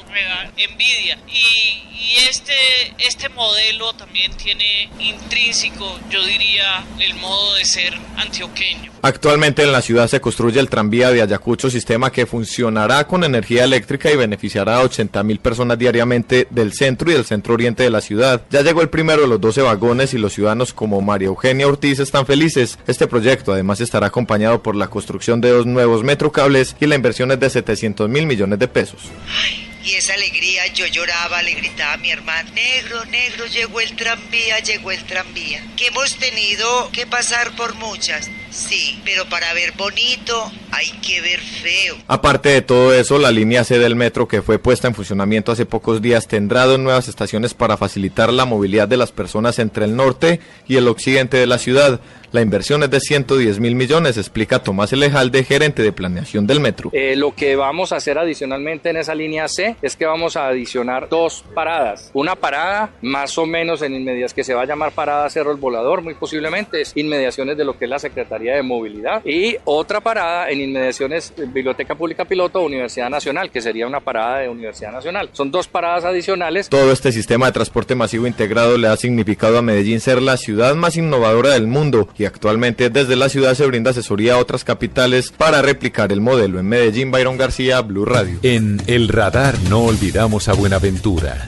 envidia. 0.62 1.18
Y, 1.26 1.90
y 1.90 2.14
este, 2.28 2.52
este 2.98 3.28
modelo 3.30 3.92
también 3.94 4.32
tiene 4.36 4.90
intrínseco, 4.98 5.98
yo 6.10 6.24
diría, 6.24 6.84
el 6.98 7.14
modo 7.14 7.54
de 7.54 7.64
ser 7.64 7.94
antioqueño. 8.16 8.92
Actualmente 9.02 9.62
en 9.62 9.72
la 9.72 9.82
ciudad 9.82 10.08
se 10.08 10.20
construye 10.20 10.60
el 10.60 10.68
tranvía 10.68 11.10
de 11.10 11.22
Ayacucho, 11.30 11.70
sistema 11.70 12.10
que 12.10 12.26
funcionará 12.26 13.06
con 13.06 13.22
energía 13.22 13.64
eléctrica 13.64 14.10
y 14.10 14.16
beneficiará 14.16 14.76
a 14.76 14.82
80 14.82 15.22
mil 15.22 15.38
personas 15.38 15.78
diariamente 15.78 16.48
del 16.50 16.72
centro 16.72 17.10
y 17.10 17.14
del 17.14 17.24
centro 17.24 17.54
oriente 17.54 17.84
de 17.84 17.90
la 17.90 18.00
ciudad. 18.00 18.42
Ya 18.50 18.62
llegó 18.62 18.82
el 18.82 18.88
primero 18.88 19.22
de 19.22 19.28
los 19.28 19.40
12 19.40 19.62
vagones 19.62 20.12
y 20.12 20.18
los 20.18 20.32
ciudadanos 20.32 20.72
como 20.72 21.00
María 21.00 21.28
Eugenia 21.28 21.68
Ortiz 21.68 22.00
están 22.00 22.26
felices. 22.26 22.78
Este 22.86 23.06
proyecto 23.06 23.52
además 23.52 23.80
estará 23.80 24.08
acompañado 24.08 24.62
por 24.62 24.74
la 24.74 24.88
construcción 24.88 25.40
de 25.40 25.50
dos 25.50 25.66
nuevos 25.66 26.02
metrocables 26.02 26.74
y 26.80 26.86
la 26.86 26.96
inversión 26.96 27.30
es 27.30 27.38
de 27.38 27.48
700 27.48 28.08
mil 28.08 28.26
millones 28.26 28.58
de 28.58 28.66
pesos. 28.68 29.02
Y 29.82 29.94
esa 29.94 30.12
alegría 30.12 30.66
yo 30.74 30.86
lloraba, 30.86 31.42
le 31.42 31.54
gritaba 31.54 31.94
a 31.94 31.96
mi 31.96 32.10
hermano, 32.10 32.50
negro, 32.52 33.02
negro, 33.06 33.46
llegó 33.46 33.80
el 33.80 33.96
tranvía, 33.96 34.58
llegó 34.58 34.90
el 34.90 35.02
tranvía. 35.04 35.64
Que 35.76 35.86
hemos 35.86 36.16
tenido 36.16 36.90
que 36.92 37.06
pasar 37.06 37.56
por 37.56 37.74
muchas, 37.76 38.28
sí, 38.50 39.00
pero 39.04 39.24
para 39.28 39.52
ver 39.54 39.72
bonito 39.76 40.50
hay 40.72 40.90
que 41.00 41.20
ver 41.20 41.40
feo. 41.40 41.96
Aparte 42.06 42.50
de 42.50 42.62
todo 42.62 42.94
eso, 42.94 43.18
la 43.18 43.30
línea 43.30 43.64
C 43.64 43.78
del 43.78 43.96
metro 43.96 44.28
que 44.28 44.42
fue 44.42 44.58
puesta 44.58 44.88
en 44.88 44.94
funcionamiento 44.94 45.52
hace 45.52 45.66
pocos 45.66 46.02
días 46.02 46.26
tendrá 46.26 46.66
dos 46.66 46.78
nuevas 46.78 47.08
estaciones 47.08 47.54
para 47.54 47.76
facilitar 47.76 48.32
la 48.32 48.44
movilidad 48.44 48.88
de 48.88 48.96
las 48.96 49.12
personas 49.12 49.58
entre 49.58 49.84
el 49.84 49.96
norte 49.96 50.40
y 50.68 50.76
el 50.76 50.88
occidente 50.88 51.36
de 51.36 51.46
la 51.46 51.58
ciudad. 51.58 52.00
La 52.32 52.42
inversión 52.42 52.80
es 52.84 52.90
de 52.90 53.00
110 53.00 53.58
mil 53.58 53.74
millones, 53.74 54.16
explica 54.16 54.62
Tomás 54.62 54.92
Elejalde, 54.92 55.42
gerente 55.42 55.82
de 55.82 55.90
planeación 55.90 56.46
del 56.46 56.60
metro. 56.60 56.90
Eh, 56.92 57.16
lo 57.16 57.34
que 57.34 57.56
vamos 57.56 57.90
a 57.92 57.96
hacer 57.96 58.18
adicionalmente 58.18 58.90
en 58.90 58.98
esa 58.98 59.16
línea 59.16 59.48
C 59.48 59.74
es 59.82 59.96
que 59.96 60.06
vamos 60.06 60.36
a 60.36 60.46
adicionar 60.46 61.08
dos 61.08 61.44
paradas. 61.54 62.12
Una 62.14 62.36
parada 62.36 62.90
más 63.02 63.36
o 63.36 63.46
menos 63.46 63.82
en 63.82 63.96
inmediaciones 63.96 64.34
que 64.34 64.44
se 64.44 64.54
va 64.54 64.62
a 64.62 64.66
llamar 64.66 64.92
parada 64.92 65.28
Cerro 65.28 65.50
el 65.50 65.56
Volador, 65.56 66.02
muy 66.02 66.14
posiblemente 66.14 66.80
es 66.80 66.92
inmediaciones 66.94 67.56
de 67.56 67.64
lo 67.64 67.76
que 67.76 67.86
es 67.86 67.90
la 67.90 67.98
Secretaría 67.98 68.39
de 68.40 68.62
Movilidad. 68.62 69.24
Y 69.24 69.56
otra 69.64 70.00
parada 70.00 70.50
en 70.50 70.60
inmediaciones 70.60 71.32
Biblioteca 71.36 71.94
Pública 71.94 72.24
Piloto 72.24 72.62
Universidad 72.62 73.10
Nacional, 73.10 73.50
que 73.50 73.60
sería 73.60 73.86
una 73.86 74.00
parada 74.00 74.38
de 74.38 74.48
Universidad 74.48 74.92
Nacional. 74.92 75.30
Son 75.32 75.50
dos 75.50 75.68
paradas 75.68 76.04
adicionales. 76.04 76.68
Todo 76.68 76.92
este 76.92 77.12
sistema 77.12 77.46
de 77.46 77.52
transporte 77.52 77.94
masivo 77.94 78.26
integrado 78.26 78.78
le 78.78 78.88
ha 78.88 78.96
significado 78.96 79.58
a 79.58 79.62
Medellín 79.62 80.00
ser 80.00 80.22
la 80.22 80.36
ciudad 80.36 80.74
más 80.74 80.96
innovadora 80.96 81.50
del 81.50 81.66
mundo 81.66 82.08
y 82.16 82.24
actualmente 82.24 82.90
desde 82.90 83.16
la 83.16 83.28
ciudad 83.28 83.54
se 83.54 83.66
brinda 83.66 83.90
asesoría 83.90 84.34
a 84.34 84.38
otras 84.38 84.64
capitales 84.64 85.32
para 85.36 85.62
replicar 85.62 86.12
el 86.12 86.20
modelo. 86.20 86.58
En 86.58 86.68
Medellín, 86.68 87.10
Byron 87.10 87.36
García, 87.36 87.80
Blue 87.80 88.04
Radio. 88.04 88.38
En 88.42 88.80
El 88.86 89.08
Radar 89.08 89.54
no 89.68 89.84
olvidamos 89.84 90.48
a 90.48 90.54
Buenaventura. 90.54 91.46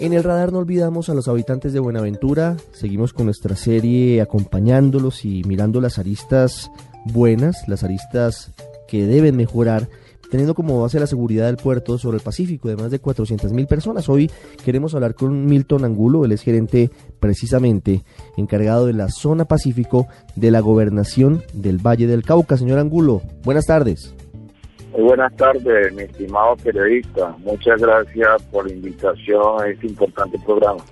En 0.00 0.12
el 0.12 0.22
radar 0.22 0.52
no 0.52 0.60
olvidamos 0.60 1.08
a 1.08 1.14
los 1.14 1.26
habitantes 1.26 1.72
de 1.72 1.80
Buenaventura, 1.80 2.56
seguimos 2.70 3.12
con 3.12 3.24
nuestra 3.24 3.56
serie 3.56 4.20
acompañándolos 4.20 5.24
y 5.24 5.42
mirando 5.42 5.80
las 5.80 5.98
aristas 5.98 6.70
buenas, 7.04 7.66
las 7.66 7.82
aristas 7.82 8.52
que 8.86 9.08
deben 9.08 9.36
mejorar 9.36 9.88
teniendo 10.30 10.54
como 10.54 10.80
base 10.80 11.00
la 11.00 11.08
seguridad 11.08 11.46
del 11.46 11.56
puerto 11.56 11.98
sobre 11.98 12.18
el 12.18 12.22
Pacífico 12.22 12.68
de 12.68 12.76
más 12.76 12.92
de 12.92 13.00
400 13.00 13.52
mil 13.52 13.66
personas. 13.66 14.08
Hoy 14.08 14.30
queremos 14.64 14.94
hablar 14.94 15.16
con 15.16 15.46
Milton 15.46 15.84
Angulo, 15.84 16.24
él 16.24 16.30
es 16.30 16.42
gerente 16.42 16.90
precisamente 17.18 18.04
encargado 18.36 18.86
de 18.86 18.92
la 18.92 19.08
zona 19.08 19.46
Pacífico 19.46 20.06
de 20.36 20.52
la 20.52 20.60
gobernación 20.60 21.42
del 21.54 21.78
Valle 21.78 22.06
del 22.06 22.22
Cauca. 22.22 22.56
Señor 22.56 22.78
Angulo, 22.78 23.20
buenas 23.42 23.66
tardes. 23.66 24.14
Muy 24.92 25.02
buenas 25.02 25.34
tardes, 25.36 25.92
mi 25.94 26.02
estimado 26.02 26.56
periodista. 26.56 27.36
Muchas 27.38 27.80
gracias 27.80 28.42
por 28.50 28.66
la 28.66 28.72
invitación 28.72 29.60
a 29.60 29.68
este 29.68 29.86
importante 29.86 30.38
programa. 30.44 30.82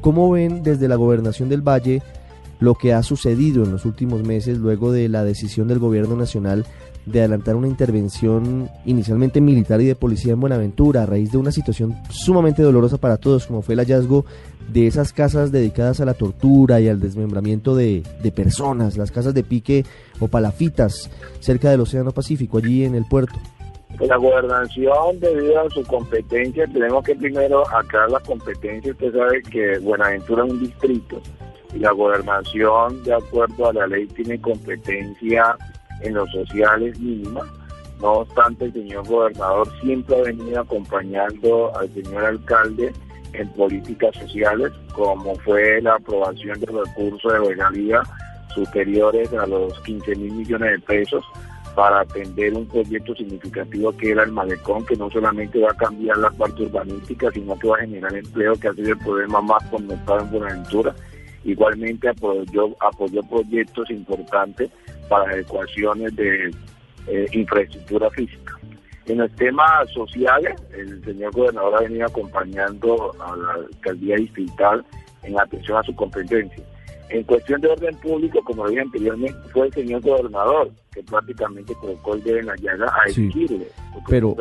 ¿Cómo 0.00 0.30
ven 0.30 0.62
desde 0.62 0.88
la 0.88 0.96
gobernación 0.96 1.48
del 1.48 1.62
Valle 1.62 2.02
lo 2.60 2.74
que 2.74 2.92
ha 2.92 3.02
sucedido 3.02 3.64
en 3.64 3.72
los 3.72 3.84
últimos 3.84 4.22
meses 4.22 4.58
luego 4.58 4.92
de 4.92 5.08
la 5.08 5.24
decisión 5.24 5.68
del 5.68 5.78
gobierno 5.78 6.16
nacional 6.16 6.64
de 7.06 7.20
adelantar 7.20 7.56
una 7.56 7.68
intervención 7.68 8.70
inicialmente 8.84 9.40
militar 9.40 9.80
y 9.80 9.86
de 9.86 9.94
policía 9.94 10.32
en 10.32 10.40
Buenaventura 10.40 11.02
a 11.02 11.06
raíz 11.06 11.32
de 11.32 11.38
una 11.38 11.52
situación 11.52 11.94
sumamente 12.10 12.62
dolorosa 12.62 12.98
para 12.98 13.16
todos, 13.16 13.46
como 13.46 13.62
fue 13.62 13.74
el 13.74 13.80
hallazgo 13.80 14.24
de 14.72 14.86
esas 14.86 15.12
casas 15.12 15.52
dedicadas 15.52 16.00
a 16.00 16.04
la 16.04 16.14
tortura 16.14 16.80
y 16.80 16.88
al 16.88 17.00
desmembramiento 17.00 17.76
de, 17.76 18.02
de 18.22 18.32
personas, 18.32 18.96
las 18.96 19.10
casas 19.10 19.34
de 19.34 19.44
pique 19.44 19.84
o 20.20 20.28
palafitas 20.28 21.10
cerca 21.40 21.70
del 21.70 21.80
Océano 21.80 22.12
Pacífico, 22.12 22.58
allí 22.58 22.84
en 22.84 22.94
el 22.94 23.04
puerto. 23.04 23.34
La 24.00 24.16
gobernación, 24.16 25.20
debido 25.20 25.60
a 25.60 25.70
su 25.70 25.84
competencia, 25.84 26.66
tenemos 26.66 27.04
que 27.04 27.14
primero 27.14 27.62
aclarar 27.72 28.10
la 28.10 28.20
competencia. 28.20 28.90
Usted 28.90 29.12
sabe 29.12 29.42
que 29.42 29.78
Buenaventura 29.78 30.44
es 30.44 30.52
un 30.52 30.60
distrito 30.60 31.20
y 31.74 31.78
la 31.78 31.92
gobernación, 31.92 33.02
de 33.04 33.14
acuerdo 33.14 33.68
a 33.68 33.72
la 33.72 33.86
ley, 33.86 34.06
tiene 34.06 34.40
competencia 34.40 35.56
en 36.00 36.14
los 36.14 36.30
sociales 36.30 36.98
mínima. 36.98 37.40
No 38.00 38.12
obstante, 38.12 38.66
el 38.66 38.72
señor 38.72 39.06
gobernador 39.06 39.68
siempre 39.80 40.18
ha 40.18 40.22
venido 40.22 40.60
acompañando 40.60 41.76
al 41.76 41.92
señor 41.94 42.24
alcalde 42.24 42.92
en 43.32 43.48
políticas 43.50 44.14
sociales, 44.16 44.72
como 44.92 45.34
fue 45.36 45.80
la 45.82 45.94
aprobación 45.94 46.58
de 46.60 46.66
recursos 46.66 47.32
de 47.32 47.38
regalía 47.38 48.02
superiores 48.54 49.32
a 49.32 49.46
los 49.46 49.78
15 49.80 50.16
mil 50.16 50.32
millones 50.32 50.72
de 50.72 50.78
pesos 50.80 51.24
para 51.74 52.00
atender 52.00 52.54
un 52.54 52.66
proyecto 52.66 53.14
significativo 53.16 53.92
que 53.96 54.12
era 54.12 54.22
el 54.22 54.30
malecón, 54.30 54.86
que 54.86 54.96
no 54.96 55.10
solamente 55.10 55.58
va 55.58 55.72
a 55.72 55.76
cambiar 55.76 56.16
la 56.18 56.30
parte 56.30 56.62
urbanística, 56.62 57.30
sino 57.32 57.58
que 57.58 57.68
va 57.68 57.76
a 57.76 57.80
generar 57.80 58.14
empleo, 58.14 58.54
que 58.54 58.68
ha 58.68 58.72
sido 58.74 58.90
el 58.92 58.98
problema 58.98 59.40
más 59.40 59.62
conectado 59.70 60.20
en 60.20 60.30
Buenaventura. 60.30 60.94
Igualmente 61.42 62.08
apoyó, 62.08 62.70
apoyó 62.80 63.20
proyectos 63.22 63.90
importantes 63.90 64.70
para 65.08 65.30
adecuaciones 65.30 66.14
de 66.16 66.50
eh, 67.06 67.26
infraestructura 67.32 68.10
física. 68.10 68.58
En 69.06 69.18
los 69.18 69.30
temas 69.32 69.90
sociales, 69.92 70.54
el 70.76 71.04
señor 71.04 71.32
gobernador 71.32 71.74
ha 71.76 71.82
venido 71.82 72.06
acompañando 72.06 73.12
a 73.20 73.36
la 73.36 73.52
alcaldía 73.54 74.16
distrital 74.16 74.84
en 75.22 75.38
atención 75.38 75.76
a 75.76 75.82
su 75.82 75.94
competencia. 75.94 76.64
En 77.10 77.22
cuestión 77.24 77.60
de 77.60 77.68
orden 77.68 77.94
público, 77.96 78.40
como 78.44 78.66
dije 78.66 78.80
anteriormente, 78.80 79.38
fue 79.52 79.66
el 79.66 79.72
señor 79.74 80.00
gobernador 80.00 80.70
que 80.90 81.02
prácticamente 81.02 81.74
colocó 81.74 82.14
el 82.14 82.22
dedo 82.22 82.38
en 82.38 82.46
la 82.46 82.56
llaga 82.56 82.86
a 82.86 83.08
exigirle. 83.08 83.68
pero, 84.08 84.34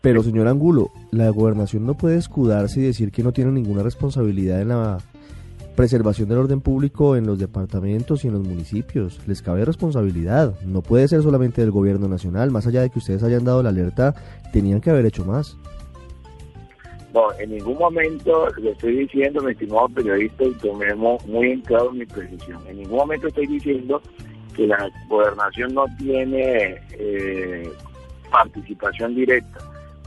pero, 0.00 0.22
señor 0.22 0.48
Angulo, 0.48 0.90
la 1.10 1.28
gobernación 1.28 1.84
no 1.84 1.94
puede 1.94 2.16
escudarse 2.16 2.80
y 2.80 2.84
decir 2.84 3.12
que 3.12 3.22
no 3.22 3.32
tiene 3.32 3.52
ninguna 3.52 3.82
responsabilidad 3.82 4.62
en 4.62 4.68
la 4.68 4.98
preservación 5.76 6.28
del 6.28 6.38
orden 6.38 6.60
público 6.60 7.14
en 7.14 7.26
los 7.26 7.38
departamentos 7.38 8.24
y 8.24 8.28
en 8.28 8.34
los 8.34 8.42
municipios. 8.42 9.20
Les 9.28 9.42
cabe 9.42 9.64
responsabilidad. 9.64 10.58
No 10.64 10.82
puede 10.82 11.06
ser 11.06 11.22
solamente 11.22 11.60
del 11.60 11.70
gobierno 11.70 12.08
nacional. 12.08 12.50
Más 12.50 12.66
allá 12.66 12.80
de 12.80 12.90
que 12.90 12.98
ustedes 12.98 13.22
hayan 13.22 13.44
dado 13.44 13.62
la 13.62 13.68
alerta, 13.68 14.14
tenían 14.52 14.80
que 14.80 14.90
haber 14.90 15.06
hecho 15.06 15.24
más. 15.24 15.56
No, 17.14 17.32
en 17.38 17.50
ningún 17.50 17.78
momento 17.78 18.48
le 18.56 18.72
estoy 18.72 18.96
diciendo, 18.96 19.42
mi 19.42 19.52
estimado 19.52 19.88
periodista, 19.88 20.44
y 20.44 20.52
tomemos 20.54 21.24
muy 21.26 21.52
en 21.52 21.60
claro 21.60 21.92
mi 21.92 22.04
precisión. 22.04 22.60
En 22.68 22.78
ningún 22.78 22.98
momento 22.98 23.28
estoy 23.28 23.46
diciendo 23.46 24.02
que 24.54 24.66
la 24.66 24.90
gobernación 25.08 25.74
no 25.74 25.84
tiene 25.98 26.80
eh, 26.92 27.70
participación 28.30 29.14
directa. 29.14 29.58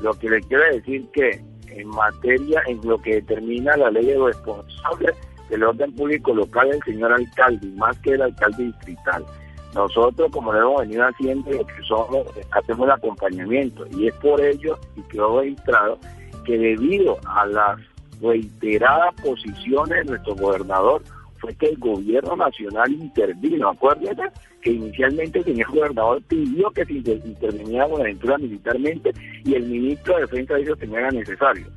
Lo 0.02 0.14
que 0.14 0.30
le 0.30 0.42
quiero 0.42 0.64
decir 0.72 1.06
que 1.14 1.42
en 1.68 1.88
materia, 1.88 2.62
en 2.68 2.80
lo 2.84 3.00
que 3.00 3.16
determina 3.16 3.78
la 3.78 3.92
ley 3.92 4.06
de 4.06 4.18
responsables, 4.18 5.16
el 5.50 5.64
orden 5.64 5.92
público 5.94 6.34
local 6.34 6.70
el 6.72 6.82
señor 6.84 7.14
alcalde, 7.14 7.68
más 7.76 7.98
que 8.00 8.12
el 8.12 8.22
alcalde 8.22 8.66
distrital. 8.66 9.26
Nosotros, 9.74 10.32
como 10.32 10.52
lo 10.52 10.60
hemos 10.60 10.82
venido 10.82 11.04
haciendo, 11.04 11.52
somos, 11.88 12.26
hacemos 12.52 12.86
el 12.88 12.92
acompañamiento 12.92 13.86
y 13.92 14.08
es 14.08 14.16
por 14.16 14.42
ello, 14.42 14.80
y 14.96 15.02
quedó 15.04 15.42
registrado, 15.42 16.00
que 16.46 16.58
debido 16.58 17.18
a 17.26 17.46
las 17.46 17.80
reiteradas 18.22 19.14
posiciones 19.22 20.00
de 20.00 20.06
nuestro 20.06 20.36
gobernador, 20.36 21.04
fue 21.40 21.54
que 21.56 21.68
el 21.68 21.78
gobierno 21.78 22.36
nacional 22.36 22.92
intervino. 22.92 23.70
Acuérdense 23.70 24.24
que 24.62 24.72
inicialmente 24.72 25.40
el 25.40 25.46
señor 25.46 25.72
gobernador 25.72 26.22
pidió 26.28 26.70
que 26.72 26.86
se 26.86 26.94
interviniera 26.94 27.86
Buenaventura 27.86 28.38
militarmente 28.38 29.12
y 29.46 29.56
el 29.56 29.64
ministro 29.64 30.16
de 30.16 30.22
Defensa 30.22 30.56
dijo 30.56 30.76
que 30.76 30.88
no 30.88 30.98
era 30.98 31.12
necesario. 31.12 31.68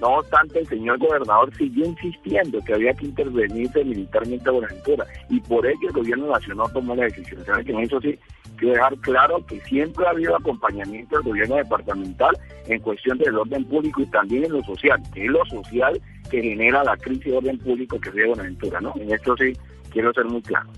No 0.00 0.18
obstante, 0.18 0.60
el 0.60 0.68
señor 0.68 0.98
gobernador 0.98 1.52
siguió 1.56 1.86
insistiendo 1.86 2.60
que 2.64 2.74
había 2.74 2.94
que 2.94 3.06
intervenirse 3.06 3.84
militarmente 3.84 4.48
a 4.48 4.52
Buenaventura 4.52 5.06
y 5.28 5.40
por 5.40 5.66
ello 5.66 5.88
el 5.88 5.92
gobierno 5.92 6.28
nacional 6.28 6.72
tomó 6.72 6.94
la 6.94 7.04
decisión. 7.04 7.44
¿Saben 7.44 7.66
que 7.66 7.82
eso 7.82 8.00
sí 8.00 8.18
quiero 8.56 8.74
dejar 8.74 8.96
claro 8.98 9.44
que 9.46 9.60
siempre 9.62 10.06
ha 10.06 10.10
habido 10.10 10.36
acompañamiento 10.36 11.16
del 11.16 11.24
gobierno 11.24 11.56
departamental 11.56 12.36
en 12.66 12.80
cuestión 12.80 13.18
del 13.18 13.36
orden 13.36 13.64
público 13.64 14.02
y 14.02 14.06
también 14.06 14.44
en 14.44 14.52
lo 14.52 14.62
social, 14.62 15.02
que 15.12 15.24
es 15.24 15.30
lo 15.30 15.44
social 15.46 16.00
que 16.30 16.42
genera 16.42 16.84
la 16.84 16.96
crisis 16.96 17.24
de 17.24 17.36
orden 17.36 17.58
público 17.58 17.98
que 17.98 18.10
vive 18.10 18.28
Buenaventura, 18.28 18.80
¿no? 18.80 18.94
En 19.00 19.10
esto 19.10 19.36
sí 19.36 19.52
quiero 19.90 20.12
ser 20.12 20.26
muy 20.26 20.42
claro. 20.42 20.68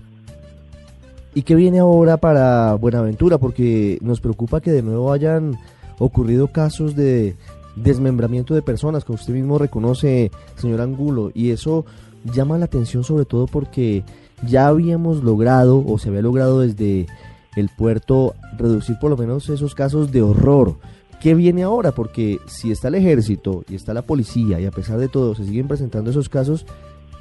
¿Y 1.33 1.43
qué 1.43 1.55
viene 1.55 1.79
ahora 1.79 2.17
para 2.17 2.73
Buenaventura? 2.75 3.37
Porque 3.37 3.97
nos 4.01 4.19
preocupa 4.19 4.61
que 4.61 4.71
de 4.71 4.81
nuevo 4.81 5.13
hayan 5.13 5.57
ocurrido 5.97 6.47
casos 6.47 6.95
de 6.95 7.35
desmembramiento 7.75 8.53
de 8.53 8.61
personas, 8.61 9.05
como 9.05 9.15
usted 9.15 9.33
mismo 9.33 9.57
reconoce, 9.57 10.31
señor 10.55 10.81
Angulo, 10.81 11.31
y 11.33 11.51
eso 11.51 11.85
llama 12.23 12.57
la 12.57 12.65
atención 12.65 13.03
sobre 13.03 13.25
todo 13.25 13.47
porque 13.47 14.03
ya 14.47 14.67
habíamos 14.67 15.23
logrado, 15.23 15.83
o 15.85 15.97
se 15.97 16.09
había 16.09 16.21
logrado 16.21 16.61
desde 16.61 17.07
el 17.55 17.69
puerto, 17.69 18.35
reducir 18.57 18.97
por 18.99 19.09
lo 19.09 19.17
menos 19.17 19.49
esos 19.49 19.75
casos 19.75 20.11
de 20.11 20.21
horror. 20.21 20.75
¿Qué 21.21 21.35
viene 21.35 21.63
ahora? 21.63 21.91
Porque 21.91 22.39
si 22.47 22.71
está 22.71 22.87
el 22.87 22.95
ejército 22.95 23.63
y 23.69 23.75
está 23.75 23.93
la 23.93 24.01
policía 24.01 24.59
y 24.59 24.65
a 24.65 24.71
pesar 24.71 24.97
de 24.97 25.07
todo 25.07 25.35
se 25.35 25.45
siguen 25.45 25.67
presentando 25.67 26.09
esos 26.09 26.29
casos, 26.29 26.65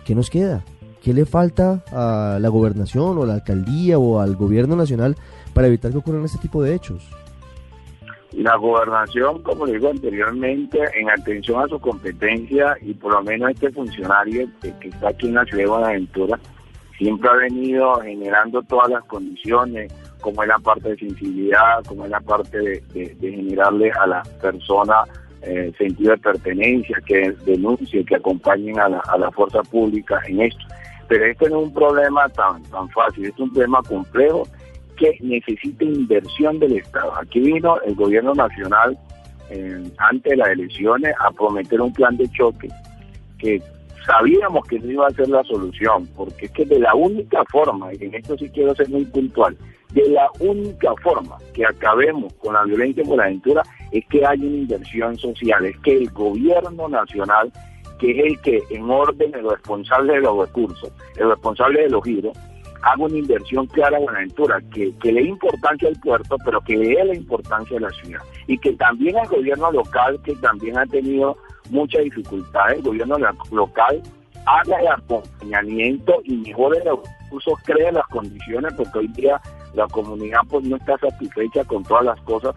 ¿qué 0.07 0.15
nos 0.15 0.31
queda? 0.31 0.65
¿Qué 1.03 1.13
le 1.13 1.27
falta 1.27 1.83
a 1.93 2.39
la 2.41 2.49
gobernación 2.49 3.19
o 3.19 3.23
a 3.23 3.27
la 3.27 3.35
alcaldía 3.35 3.99
o 3.99 4.21
al 4.21 4.37
gobierno 4.37 4.77
nacional 4.77 5.17
para 5.53 5.67
evitar 5.67 5.91
que 5.93 5.99
ocurran 5.99 6.25
este 6.25 6.39
tipo 6.39 6.63
de 6.63 6.75
hechos? 6.75 7.09
La 8.33 8.57
gobernación, 8.57 9.43
como 9.43 9.67
le 9.67 9.73
digo 9.73 9.91
anteriormente, 9.91 10.79
en 10.95 11.11
atención 11.11 11.63
a 11.63 11.69
su 11.69 11.81
competencia 11.81 12.77
y 12.81 12.95
por 12.95 13.13
lo 13.13 13.23
menos 13.23 13.51
este 13.51 13.73
funcionario 13.73 14.49
que, 14.63 14.89
está 14.89 15.09
aquí 15.09 15.27
en 15.27 15.35
la 15.35 15.45
ciudad 15.45 15.65
de 15.65 15.69
Buenaventura, 15.69 16.39
siempre 16.97 17.29
ha 17.29 17.35
venido 17.35 17.95
generando 17.97 18.63
todas 18.63 18.89
las 18.91 19.05
condiciones, 19.07 19.93
como 20.21 20.43
es 20.43 20.49
la 20.49 20.59
parte 20.59 20.91
de 20.91 20.97
sensibilidad, 20.99 21.85
como 21.89 22.05
es 22.05 22.11
la 22.11 22.21
parte 22.21 22.59
de, 22.59 23.17
generarle 23.21 23.91
a 24.01 24.07
la 24.07 24.23
persona 24.41 25.03
eh, 25.43 25.73
sentido 25.77 26.13
de 26.13 26.19
pertenencia, 26.19 26.99
que 27.05 27.33
denuncie, 27.45 28.05
que 28.05 28.15
acompañen 28.15 28.79
a 28.79 28.89
la, 28.89 28.99
a 28.99 29.19
la 29.19 29.31
fuerza 29.33 29.63
pública 29.63 30.21
en 30.29 30.43
esto. 30.43 30.65
Pero 31.09 31.25
este 31.25 31.51
no 31.51 31.63
es 31.63 31.67
un 31.67 31.75
problema 31.75 32.29
tan, 32.29 32.63
tan 32.65 32.89
fácil, 32.91 33.27
es 33.27 33.39
un 33.39 33.53
tema 33.53 33.83
complejo 33.83 34.47
que 35.01 35.17
necesita 35.23 35.83
inversión 35.83 36.59
del 36.61 36.77
Estado. 36.77 37.13
Aquí 37.19 37.41
vino 37.41 37.81
el 37.81 37.95
gobierno 37.95 38.35
nacional 38.35 38.97
eh, 39.49 39.83
ante 39.97 40.37
las 40.37 40.51
elecciones 40.51 41.15
a 41.19 41.31
prometer 41.31 41.81
un 41.81 41.93
plan 41.93 42.17
de 42.19 42.31
choque 42.31 42.69
que 43.39 43.63
sabíamos 44.07 44.67
que 44.69 44.79
no 44.79 44.91
iba 44.93 45.07
a 45.07 45.11
ser 45.11 45.29
la 45.31 45.43
solución, 45.45 46.07
porque 46.15 46.47
es 46.47 46.53
que 46.53 46.67
de 46.67 46.79
la 46.79 46.95
única 46.95 47.43
forma, 47.51 47.93
y 47.95 48.05
en 48.05 48.15
esto 48.15 48.37
sí 48.37 48.51
quiero 48.51 48.75
ser 48.75 48.91
muy 48.91 49.07
puntual, 49.07 49.57
de 49.95 50.09
la 50.11 50.29
única 50.39 50.95
forma 51.03 51.39
que 51.55 51.65
acabemos 51.65 52.33
con 52.35 52.53
la 52.53 52.65
violencia 52.65 53.03
por 53.03 53.17
la 53.17 53.25
aventura 53.25 53.63
es 53.91 54.05
que 54.07 54.25
haya 54.25 54.47
una 54.47 54.57
inversión 54.59 55.17
social, 55.17 55.65
es 55.65 55.79
que 55.79 55.97
el 55.97 56.11
gobierno 56.11 56.89
nacional, 56.89 57.51
que 57.99 58.11
es 58.11 58.19
el 58.19 58.41
que 58.43 58.63
en 58.71 58.91
orden 58.91 59.35
el 59.35 59.49
responsable 59.49 60.13
de 60.13 60.21
los 60.21 60.47
recursos, 60.47 60.93
el 61.17 61.31
responsable 61.31 61.83
de 61.83 61.89
los 61.89 62.05
giros, 62.05 62.37
haga 62.83 63.05
una 63.05 63.19
inversión 63.19 63.67
clara 63.67 63.99
en 63.99 64.05
Buenaventura, 64.05 64.61
que, 64.73 64.95
que 64.99 65.13
le 65.13 65.23
dé 65.23 65.29
importancia 65.29 65.89
al 65.89 66.01
puerto, 66.01 66.37
pero 66.45 66.61
que 66.61 66.77
le 66.77 67.05
la 67.05 67.15
importancia 67.15 67.79
a 67.79 67.81
la 67.81 67.91
ciudad. 67.91 68.23
Y 68.47 68.59
que 68.59 68.73
también 68.73 69.17
el 69.19 69.29
gobierno 69.29 69.71
local, 69.73 70.21
que 70.25 70.35
también 70.37 70.79
ha 70.79 70.87
tenido 70.87 71.37
muchas 71.71 72.03
dificultades, 72.05 72.79
el 72.79 72.83
gobierno 72.83 73.17
local 73.51 74.03
haga 74.47 74.81
el 74.81 74.89
acompañamiento 74.89 76.21
y 76.25 76.37
mejore 76.39 76.83
los 76.85 77.01
recursos, 77.23 77.55
cree 77.65 77.93
las 77.93 78.07
condiciones, 78.09 78.73
porque 78.75 78.99
hoy 78.99 79.09
día 79.09 79.41
la 79.75 79.87
comunidad 79.89 80.41
pues 80.49 80.65
no 80.65 80.77
está 80.77 80.99
satisfecha 80.99 81.65
con 81.65 81.85
todas 81.85 82.05
las 82.05 82.21
cosas 82.23 82.55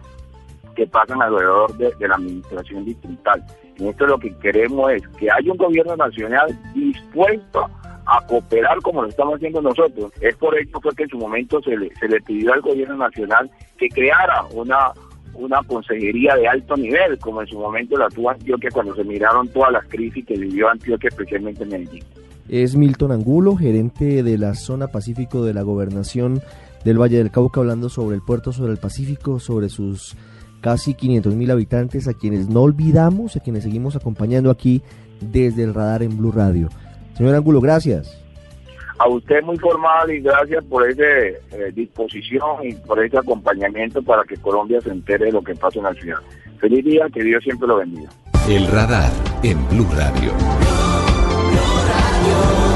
que 0.74 0.86
pasan 0.86 1.22
alrededor 1.22 1.72
de, 1.76 1.92
de 1.94 2.08
la 2.08 2.16
administración 2.16 2.84
distrital. 2.84 3.44
Y 3.78 3.88
esto 3.88 4.06
lo 4.06 4.18
que 4.18 4.36
queremos 4.38 4.90
es 4.90 5.06
que 5.18 5.30
haya 5.30 5.52
un 5.52 5.58
gobierno 5.58 5.96
nacional 5.96 6.58
dispuesto 6.74 7.70
a 8.06 8.26
cooperar 8.26 8.80
como 8.82 9.02
lo 9.02 9.08
estamos 9.08 9.36
haciendo 9.36 9.62
nosotros. 9.62 10.12
Es 10.20 10.36
por 10.36 10.58
ello 10.58 10.80
fue 10.80 10.94
que 10.94 11.04
en 11.04 11.08
su 11.10 11.18
momento 11.18 11.60
se 11.62 11.76
le, 11.76 11.94
se 11.96 12.08
le 12.08 12.20
pidió 12.20 12.52
al 12.52 12.60
gobierno 12.60 12.96
nacional 12.96 13.50
que 13.78 13.88
creara 13.88 14.44
una 14.52 14.92
una 15.34 15.60
consejería 15.64 16.36
de 16.36 16.48
alto 16.48 16.76
nivel, 16.76 17.18
como 17.18 17.42
en 17.42 17.48
su 17.48 17.58
momento 17.58 17.96
la 17.96 18.08
tuvo 18.08 18.30
Antioquia 18.30 18.70
cuando 18.72 18.94
se 18.94 19.04
miraron 19.04 19.48
todas 19.48 19.72
las 19.72 19.84
crisis 19.86 20.24
que 20.24 20.36
vivió 20.36 20.68
Antioquia, 20.68 21.08
especialmente 21.08 21.64
en 21.64 21.68
Medellín. 21.70 22.04
Es 22.48 22.76
Milton 22.76 23.12
Angulo, 23.12 23.56
gerente 23.56 24.22
de 24.22 24.38
la 24.38 24.54
zona 24.54 24.88
Pacífico 24.88 25.44
de 25.44 25.54
la 25.54 25.62
Gobernación 25.62 26.42
del 26.84 27.00
Valle 27.00 27.18
del 27.18 27.30
Cauca, 27.30 27.60
hablando 27.60 27.88
sobre 27.88 28.16
el 28.16 28.22
puerto, 28.22 28.52
sobre 28.52 28.72
el 28.72 28.78
Pacífico, 28.78 29.40
sobre 29.40 29.68
sus 29.68 30.16
casi 30.60 30.94
500 30.94 31.34
mil 31.34 31.50
habitantes, 31.50 32.06
a 32.08 32.14
quienes 32.14 32.48
no 32.48 32.62
olvidamos, 32.62 33.36
a 33.36 33.40
quienes 33.40 33.64
seguimos 33.64 33.96
acompañando 33.96 34.50
aquí 34.50 34.82
desde 35.20 35.64
el 35.64 35.74
radar 35.74 36.02
en 36.02 36.16
Blue 36.16 36.32
Radio. 36.32 36.68
Señor 37.14 37.34
Ángulo, 37.34 37.60
gracias. 37.60 38.20
A 38.98 39.08
usted 39.08 39.42
muy 39.42 39.58
formal 39.58 40.10
y 40.10 40.20
gracias 40.20 40.64
por 40.64 40.88
esa 40.88 41.02
eh, 41.02 41.72
disposición 41.74 42.58
y 42.62 42.74
por 42.74 43.04
ese 43.04 43.18
acompañamiento 43.18 44.02
para 44.02 44.22
que 44.24 44.36
Colombia 44.36 44.80
se 44.80 44.90
entere 44.90 45.26
de 45.26 45.32
lo 45.32 45.42
que 45.42 45.54
pasa 45.54 45.78
en 45.78 45.84
la 45.84 45.94
ciudad. 45.94 46.18
Feliz 46.58 46.84
día, 46.84 47.06
que 47.12 47.22
Dios 47.22 47.42
siempre 47.42 47.66
lo 47.66 47.76
bendiga. 47.78 48.10
El 48.48 48.66
radar 48.68 49.10
en 49.42 49.68
Blue 49.68 49.88
Radio. 49.96 50.32
Blue 50.32 51.58
Radio. 51.88 52.73